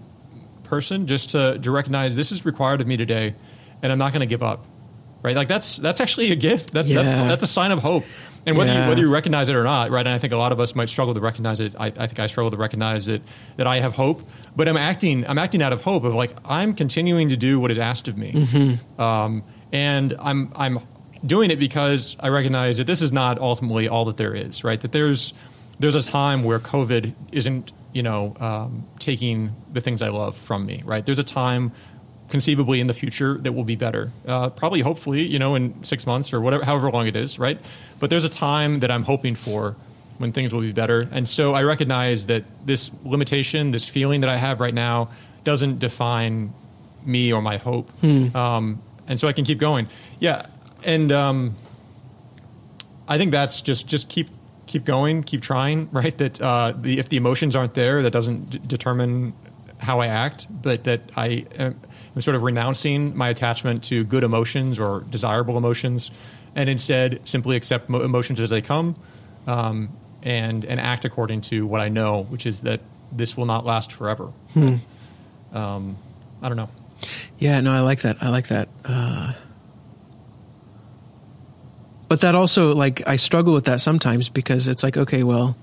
person 0.68 1.08
just 1.08 1.32
to, 1.32 1.58
to 1.60 1.72
recognize 1.72 2.16
this 2.16 2.32
is 2.32 2.46
required 2.46 2.82
of 2.82 2.88
me 2.88 2.98
today, 2.98 3.36
and 3.82 3.92
I'm 3.92 3.98
not 3.98 4.12
going 4.14 4.22
to 4.22 4.26
give 4.28 4.44
up, 4.44 4.66
right? 5.24 5.36
Like 5.36 5.48
that's 5.48 5.78
that's 5.78 6.00
actually 6.02 6.32
a 6.32 6.36
gift. 6.36 6.74
That's 6.74 6.88
Yeah. 6.88 7.02
that's, 7.04 7.28
that's 7.30 7.44
a 7.44 7.48
sign 7.48 7.72
of 7.72 7.80
hope. 7.80 8.04
And 8.46 8.58
whether 8.58 8.72
Yeah. 8.72 8.84
you, 8.84 8.90
whether 8.90 9.02
you 9.02 9.10
recognize 9.12 9.50
it 9.50 9.56
or 9.58 9.64
not, 9.66 9.92
right? 9.92 10.06
And 10.08 10.16
I 10.16 10.20
think 10.20 10.32
a 10.32 10.38
lot 10.38 10.54
of 10.54 10.60
us 10.62 10.74
might 10.74 10.88
struggle 10.88 11.14
to 11.14 11.20
recognize 11.20 11.60
it. 11.60 11.74
I, 11.78 11.88
I 11.88 12.08
think 12.08 12.20
I 12.20 12.28
struggle 12.28 12.50
to 12.52 12.56
recognize 12.58 13.10
it 13.10 13.22
that 13.58 13.68
I 13.68 13.82
have 13.82 13.94
hope, 13.96 14.22
but 14.56 14.70
I'm 14.70 14.78
acting 14.78 15.28
I'm 15.28 15.38
acting 15.38 15.62
out 15.62 15.74
of 15.74 15.84
hope 15.84 16.04
of 16.06 16.16
like 16.16 16.34
I'm 16.46 16.74
continuing 16.74 17.28
to 17.30 17.36
do 17.38 17.60
what 17.60 17.72
is 17.72 17.78
asked 17.80 18.08
of 18.08 18.18
me, 18.18 18.32
Mm-hmm. 18.32 19.02
um, 19.02 19.44
and 19.74 20.16
I'm 20.20 20.52
I'm 20.56 20.80
doing 21.26 21.52
it 21.52 21.60
because 21.60 22.16
I 22.22 22.30
recognize 22.30 22.78
that 22.78 22.88
this 22.88 23.02
is 23.02 23.12
not 23.12 23.38
ultimately 23.40 23.88
all 23.90 24.06
that 24.06 24.16
there 24.18 24.34
is, 24.34 24.64
right? 24.64 24.80
That 24.80 24.92
there's 24.94 25.34
there's 25.80 25.96
a 25.96 26.02
time 26.10 26.44
where 26.44 26.60
COVID 26.60 27.14
isn't 27.34 27.72
you 27.98 28.04
know 28.04 28.36
um, 28.40 28.86
taking 29.00 29.56
the 29.74 29.82
things 29.82 30.02
I 30.02 30.10
love 30.10 30.38
from 30.38 30.66
me, 30.66 30.84
right? 30.86 31.04
There's 31.06 31.24
a 31.28 31.30
time 31.44 31.72
conceivably 32.30 32.80
in 32.80 32.88
the 32.88 32.94
future 32.94 33.38
that 33.40 33.54
will 33.54 33.64
be 33.64 33.76
better. 33.76 34.12
Uh, 34.28 34.50
probably, 34.50 34.82
hopefully, 34.82 35.24
you 35.26 35.40
know, 35.40 35.56
in 35.56 35.84
six 35.84 36.06
months 36.06 36.34
or 36.34 36.40
whatever, 36.42 36.64
however 36.64 36.92
long 36.92 37.08
it 37.08 37.16
is, 37.16 37.40
right? 37.40 37.58
But 38.00 38.10
there's 38.10 38.26
a 38.26 38.30
time 38.30 38.82
that 38.82 38.92
I'm 38.92 39.04
hoping 39.04 39.36
for 39.36 39.76
when 40.20 40.32
things 40.32 40.54
will 40.54 40.62
be 40.62 40.72
better. 40.74 41.08
And 41.12 41.28
so 41.28 41.54
I 41.54 41.64
recognize 41.64 42.26
that 42.28 42.44
this 42.66 42.92
limitation, 43.04 43.72
this 43.72 43.88
feeling 43.88 44.22
that 44.22 44.30
I 44.30 44.38
have 44.38 44.60
right 44.60 44.74
now, 44.74 45.10
doesn't 45.44 45.80
define 45.80 46.54
me 47.06 47.32
or 47.32 47.42
my 47.42 47.58
hope. 47.58 47.90
Um, 48.36 48.82
and 49.08 49.20
so 49.20 49.28
I 49.28 49.34
can 49.34 49.46
keep 49.46 49.58
going. 49.58 49.88
Yeah. 50.20 50.48
And 50.84 51.12
um, 51.12 51.56
I 53.08 53.18
think 53.18 53.32
that's 53.32 53.62
just 53.62 53.88
just 53.88 54.10
keep 54.10 54.28
keep 54.68 54.86
going, 54.86 55.24
keep 55.24 55.42
trying, 55.42 55.90
right? 55.92 56.18
That 56.18 56.40
uh, 56.42 56.74
the, 56.80 57.00
if 57.00 57.10
the 57.10 57.18
emotions 57.18 57.56
aren't 57.56 57.74
there, 57.74 58.04
that 58.04 58.12
doesn't 58.12 58.50
d- 58.50 58.60
determine 58.66 59.34
how 59.80 60.00
I 60.00 60.08
act, 60.08 60.48
but 60.50 60.84
that 60.86 61.02
I 61.16 61.46
am, 61.58 61.80
am 62.16 62.22
sort 62.22 62.36
of 62.36 62.44
renouncing 62.44 63.16
my 63.16 63.30
attachment 63.30 63.84
to 63.86 64.04
good 64.04 64.24
emotions 64.24 64.80
or 64.80 65.02
desirable 65.10 65.58
emotions, 65.58 66.12
and 66.56 66.70
instead 66.70 67.28
simply 67.28 67.56
accept 67.56 67.90
mo- 67.90 68.02
emotions 68.02 68.40
as 68.40 68.50
they 68.50 68.62
come, 68.62 68.96
um, 69.46 69.90
and 70.24 70.66
and 70.66 70.80
act 70.80 71.06
according 71.06 71.42
to 71.42 71.66
what 71.66 71.80
I 71.82 71.90
know, 71.90 72.24
which 72.24 72.46
is 72.46 72.62
that 72.62 72.82
this 73.12 73.38
will 73.38 73.46
not 73.46 73.66
last 73.66 73.92
forever. 73.92 74.32
Um, 75.54 75.98
I 76.42 76.50
don't 76.50 76.58
know. 76.58 76.70
Yeah, 77.40 77.62
no, 77.62 77.72
I 77.72 77.80
like 77.82 78.02
that. 78.02 78.18
I 78.22 78.30
like 78.30 78.48
that. 78.48 78.70
Uh, 78.84 79.34
but 82.08 82.22
that 82.22 82.36
also, 82.36 82.74
like, 82.76 83.08
I 83.08 83.16
struggle 83.18 83.54
with 83.54 83.66
that 83.66 83.82
sometimes 83.82 84.30
because 84.30 84.68
it's 84.68 84.84
like, 84.84 84.98
okay, 84.98 85.24
well, 85.24 85.56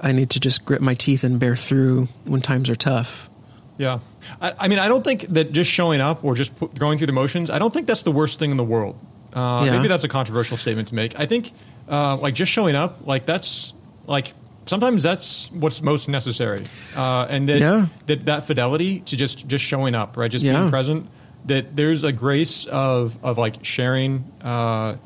I 0.00 0.12
need 0.12 0.30
to 0.30 0.40
just 0.40 0.64
grit 0.64 0.82
my 0.82 0.94
teeth 0.94 1.24
and 1.24 1.38
bear 1.38 1.56
through 1.56 2.08
when 2.24 2.40
times 2.42 2.68
are 2.70 2.74
tough. 2.74 3.30
Yeah, 3.78 4.00
I, 4.40 4.52
I 4.58 4.68
mean, 4.68 4.78
I 4.78 4.88
don't 4.88 5.02
think 5.02 5.26
that 5.28 5.52
just 5.52 5.70
showing 5.70 6.00
up 6.00 6.22
or 6.24 6.34
just 6.34 6.54
put, 6.56 6.78
going 6.78 6.98
through 6.98 7.06
the 7.08 7.12
motions. 7.12 7.50
I 7.50 7.58
don't 7.58 7.72
think 7.72 7.86
that's 7.86 8.02
the 8.02 8.12
worst 8.12 8.38
thing 8.38 8.50
in 8.50 8.56
the 8.56 8.64
world. 8.64 8.98
Uh, 9.32 9.62
Yeah. 9.64 9.76
Maybe 9.76 9.88
that's 9.88 10.04
a 10.04 10.08
controversial 10.08 10.56
statement 10.58 10.88
to 10.88 10.94
make. 10.94 11.18
I 11.18 11.26
think, 11.26 11.52
uh, 11.88 12.16
like, 12.18 12.34
just 12.34 12.52
showing 12.52 12.74
up, 12.76 13.06
like 13.06 13.24
that's 13.26 13.72
like 14.06 14.34
sometimes 14.66 15.02
that's 15.02 15.50
what's 15.52 15.80
most 15.82 16.08
necessary, 16.08 16.66
uh, 16.94 17.26
and 17.30 17.48
that, 17.48 17.58
Yeah. 17.60 17.86
that 18.06 18.26
that 18.26 18.46
fidelity 18.46 19.00
to 19.06 19.16
just 19.16 19.48
just 19.48 19.64
showing 19.64 19.94
up, 19.94 20.16
right, 20.16 20.30
just 20.30 20.44
Yeah. 20.44 20.58
being 20.58 20.70
present. 20.70 21.08
That 21.46 21.74
there's 21.74 22.04
a 22.04 22.12
grace 22.12 22.66
of 22.66 23.16
of 23.22 23.38
like 23.38 23.64
sharing 23.64 24.24
uh, 24.42 24.96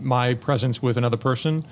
my 0.00 0.34
presence 0.34 0.82
with 0.82 0.96
another 0.96 1.16
person. 1.16 1.64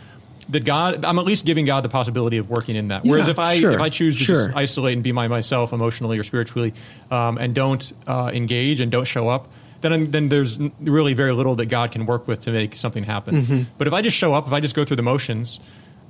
That 0.50 0.66
God, 0.66 1.06
I'm 1.06 1.18
at 1.18 1.24
least 1.24 1.46
giving 1.46 1.64
God 1.64 1.82
the 1.84 1.88
possibility 1.88 2.36
of 2.36 2.50
working 2.50 2.76
in 2.76 2.88
that. 2.88 3.02
Whereas 3.02 3.26
Yeah, 3.28 3.30
if 3.32 3.38
I 3.38 3.60
sure, 3.60 3.70
if 3.72 3.80
I 3.80 3.88
choose 3.88 4.18
to 4.18 4.24
sure. 4.24 4.46
just 4.48 4.56
isolate 4.58 4.92
and 4.94 5.02
be 5.02 5.10
my 5.10 5.26
myself 5.26 5.72
emotionally 5.72 6.18
or 6.18 6.22
spiritually, 6.22 6.74
um, 7.10 7.38
and 7.38 7.54
don't 7.54 7.90
uh, 8.06 8.30
engage 8.34 8.80
and 8.80 8.92
don't 8.92 9.06
show 9.06 9.26
up, 9.28 9.48
then 9.80 10.10
then 10.10 10.28
there's 10.28 10.58
really 10.80 11.14
very 11.14 11.32
little 11.32 11.54
that 11.54 11.66
God 11.66 11.92
can 11.92 12.04
work 12.04 12.28
with 12.28 12.40
to 12.42 12.50
make 12.52 12.76
something 12.76 13.04
happen. 13.04 13.42
Mm-hmm. 13.42 13.62
But 13.78 13.86
if 13.86 13.94
I 13.94 14.02
just 14.02 14.18
show 14.18 14.34
up, 14.34 14.46
if 14.46 14.52
I 14.52 14.60
just 14.60 14.74
go 14.74 14.84
through 14.84 14.96
the 14.96 15.02
motions, 15.02 15.60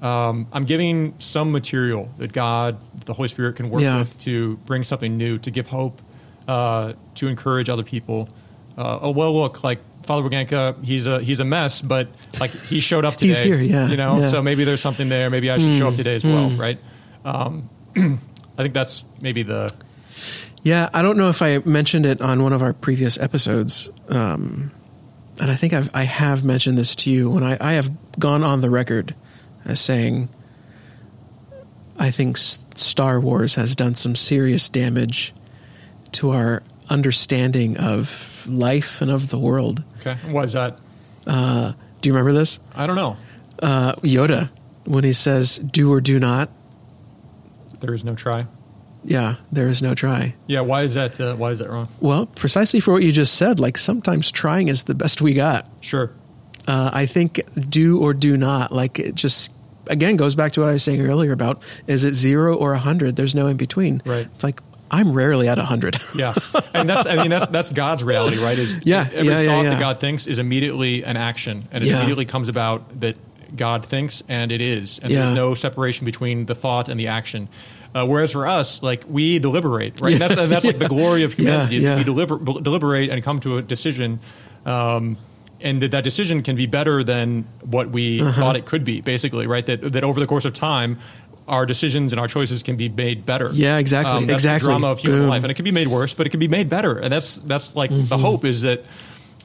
um, 0.02 0.48
I'm 0.52 0.64
giving 0.64 1.14
some 1.20 1.52
material 1.52 2.10
that 2.18 2.32
God, 2.32 2.78
the 3.04 3.12
Holy 3.14 3.28
Spirit, 3.28 3.54
can 3.54 3.70
work 3.70 3.82
Yeah. 3.82 3.98
with 3.98 4.18
to 4.20 4.56
bring 4.66 4.82
something 4.82 5.16
new, 5.16 5.38
to 5.38 5.50
give 5.52 5.68
hope, 5.68 6.02
uh, 6.48 6.94
to 7.14 7.28
encourage 7.28 7.68
other 7.68 7.84
people. 7.84 8.28
Uh, 8.76 8.98
oh 9.02 9.10
well, 9.10 9.32
look, 9.32 9.62
like 9.62 9.78
Father 10.06 10.28
Waganka, 10.28 10.82
he's 10.84 11.06
a 11.06 11.20
he's 11.20 11.40
a 11.40 11.44
mess, 11.44 11.80
but 11.80 12.08
like 12.40 12.50
he 12.50 12.80
showed 12.80 13.04
up 13.04 13.14
today. 13.18 13.28
He's 13.28 13.38
here, 13.40 13.60
yeah, 13.60 13.88
You 13.88 13.96
know, 13.96 14.20
yeah. 14.20 14.30
so 14.30 14.42
maybe 14.42 14.64
there's 14.64 14.80
something 14.80 15.08
there. 15.08 15.30
Maybe 15.30 15.50
I 15.50 15.58
should 15.58 15.74
show 15.74 15.88
up 15.88 15.94
today 15.96 16.14
as 16.16 16.24
well, 16.24 16.50
Mm. 16.50 16.58
right? 16.58 16.78
Um, 17.24 17.70
I 17.96 18.62
think 18.62 18.74
that's 18.74 19.04
maybe 19.20 19.42
the 19.42 19.70
Yeah, 20.62 20.88
I 20.94 21.02
don't 21.02 21.16
know 21.16 21.28
if 21.28 21.42
I 21.42 21.58
mentioned 21.58 22.06
it 22.06 22.20
on 22.20 22.42
one 22.42 22.52
of 22.52 22.62
our 22.62 22.72
previous 22.72 23.18
episodes, 23.18 23.88
um, 24.08 24.70
and 25.40 25.50
I 25.50 25.56
think 25.56 25.72
I've, 25.72 25.90
I 25.94 26.04
have 26.04 26.44
mentioned 26.44 26.78
this 26.78 26.94
to 26.96 27.10
you 27.10 27.28
when 27.30 27.42
I, 27.42 27.56
I 27.60 27.72
have 27.72 27.90
gone 28.18 28.44
on 28.44 28.60
the 28.60 28.70
record 28.70 29.14
as 29.64 29.80
saying, 29.80 30.28
I 31.98 32.10
think 32.10 32.36
Star 32.36 33.20
Wars 33.20 33.54
has 33.54 33.74
done 33.76 33.94
some 33.94 34.14
serious 34.14 34.68
damage 34.68 35.32
to 36.12 36.30
our 36.30 36.62
understanding 36.88 37.76
of 37.78 38.06
life 38.46 39.00
and 39.00 39.10
of 39.10 39.30
the 39.30 39.38
world. 39.38 39.82
Okay. 40.00 40.16
Why 40.30 40.42
is 40.44 40.52
that? 40.54 40.78
Uh, 41.26 41.72
do 42.00 42.08
you 42.08 42.14
remember 42.14 42.32
this? 42.38 42.58
I 42.74 42.86
don't 42.86 42.96
know. 42.96 43.16
Uh, 43.62 43.94
Yoda, 44.02 44.50
when 44.84 45.04
he 45.04 45.12
says 45.12 45.58
"do 45.58 45.92
or 45.92 46.00
do 46.00 46.18
not," 46.20 46.50
There 47.80 47.94
is 47.94 48.04
no 48.04 48.14
try. 48.14 48.46
yeah, 49.04 49.36
there 49.52 49.68
is 49.68 49.82
no 49.82 49.94
try. 49.94 50.34
Yeah. 50.46 50.60
Why 50.60 50.82
is 50.82 50.94
that? 50.94 51.20
Uh, 51.20 51.34
why 51.36 51.50
is 51.50 51.58
that 51.58 51.68
wrong? 51.70 51.88
Well, 52.00 52.26
precisely 52.26 52.80
for 52.80 52.92
what 52.92 53.02
you 53.02 53.12
just 53.12 53.34
said. 53.34 53.58
Like 53.60 53.76
sometimes 53.78 54.30
trying 54.30 54.68
is 54.68 54.84
the 54.84 54.94
best 54.94 55.20
we 55.20 55.34
got. 55.34 55.68
Sure. 55.80 56.10
uh, 56.66 56.90
I 56.92 57.06
think 57.06 57.42
do 57.68 58.00
or 58.00 58.14
do 58.14 58.36
not. 58.36 58.72
Like 58.72 58.98
it 58.98 59.14
just 59.14 59.52
again 59.88 60.16
goes 60.16 60.34
back 60.34 60.52
to 60.54 60.60
what 60.60 60.70
I 60.70 60.72
was 60.72 60.82
saying 60.82 61.02
earlier 61.02 61.32
about 61.32 61.62
is 61.86 62.04
it 62.04 62.14
zero 62.14 62.54
or 62.56 62.72
a 62.72 62.78
hundred? 62.78 63.16
There's 63.16 63.34
no 63.34 63.46
in 63.48 63.56
between. 63.58 64.00
Right. 64.06 64.26
It's 64.34 64.44
like 64.44 64.60
I'm 64.90 65.12
rarely 65.12 65.48
at 65.48 65.58
a 65.58 65.64
hundred. 65.64 66.00
Yeah, 66.14 66.34
and 66.74 66.88
that's 66.88 67.06
I 67.08 67.16
mean 67.16 67.30
that's 67.30 67.48
that's 67.48 67.72
God's 67.72 68.04
reality, 68.04 68.38
right? 68.38 68.58
Is 68.58 68.78
Yeah, 68.84 69.08
every 69.12 69.32
yeah, 69.32 69.40
yeah, 69.40 69.48
thought 69.48 69.64
yeah. 69.64 69.70
that 69.70 69.80
God 69.80 70.00
thinks 70.00 70.26
is 70.26 70.38
immediately 70.38 71.04
an 71.04 71.16
action, 71.16 71.66
and 71.72 71.82
it 71.82 71.90
immediately 71.90 72.24
comes 72.26 72.48
about 72.48 73.00
that 73.00 73.16
God 73.56 73.86
thinks, 73.86 74.22
and 74.28 74.52
it 74.52 74.60
is, 74.60 74.98
and 75.02 75.12
there's 75.12 75.34
no 75.34 75.54
separation 75.54 76.04
between 76.04 76.46
the 76.46 76.54
thought 76.54 76.88
and 76.88 76.98
the 77.00 77.08
action. 77.08 77.48
Uh, 77.94 78.04
whereas 78.04 78.32
for 78.32 78.44
us, 78.46 78.82
like 78.82 79.04
we 79.08 79.38
deliberate, 79.38 80.00
right? 80.00 80.12
And 80.14 80.20
that's 80.22 80.36
and 80.36 80.50
that's 80.50 80.64
like 80.64 80.78
the 80.80 80.88
glory 80.88 81.22
of 81.22 81.32
humanity 81.38 81.76
is 81.78 81.84
we 81.98 82.02
deliver, 82.04 82.38
deliberate 82.38 83.08
and 83.10 83.22
come 83.22 83.38
to 83.40 83.58
a 83.58 83.62
decision. 83.62 84.18
Um, 84.66 85.16
and 85.60 85.80
that, 85.80 85.92
that 85.92 86.04
decision 86.04 86.42
can 86.42 86.56
be 86.56 86.66
better 86.66 87.02
than 87.04 87.46
what 87.62 87.90
we 87.90 88.20
Uh-huh. 88.20 88.32
thought 88.38 88.56
it 88.56 88.66
could 88.66 88.84
be, 88.84 89.00
basically, 89.00 89.46
right? 89.46 89.64
That 89.64 89.92
that 89.92 90.02
over 90.04 90.18
the 90.20 90.26
course 90.26 90.44
of 90.44 90.52
time, 90.52 90.98
our 91.46 91.66
decisions 91.66 92.12
and 92.12 92.20
our 92.20 92.28
choices 92.28 92.62
can 92.62 92.76
be 92.76 92.88
made 92.88 93.26
better. 93.26 93.50
Yeah, 93.52 93.76
exactly, 93.78 94.12
Um, 94.12 94.26
that's 94.26 94.42
exactly. 94.44 94.66
The 94.66 94.72
drama 94.72 94.86
of 94.88 94.98
human 95.00 95.20
Boom. 95.20 95.28
life, 95.28 95.42
and 95.42 95.50
it 95.50 95.54
can 95.54 95.64
be 95.64 95.72
made 95.72 95.88
worse, 95.88 96.14
but 96.14 96.26
it 96.26 96.30
can 96.30 96.40
be 96.40 96.48
made 96.48 96.68
better. 96.68 96.96
And 96.98 97.12
that's 97.12 97.36
that's 97.36 97.76
like 97.76 97.90
Mm-hmm. 97.90 98.06
the 98.08 98.18
hope 98.18 98.44
is 98.44 98.62
that 98.62 98.84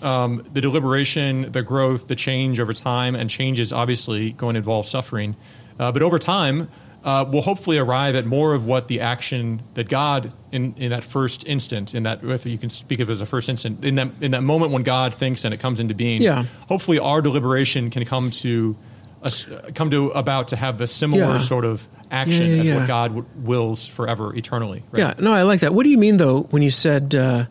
um, 0.01 0.45
the 0.53 0.61
deliberation, 0.61 1.51
the 1.51 1.61
growth, 1.61 2.07
the 2.07 2.15
change 2.15 2.59
over 2.59 2.71
time, 2.73 3.15
and 3.15 3.29
change 3.29 3.59
is 3.59 3.73
obviously 3.73 4.31
going 4.31 4.53
to 4.53 4.59
involve 4.59 4.87
suffering. 4.87 5.35
Uh, 5.77 5.91
but 5.91 6.01
over 6.01 6.17
time, 6.17 6.69
uh, 7.03 7.25
we'll 7.29 7.41
hopefully 7.41 7.77
arrive 7.77 8.15
at 8.15 8.25
more 8.25 8.53
of 8.53 8.65
what 8.65 8.87
the 8.87 9.01
action 9.01 9.61
that 9.73 9.87
God, 9.89 10.31
in, 10.51 10.73
in 10.77 10.91
that 10.91 11.03
first 11.03 11.45
instant, 11.47 11.93
in 11.93 12.03
that 12.03 12.23
if 12.23 12.45
you 12.45 12.57
can 12.57 12.69
speak 12.69 12.99
of 12.99 13.09
it 13.09 13.13
as 13.13 13.21
a 13.21 13.25
first 13.25 13.49
instant, 13.49 13.83
in 13.83 13.95
that 13.95 14.09
in 14.21 14.31
that 14.31 14.43
moment 14.43 14.71
when 14.71 14.83
God 14.83 15.15
thinks 15.15 15.43
and 15.45 15.53
it 15.53 15.59
comes 15.59 15.79
into 15.81 15.93
being. 15.93 16.21
Yeah. 16.21 16.45
Hopefully, 16.67 16.99
our 16.99 17.21
deliberation 17.21 17.89
can 17.89 18.05
come 18.05 18.31
to. 18.31 18.75
Us- 19.23 19.45
come 19.75 19.89
to 19.91 20.09
about 20.09 20.49
to 20.49 20.55
have 20.55 20.77
the 20.77 20.87
similar 20.87 21.33
Yeah. 21.33 21.37
sort 21.39 21.65
of 21.65 21.87
action 22.11 22.47
Yeah, 22.47 22.61
yeah, 22.63 22.71
as 22.73 22.79
what 22.79 22.87
God 22.87 23.07
w- 23.09 23.25
wills 23.43 23.87
forever, 23.87 24.35
eternally. 24.35 24.83
Right? 24.91 24.99
Yeah, 25.01 25.13
no, 25.19 25.33
I 25.33 25.43
like 25.43 25.59
that. 25.59 25.73
What 25.73 25.83
do 25.83 25.89
you 25.89 25.97
mean 25.97 26.17
though 26.17 26.41
when 26.51 26.61
you 26.63 26.71
said 26.71 27.13
uh, 27.15 27.45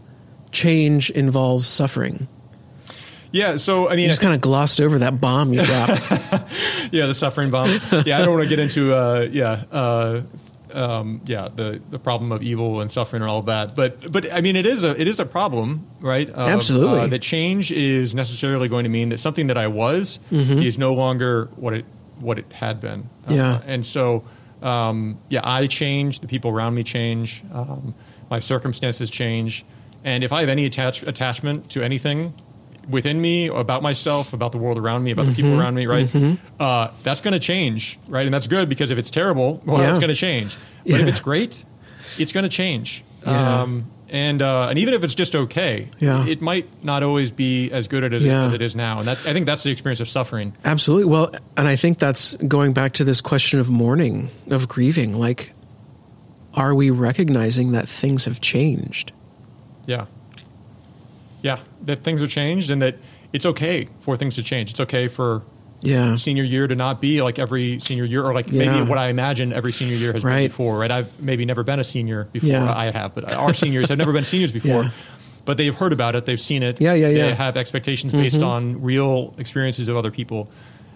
change 0.51 1.11
involves 1.11 1.67
suffering? 1.67 2.27
Yeah, 3.31 3.57
so 3.57 3.89
I 3.89 3.91
mean, 3.97 4.05
You 4.05 4.09
just 4.09 4.23
kind 4.23 4.35
of 4.35 4.41
glossed 4.41 4.81
over 4.81 4.99
that 5.01 5.21
bomb 5.21 5.53
you 5.53 5.63
dropped. 5.63 6.01
yeah, 6.91 7.07
the 7.07 7.15
suffering 7.15 7.51
bomb. 7.51 7.69
Yeah, 8.07 8.19
I 8.19 8.25
don't 8.25 8.31
want 8.31 8.43
to 8.45 8.49
get 8.49 8.59
into 8.59 8.95
uh, 8.95 9.29
yeah, 9.31 9.65
uh, 9.71 10.23
um, 10.75 11.21
yeah, 11.27 11.49
the 11.55 11.81
the 11.91 11.99
problem 11.99 12.33
of 12.33 12.43
evil 12.43 12.81
and 12.81 12.91
suffering 12.91 13.23
and 13.23 13.31
all 13.31 13.39
of 13.39 13.47
that. 13.47 13.75
But 13.75 14.11
but 14.13 14.33
I 14.33 14.41
mean, 14.41 14.57
it 14.57 14.67
is 14.67 14.85
a 14.85 15.01
it 15.01 15.09
is 15.09 15.21
a 15.21 15.25
problem, 15.27 15.87
right? 16.01 16.29
Of, 16.29 16.37
Absolutely. 16.49 17.01
Uh, 17.01 17.07
that 17.09 17.23
change 17.23 17.71
is 17.71 18.15
necessarily 18.15 18.69
going 18.69 18.85
to 18.85 18.91
mean 18.91 19.09
that 19.11 19.19
something 19.19 19.47
that 19.49 19.59
I 19.59 19.67
was 19.69 20.21
is 20.31 20.79
no 20.79 20.95
longer 20.95 21.49
what 21.57 21.75
it 21.75 21.85
what 22.21 22.39
it 22.39 22.53
had 22.53 22.81
been. 22.81 23.09
Uh, 23.29 23.35
Yeah. 23.35 23.61
and 23.67 23.87
so 23.87 24.25
um, 24.63 25.19
yeah, 25.29 25.41
I 25.45 25.67
change. 25.67 26.21
The 26.21 26.27
people 26.27 26.51
around 26.51 26.75
me 26.75 26.83
change. 26.83 27.43
Um, 27.53 27.95
my 28.31 28.41
circumstances 28.41 29.09
change. 29.11 29.65
And 30.05 30.23
if 30.23 30.33
I 30.33 30.41
have 30.41 30.49
any 30.49 30.65
attach, 30.65 31.03
attachment 31.03 31.71
to 31.71 31.83
anything 31.83 32.35
within 32.89 33.21
me, 33.21 33.49
about 33.49 33.83
myself, 33.83 34.33
about 34.33 34.53
the 34.53 34.59
world 34.59 34.79
around 34.79 35.03
me, 35.05 35.11
about 35.11 35.27
the 35.27 35.33
Mm-hmm. 35.33 35.37
people 35.43 35.61
around 35.61 35.75
me, 35.75 35.87
right? 35.87 36.09
Uh, 36.59 36.89
that's 37.03 37.21
going 37.21 37.33
to 37.33 37.41
change, 37.41 37.99
right? 38.09 38.25
And 38.27 38.33
that's 38.35 38.47
good 38.47 38.69
because 38.69 38.91
if 38.91 38.99
it's 38.99 39.11
terrible, 39.11 39.63
well, 39.65 39.79
Yeah. 39.81 39.91
it's 39.91 39.99
going 39.99 40.09
to 40.09 40.15
change. 40.15 40.57
But 40.87 41.01
if 41.01 41.07
it's 41.09 41.21
great, 41.21 41.65
it's 42.19 42.33
going 42.33 42.45
to 42.45 42.49
change. 42.49 43.05
Yeah. 43.27 43.63
Um, 43.63 43.91
and 44.11 44.41
uh, 44.41 44.69
and 44.71 44.79
even 44.79 44.95
if 44.95 45.05
it's 45.05 45.15
just 45.15 45.37
okay, 45.37 45.91
Yeah. 45.99 46.27
it 46.27 46.41
might 46.41 46.67
not 46.83 47.03
always 47.03 47.31
be 47.31 47.71
as 47.71 47.89
good 47.89 48.15
as, 48.15 48.25
Yeah. 48.25 48.45
as 48.45 48.55
it 48.55 48.63
is 48.63 48.75
now. 48.75 49.01
And 49.01 49.09
that, 49.09 49.19
I 49.27 49.35
think 49.35 49.45
that's 49.45 49.65
the 49.65 49.71
experience 49.71 50.01
of 50.01 50.09
suffering. 50.09 50.55
Absolutely. 50.65 51.05
Well, 51.05 51.31
and 51.59 51.69
I 51.69 51.77
think 51.77 51.99
that's 51.99 52.33
going 52.37 52.73
back 52.73 52.95
to 52.95 53.05
this 53.05 53.21
question 53.21 53.61
of 53.61 53.69
mourning, 53.69 54.31
of 54.49 54.67
grieving. 54.67 55.19
Like, 55.19 55.53
are 56.55 56.75
we 56.75 56.89
recognizing 56.89 57.73
that 57.73 57.87
things 57.87 58.25
have 58.25 58.41
changed? 58.41 59.13
Yeah. 59.87 60.07
Yeah, 61.43 61.59
that 61.83 62.03
things 62.03 62.21
have 62.21 62.31
changed 62.31 62.71
and 62.71 62.83
that 62.83 62.97
it's 63.33 63.47
okay 63.47 63.89
for 64.01 64.17
things 64.17 64.35
to 64.37 64.43
change. 64.43 64.71
It's 64.71 64.81
okay 64.81 65.09
for 65.09 65.43
Yeah. 65.83 66.17
senior 66.17 66.43
year 66.43 66.67
to 66.67 66.75
not 66.75 67.01
be 67.01 67.23
like 67.23 67.39
every 67.39 67.79
senior 67.81 68.05
year 68.05 68.25
or 68.25 68.35
like 68.35 68.51
Yeah. 68.51 68.71
maybe 68.71 68.89
what 68.89 68.99
I 68.99 69.09
imagine 69.09 69.53
every 69.53 69.73
senior 69.73 69.95
year 69.97 70.13
has 70.13 70.25
been 70.25 70.49
before, 70.49 70.79
right? 70.79 70.91
I've 70.91 71.21
maybe 71.21 71.45
never 71.45 71.63
been 71.63 71.79
a 71.79 71.85
senior 71.85 72.29
before. 72.33 72.49
Yeah. 72.51 72.73
I 72.75 72.91
have, 72.91 73.15
but 73.15 73.33
our 73.33 73.55
seniors 73.55 73.89
have 73.91 73.99
never 73.99 74.13
been 74.13 74.25
seniors 74.25 74.53
before. 74.61 74.85
Yeah. 74.85 74.91
But 75.45 75.57
they've 75.57 75.75
heard 75.75 75.93
about 75.93 76.15
it, 76.17 76.27
they've 76.27 76.41
seen 76.41 76.63
it. 76.63 76.81
Yeah, 76.81 76.93
yeah, 76.95 77.09
They 77.09 77.17
yeah. 77.17 77.25
Mm-hmm. 77.29 77.35
have 77.37 77.57
expectations 77.57 78.13
based 78.13 78.43
on 78.43 78.83
real 78.83 79.35
experiences 79.39 79.89
of 79.89 79.97
other 79.97 80.11
people. 80.11 80.51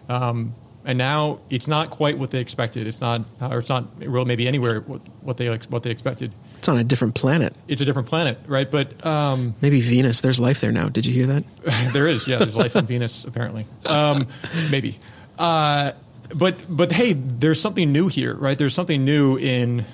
Um, 0.09 0.55
and 0.85 0.99
now 0.99 1.39
it's 1.49 1.69
not 1.69 1.91
quite 1.91 2.19
what 2.19 2.31
they 2.31 2.41
expected. 2.41 2.87
It's 2.89 3.01
not, 3.01 3.23
or 3.41 3.59
it's 3.61 3.69
not 3.69 3.87
real, 4.01 4.25
maybe 4.25 4.49
anywhere 4.49 4.81
what, 4.81 5.01
what 5.23 5.37
they 5.37 5.47
what 5.69 5.85
they 5.85 5.91
expected. 5.91 6.33
It's 6.63 6.69
on 6.69 6.79
a 6.79 6.85
different 6.85 7.17
planet. 7.17 7.57
It's 7.67 7.83
a 7.83 7.85
different 7.85 8.07
planet, 8.07 8.39
right? 8.47 8.71
But 8.71 9.05
um, 9.05 9.57
Maybe 9.61 9.81
Venus. 9.81 10.21
There's 10.21 10.39
life 10.39 10.61
there 10.61 10.71
now. 10.71 10.89
Did 10.89 11.07
you 11.07 11.13
hear 11.13 11.27
that? 11.27 11.45
there 11.93 12.07
is, 12.07 12.29
yeah. 12.29 12.39
There's 12.39 12.55
life 12.55 12.77
on 12.77 12.87
Venus, 12.87 13.25
apparently. 13.25 13.67
Um, 13.85 14.29
maybe, 14.71 15.01
uh, 15.41 15.91
but 16.33 16.55
but 16.69 16.93
hey, 16.93 17.15
there's 17.15 17.61
something 17.61 17.91
new 17.91 18.07
here, 18.07 18.37
right? 18.37 18.57
There's 18.57 18.75
something 18.75 19.05
new 19.05 19.37
in 19.39 19.85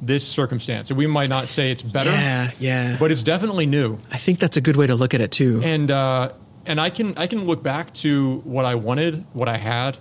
this 0.00 0.24
circumstance. 0.24 0.88
And 0.90 0.96
we 0.96 1.08
might 1.08 1.28
not 1.30 1.48
say 1.48 1.72
it's 1.72 1.82
better, 1.82 2.10
Yeah, 2.10 2.52
yeah. 2.60 2.96
but 3.00 3.10
it's 3.10 3.24
definitely 3.24 3.66
new. 3.66 3.98
I 4.12 4.18
think 4.18 4.38
that's 4.38 4.56
a 4.56 4.60
good 4.60 4.76
way 4.76 4.86
to 4.86 4.94
look 4.94 5.14
at 5.14 5.20
it 5.20 5.32
too. 5.32 5.62
And 5.64 5.90
uh, 5.90 6.30
and 6.64 6.80
I 6.80 6.90
can 6.90 7.18
I 7.18 7.26
can 7.26 7.44
look 7.44 7.64
back 7.64 7.92
to 7.94 8.36
what 8.44 8.64
I 8.64 8.76
wanted, 8.76 9.24
what 9.32 9.48
I 9.48 9.56
had. 9.56 9.98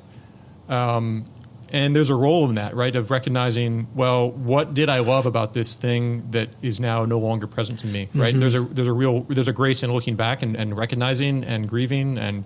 Um, 0.70 1.26
and 1.74 1.96
there's 1.96 2.12
a 2.12 2.16
role 2.16 2.48
in 2.48 2.56
that, 2.56 2.76
right? 2.76 2.96
Of 2.96 3.10
recognizing, 3.12 3.88
well, 3.96 4.30
what 4.32 4.74
did 4.76 4.88
I 4.90 5.00
love 5.00 5.26
about 5.26 5.54
this 5.56 5.76
thing 5.76 6.30
that 6.32 6.50
is 6.62 6.80
now 6.80 7.04
no 7.06 7.18
longer 7.20 7.48
present 7.48 7.80
to 7.80 7.88
me, 7.88 8.08
right? 8.14 8.34
There's 8.40 8.54
a 8.56 8.62
there's 8.62 8.88
a 8.88 8.94
real 8.94 9.22
there's 9.22 9.48
a 9.48 9.54
grace 9.54 9.82
in 9.84 9.92
looking 9.92 10.16
back 10.16 10.44
and, 10.44 10.56
and 10.56 10.78
recognizing 10.78 11.44
and 11.44 11.68
grieving 11.68 12.18
and 12.20 12.44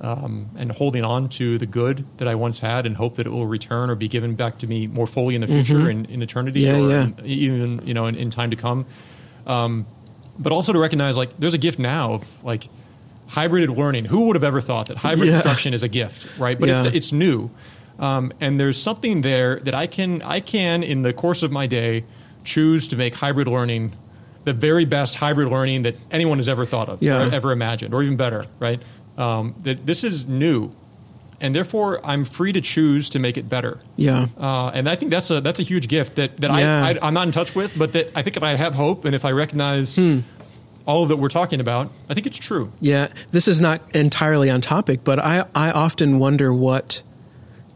um, 0.00 0.50
and 0.56 0.70
holding 0.70 1.02
on 1.04 1.28
to 1.30 1.58
the 1.58 1.66
good 1.66 2.04
that 2.18 2.28
I 2.28 2.34
once 2.36 2.60
had 2.60 2.86
and 2.86 2.96
hope 2.96 3.16
that 3.16 3.26
it 3.26 3.30
will 3.30 3.46
return 3.48 3.90
or 3.90 3.96
be 3.96 4.06
given 4.06 4.36
back 4.36 4.58
to 4.58 4.66
me 4.68 4.86
more 4.86 5.08
fully 5.08 5.34
in 5.34 5.40
the 5.40 5.48
future 5.48 5.90
in, 5.90 6.04
in 6.04 6.22
eternity 6.22 6.60
Yeah, 6.60 6.78
or 6.78 6.90
yeah. 6.90 7.02
in- 7.04 7.16
even 7.24 7.80
you 7.86 7.94
know 7.94 8.06
in, 8.06 8.14
in 8.14 8.30
time 8.30 8.50
to 8.50 8.56
come. 8.56 8.86
Um, 9.46 9.86
but 10.38 10.52
also 10.52 10.72
to 10.72 10.78
recognize 10.78 11.16
like 11.16 11.30
there's 11.40 11.54
a 11.54 11.58
gift 11.58 11.78
now 11.80 12.12
of 12.12 12.24
like 12.44 12.68
hybrid 13.28 13.70
learning. 13.70 14.04
Who 14.04 14.26
would 14.26 14.36
have 14.36 14.44
ever 14.44 14.60
thought 14.60 14.86
that 14.88 14.98
hybrid 14.98 15.28
Yeah. 15.28 15.34
instruction 15.36 15.74
is 15.74 15.82
a 15.82 15.88
gift, 15.88 16.38
right? 16.38 16.58
But 16.60 16.68
Yeah. 16.68 16.84
it's, 16.86 16.96
it's 16.96 17.12
new, 17.12 17.50
um, 17.98 18.32
and 18.40 18.58
there's 18.60 18.80
something 18.80 19.22
there 19.22 19.60
that 19.60 19.74
I 19.74 19.86
can 19.86 20.22
I 20.22 20.40
can 20.40 20.82
in 20.82 21.02
the 21.02 21.12
course 21.12 21.42
of 21.42 21.50
my 21.52 21.66
day 21.66 22.04
choose 22.44 22.88
to 22.88 22.96
make 22.96 23.14
hybrid 23.14 23.48
learning 23.48 23.92
the 24.44 24.52
very 24.52 24.84
best 24.84 25.16
hybrid 25.16 25.48
learning 25.48 25.82
that 25.82 25.96
anyone 26.10 26.38
has 26.38 26.48
ever 26.48 26.64
thought 26.64 26.88
of, 26.88 27.02
Yeah. 27.02 27.26
or 27.28 27.30
ever 27.34 27.52
imagined, 27.52 27.92
or 27.92 28.02
even 28.02 28.16
better, 28.16 28.46
right? 28.60 28.80
Um, 29.18 29.54
that 29.64 29.84
this 29.84 30.04
is 30.04 30.24
new, 30.26 30.70
and 31.40 31.54
therefore 31.54 32.00
I'm 32.04 32.24
free 32.24 32.52
to 32.52 32.60
choose 32.60 33.08
to 33.10 33.18
make 33.18 33.36
it 33.36 33.48
better. 33.48 33.80
yeah. 33.96 34.28
Uh, 34.38 34.70
and 34.72 34.88
I 34.88 34.94
think 34.96 35.10
that's 35.10 35.30
a 35.30 35.40
that's 35.40 35.58
a 35.58 35.64
huge 35.64 35.88
gift 35.88 36.14
that, 36.16 36.36
that 36.38 36.50
Yeah. 36.50 36.84
I, 36.84 36.90
I 36.92 36.98
I'm 37.02 37.14
not 37.14 37.26
in 37.26 37.32
touch 37.32 37.54
with, 37.54 37.76
but 37.76 37.92
that 37.92 38.10
I 38.16 38.22
think 38.22 38.36
if 38.36 38.42
I 38.42 38.54
have 38.56 38.74
hope 38.74 39.04
and 39.04 39.14
if 39.14 39.24
I 39.24 39.32
recognize 39.32 39.96
Hmm. 39.96 40.20
all 40.86 41.02
of 41.02 41.08
that 41.10 41.16
we're 41.16 41.28
talking 41.28 41.60
about, 41.60 41.90
I 42.08 42.14
think 42.14 42.26
it's 42.26 42.38
true. 42.38 42.72
Yeah, 42.80 43.08
this 43.32 43.48
is 43.48 43.60
not 43.60 43.82
entirely 43.94 44.48
on 44.48 44.60
topic, 44.62 45.00
but 45.04 45.18
I, 45.18 45.44
I 45.54 45.70
often 45.72 46.18
wonder 46.18 46.54
what 46.54 47.02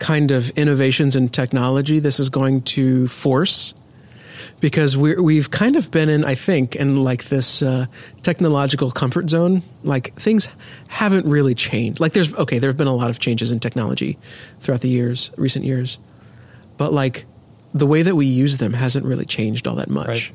kind 0.03 0.31
of 0.31 0.51
innovations 0.51 1.15
in 1.17 1.29
technology 1.29 2.01
this 2.01 2.19
is 2.21 2.29
going 2.29 2.63
to 2.77 3.07
force. 3.09 3.75
Because 4.61 4.97
we're, 4.97 5.21
we've 5.23 5.51
kind 5.51 5.77
of 5.77 5.91
been 5.91 6.09
in, 6.09 6.25
I 6.25 6.35
think, 6.35 6.77
in 6.77 7.03
like 7.03 7.25
this 7.25 7.63
uh, 7.63 7.87
technological 8.23 8.91
comfort 8.91 9.29
zone. 9.31 9.63
Like 9.85 10.15
things 10.15 10.49
haven't 10.89 11.27
really 11.27 11.55
changed. 11.55 12.01
Like 12.01 12.13
there's, 12.13 12.33
okay, 12.35 12.59
there 12.59 12.71
have 12.71 12.77
been 12.77 12.87
a 12.89 12.95
lot 12.95 13.11
of 13.11 13.19
changes 13.19 13.51
in 13.51 13.59
technology 13.61 14.19
throughout 14.61 14.81
the 14.81 14.89
years, 14.89 15.31
recent 15.37 15.65
years. 15.65 15.99
But 16.77 16.93
like 16.93 17.25
the 17.75 17.87
way 17.87 18.03
that 18.03 18.15
we 18.17 18.27
use 18.27 18.59
them 18.59 18.73
hasn't 18.73 19.07
really 19.07 19.25
changed 19.27 19.67
all 19.69 19.77
that 19.77 19.89
much 19.91 20.09
Right. 20.09 20.33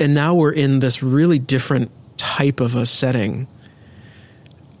and 0.00 0.14
now 0.14 0.34
we're 0.34 0.50
in 0.52 0.80
this 0.80 1.02
really 1.02 1.38
different 1.38 1.90
type 2.16 2.60
of 2.60 2.74
a 2.74 2.84
setting 2.84 3.46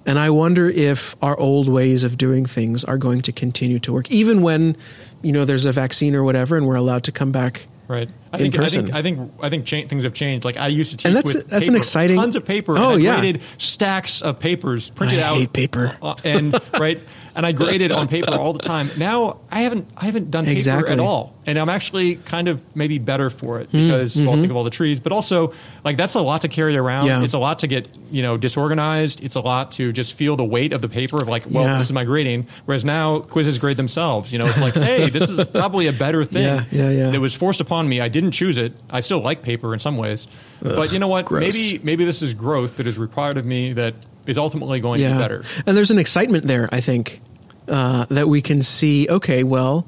And 0.06 0.18
I 0.18 0.30
wonder 0.30 0.68
if 0.70 1.16
our 1.20 1.38
old 1.38 1.68
ways 1.68 2.04
of 2.04 2.16
doing 2.16 2.46
things 2.46 2.84
are 2.84 2.96
going 2.98 3.22
to 3.22 3.32
continue 3.32 3.78
to 3.80 3.92
work, 3.92 4.10
even 4.10 4.40
when, 4.40 4.76
you 5.22 5.32
know, 5.32 5.44
there's 5.44 5.66
a 5.66 5.72
vaccine 5.72 6.14
or 6.14 6.22
whatever, 6.22 6.56
and 6.56 6.66
we're 6.66 6.76
allowed 6.76 7.02
to 7.04 7.12
come 7.12 7.32
back. 7.32 7.66
Right. 7.88 8.08
I 8.32 8.38
think, 8.38 8.58
I 8.58 8.68
think 8.68 8.94
I 8.94 9.02
think 9.02 9.32
I 9.40 9.48
think 9.48 9.64
cha- 9.64 9.86
things 9.86 10.02
have 10.04 10.12
changed. 10.12 10.44
Like 10.44 10.56
I 10.56 10.66
used 10.68 10.90
to 10.90 10.96
teach 10.96 11.06
And 11.06 11.16
that's- 11.16 11.34
with 11.34 11.48
that's 11.48 11.68
an 11.68 11.76
exciting- 11.76 12.16
tons 12.16 12.34
of 12.34 12.44
paper. 12.44 12.74
Oh, 12.76 12.96
yeah. 12.96 13.32
stacks 13.58 14.22
of 14.22 14.40
papers 14.40 14.90
printed 14.90 15.20
I 15.20 15.22
out. 15.28 15.36
hate 15.38 15.52
paper. 15.52 15.96
uh, 16.02 16.14
and 16.24 16.58
right, 16.80 17.00
and 17.36 17.46
I 17.46 17.52
graded 17.52 17.92
on 17.92 18.08
paper 18.08 18.32
all 18.34 18.52
the 18.52 18.58
time. 18.62 18.90
Now 18.96 19.38
I 19.50 19.60
haven't 19.60 19.88
I 19.96 20.06
haven't 20.06 20.30
done 20.32 20.44
paper 20.46 20.56
Exactly. 20.56 20.92
at 20.94 20.98
all, 20.98 21.34
and 21.46 21.58
I'm 21.58 21.68
actually 21.68 22.16
kind 22.16 22.48
of 22.48 22.60
maybe 22.74 22.98
better 22.98 23.30
for 23.30 23.60
it 23.60 23.70
Mm, 23.70 23.86
because 23.88 24.16
well, 24.16 24.30
mm-hmm. 24.32 24.40
think 24.40 24.50
of 24.50 24.56
all 24.56 24.64
the 24.64 24.70
trees, 24.70 24.98
but 24.98 25.12
also 25.12 25.52
like 25.84 25.96
that's 25.96 26.14
a 26.14 26.20
lot 26.20 26.40
to 26.42 26.48
carry 26.48 26.76
around. 26.76 27.06
Yeah. 27.06 27.22
It's 27.22 27.34
a 27.34 27.38
lot 27.38 27.58
to 27.60 27.66
get 27.66 27.88
you 28.10 28.22
know 28.22 28.36
disorganized. 28.36 29.22
It's 29.22 29.34
a 29.36 29.40
lot 29.40 29.72
to 29.72 29.92
just 29.92 30.14
feel 30.14 30.34
the 30.36 30.44
weight 30.44 30.72
of 30.72 30.80
the 30.80 30.88
paper 30.88 31.16
of 31.16 31.28
like, 31.28 31.44
well, 31.48 31.64
Yeah. 31.64 31.76
this 31.76 31.84
is 31.86 31.92
my 31.92 32.04
grading. 32.04 32.46
Whereas 32.64 32.84
now 32.84 33.20
quizzes 33.20 33.58
grade 33.58 33.76
themselves. 33.76 34.32
You 34.32 34.38
know, 34.38 34.46
it's 34.46 34.58
like, 34.58 34.74
hey, 34.74 35.10
this 35.10 35.28
is 35.30 35.46
probably 35.48 35.86
a 35.88 35.92
better 35.92 36.24
thing. 36.34 36.44
Yeah, 36.44 36.64
yeah, 36.72 36.90
yeah. 36.90 37.10
That 37.10 37.20
was 37.20 37.34
forced 37.34 37.60
upon 37.60 37.88
me. 37.88 38.00
I 38.00 38.08
didn't 38.08 38.32
choose 38.32 38.56
it. 38.56 38.72
I 38.90 39.00
still 39.00 39.20
like 39.20 39.42
paper 39.42 39.74
in 39.74 39.78
some 39.80 39.96
ways, 39.98 40.26
but 40.62 40.92
you 40.92 40.98
know 40.98 41.08
what? 41.08 41.26
gross. 41.26 41.42
Maybe 41.54 41.80
maybe 41.84 42.04
this 42.04 42.22
is 42.22 42.34
growth 42.34 42.76
that 42.78 42.86
is 42.86 42.96
required 42.98 43.36
of 43.36 43.44
me 43.44 43.72
that 43.74 43.94
is 44.26 44.38
ultimately 44.38 44.80
going 44.80 45.00
to 45.00 45.08
be 45.08 45.18
better. 45.18 45.44
And 45.66 45.76
there's 45.76 45.90
an 45.90 45.98
excitement 45.98 46.46
there, 46.46 46.68
I 46.72 46.80
think, 46.80 47.20
uh, 47.68 48.06
that 48.10 48.28
we 48.28 48.42
can 48.42 48.62
see, 48.62 49.08
okay, 49.08 49.42
well, 49.42 49.86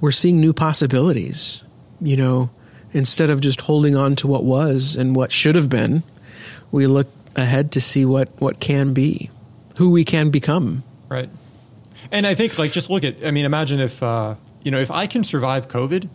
we're 0.00 0.12
seeing 0.12 0.40
new 0.40 0.52
possibilities. 0.52 1.62
You 2.00 2.16
know, 2.16 2.50
instead 2.92 3.30
of 3.30 3.40
just 3.40 3.62
holding 3.62 3.96
on 3.96 4.16
to 4.16 4.26
what 4.26 4.44
was 4.44 4.96
and 4.96 5.14
what 5.14 5.32
should 5.32 5.54
have 5.54 5.68
been, 5.68 6.02
we 6.72 6.86
look 6.86 7.08
ahead 7.36 7.72
to 7.72 7.80
see 7.80 8.04
what, 8.04 8.28
what 8.40 8.60
can 8.60 8.92
be, 8.92 9.30
who 9.76 9.90
we 9.90 10.04
can 10.04 10.30
become. 10.30 10.82
Right. 11.08 11.28
And 12.12 12.26
I 12.26 12.34
think 12.34 12.58
like 12.58 12.72
just 12.72 12.90
look 12.90 13.04
at 13.04 13.24
I 13.24 13.30
mean 13.30 13.44
imagine 13.44 13.80
if 13.80 14.02
uh, 14.02 14.34
you 14.62 14.70
know 14.70 14.80
if 14.80 14.90
I 14.90 15.06
can 15.06 15.24
survive 15.24 15.68
COVID, 15.68 16.08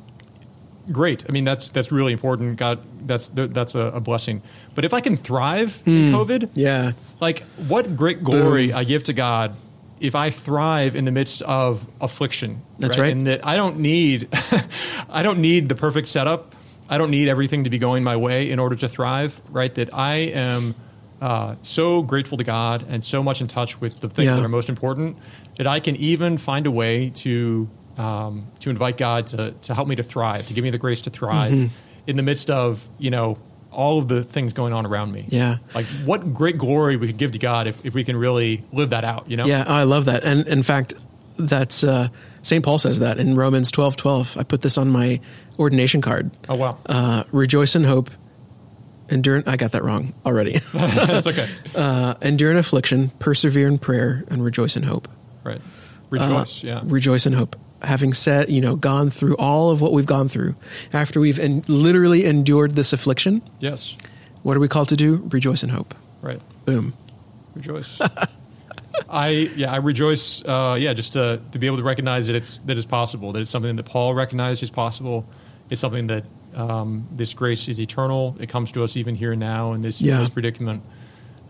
great. 0.91 1.25
I 1.27 1.31
mean 1.31 1.45
that's 1.45 1.69
that's 1.69 1.91
really 1.91 2.13
important. 2.13 2.57
God 2.57 2.79
that's 3.05 3.29
that's 3.33 3.75
a, 3.75 3.91
a 3.95 3.99
blessing. 3.99 4.41
But 4.73 4.85
if 4.85 4.93
I 4.93 5.01
can 5.01 5.15
thrive 5.17 5.81
in 5.85 6.11
COVID, 6.11 6.49
Yeah. 6.53 6.93
like 7.19 7.43
what 7.67 7.95
great 7.95 8.23
glory 8.23 8.67
Boom. 8.67 8.77
I 8.77 8.83
give 8.83 9.03
to 9.05 9.13
God 9.13 9.55
if 9.99 10.13
I 10.15 10.29
thrive 10.29 10.95
in 10.95 11.05
the 11.05 11.11
midst 11.11 11.41
of 11.43 11.85
affliction. 12.01 12.61
That's 12.79 12.97
right. 12.97 13.11
And 13.11 13.25
that 13.27 13.45
I 13.45 13.55
don't 13.55 13.79
need 13.79 14.27
I 15.09 15.23
don't 15.23 15.39
need 15.39 15.69
the 15.69 15.75
perfect 15.75 16.07
setup. 16.09 16.53
I 16.89 16.97
don't 16.97 17.09
need 17.11 17.27
everything 17.29 17.63
to 17.63 17.69
be 17.69 17.79
going 17.79 18.03
my 18.03 18.15
way 18.15 18.51
in 18.51 18.59
order 18.59 18.75
to 18.75 18.87
thrive, 18.87 19.39
right? 19.49 19.73
That 19.73 19.91
I 19.93 20.15
am 20.15 20.75
uh, 21.21 21.55
so 21.63 22.03
grateful 22.03 22.37
to 22.37 22.43
God 22.43 22.85
and 22.89 23.03
so 23.03 23.23
much 23.23 23.41
in 23.41 23.47
touch 23.47 23.79
with 23.81 23.99
the 24.01 24.09
things 24.09 24.27
Yeah. 24.27 24.35
that 24.35 24.43
are 24.45 24.49
most 24.49 24.69
important 24.69 25.17
that 25.57 25.65
I 25.65 25.79
can 25.79 25.95
even 25.95 26.37
find 26.37 26.67
a 26.67 26.71
way 26.71 27.09
to 27.11 27.67
um, 27.97 28.47
to 28.59 28.69
invite 28.69 28.97
God 28.97 29.25
to 29.27 29.51
to 29.61 29.73
help 29.73 29.87
me 29.87 29.95
to 29.95 30.03
thrive, 30.03 30.45
to 30.47 30.53
give 30.53 30.63
me 30.63 30.69
the 30.69 30.77
grace 30.77 31.01
to 31.01 31.09
thrive 31.09 31.51
Mm-hmm. 31.53 31.67
In 32.07 32.17
the 32.17 32.23
midst 32.23 32.49
of 32.49 32.87
you 32.97 33.11
know 33.11 33.37
all 33.75 33.99
of 33.99 34.07
the 34.07 34.23
things 34.23 34.53
going 34.53 34.73
on 34.73 34.85
around 34.85 35.11
me. 35.11 35.25
Yeah. 35.27 35.57
Like 35.73 35.85
what 36.05 36.33
great 36.33 36.57
glory 36.57 36.95
we 36.95 37.07
could 37.07 37.17
give 37.17 37.33
to 37.33 37.39
God 37.39 37.67
if, 37.67 37.85
if 37.85 37.93
we 37.93 38.03
can 38.03 38.15
really 38.15 38.63
live 38.71 38.91
that 38.91 39.03
out, 39.03 39.29
you 39.29 39.35
know? 39.35 39.45
Yeah, 39.45 39.65
I 39.67 39.83
love 39.83 40.05
that. 40.05 40.23
And 40.23 40.47
in 40.47 40.63
fact, 40.63 40.93
that's 41.37 41.83
uh, 41.83 42.07
St. 42.41 42.63
Paul 42.63 42.79
says 42.79 42.99
that 42.99 43.19
in 43.19 43.35
Romans 43.35 43.71
twelve 43.71 43.95
twelve. 43.95 44.37
I 44.37 44.43
put 44.43 44.61
this 44.61 44.77
on 44.77 44.89
my 44.89 45.19
ordination 45.59 46.01
card. 46.01 46.31
Oh 46.47 46.55
wow. 46.55 46.77
Uh, 46.85 47.23
rejoice 47.31 47.75
in 47.75 47.83
hope, 47.83 48.09
endure. 49.09 49.43
I 49.45 49.57
got 49.57 49.73
that 49.73 49.83
wrong 49.83 50.13
already. 50.25 50.59
That's 50.73 51.27
okay. 51.27 51.49
uh, 51.75 52.15
endure 52.21 52.51
in 52.51 52.57
affliction, 52.57 53.09
persevere 53.19 53.67
in 53.67 53.77
prayer, 53.77 54.23
and 54.29 54.43
rejoice 54.43 54.77
in 54.77 54.83
hope. 54.83 55.09
Right. 55.43 55.61
Rejoice, 56.09 56.63
yeah. 56.63 56.81
Rejoice 56.85 57.25
in 57.25 57.33
hope. 57.33 57.57
Having 57.86 58.13
said, 58.13 58.49
you 58.49 58.61
know, 58.61 58.75
gone 58.75 59.09
through 59.09 59.36
all 59.38 59.69
of 59.69 59.79
what 59.81 59.93
we've 59.93 60.05
gone 60.05 60.27
through, 60.27 60.55
after 60.91 61.19
we've 61.19 61.39
en- 61.39 61.63
literally 61.67 62.25
endured 62.25 62.75
this 62.75 62.91
affliction, 62.93 63.41
Yes. 63.59 63.95
what 64.43 64.57
are 64.57 64.59
we 64.59 64.67
called 64.67 64.89
to 64.89 64.95
do? 64.95 65.23
Rejoice 65.31 65.63
in 65.63 65.69
hope. 65.69 65.93
Right. 66.21 66.41
Boom. 66.65 66.93
Rejoice. 67.55 68.01
I 69.09 69.29
yeah, 69.55 69.71
I 69.71 69.77
rejoice 69.77 70.43
uh, 70.45 70.77
yeah, 70.79 70.93
just 70.93 71.13
to, 71.13 71.39
to 71.51 71.59
be 71.59 71.67
able 71.67 71.77
to 71.77 71.83
recognize 71.83 72.27
that 72.27 72.36
it's 72.36 72.57
that 72.59 72.77
it's 72.77 72.86
possible, 72.86 73.31
that 73.33 73.41
it's 73.41 73.51
something 73.51 73.75
that 73.75 73.83
Paul 73.86 74.13
recognized 74.13 74.63
is 74.63 74.69
possible. 74.71 75.25
It's 75.69 75.81
something 75.81 76.07
that 76.07 76.23
um, 76.53 77.07
this 77.11 77.33
grace 77.33 77.67
is 77.67 77.79
eternal. 77.79 78.36
It 78.39 78.47
comes 78.49 78.71
to 78.73 78.83
us 78.83 78.95
even 78.95 79.15
here 79.15 79.36
now 79.36 79.73
in 79.73 79.81
this, 79.81 80.01
Yeah. 80.01 80.19
this 80.19 80.29
predicament. 80.29 80.81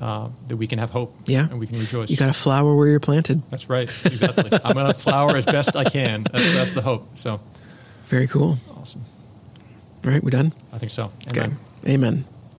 Uh, 0.06 0.30
that 0.50 0.58
we 0.58 0.68
can 0.68 0.78
have 0.78 0.92
hope 0.92 1.16
Yeah. 1.26 1.48
and 1.50 1.60
we 1.60 1.66
can 1.66 1.80
rejoice. 1.80 2.12
You 2.12 2.16
got 2.18 2.28
to 2.28 2.34
flower 2.34 2.76
where 2.76 2.88
you're 2.88 3.00
planted. 3.00 3.42
That's 3.50 3.68
right. 3.70 3.90
Exactly. 4.06 4.52
I'm 4.64 4.74
going 4.76 4.86
to 4.94 4.94
flower 4.94 5.36
as 5.36 5.46
best 5.46 5.76
I 5.76 5.84
can. 5.86 6.22
That's, 6.32 6.54
that's 6.54 6.74
the 6.76 6.84
hope. 6.84 7.18
So 7.18 7.40
Very 8.06 8.28
cool. 8.28 8.60
awesome. 8.80 9.04
All 10.04 10.12
right, 10.12 10.24
we 10.24 10.30
done? 10.30 10.54
I 10.72 10.78
think 10.78 10.92
so. 10.92 11.12
Okay. 11.30 11.40
Amen. 11.42 11.58
Amen. 11.88 12.26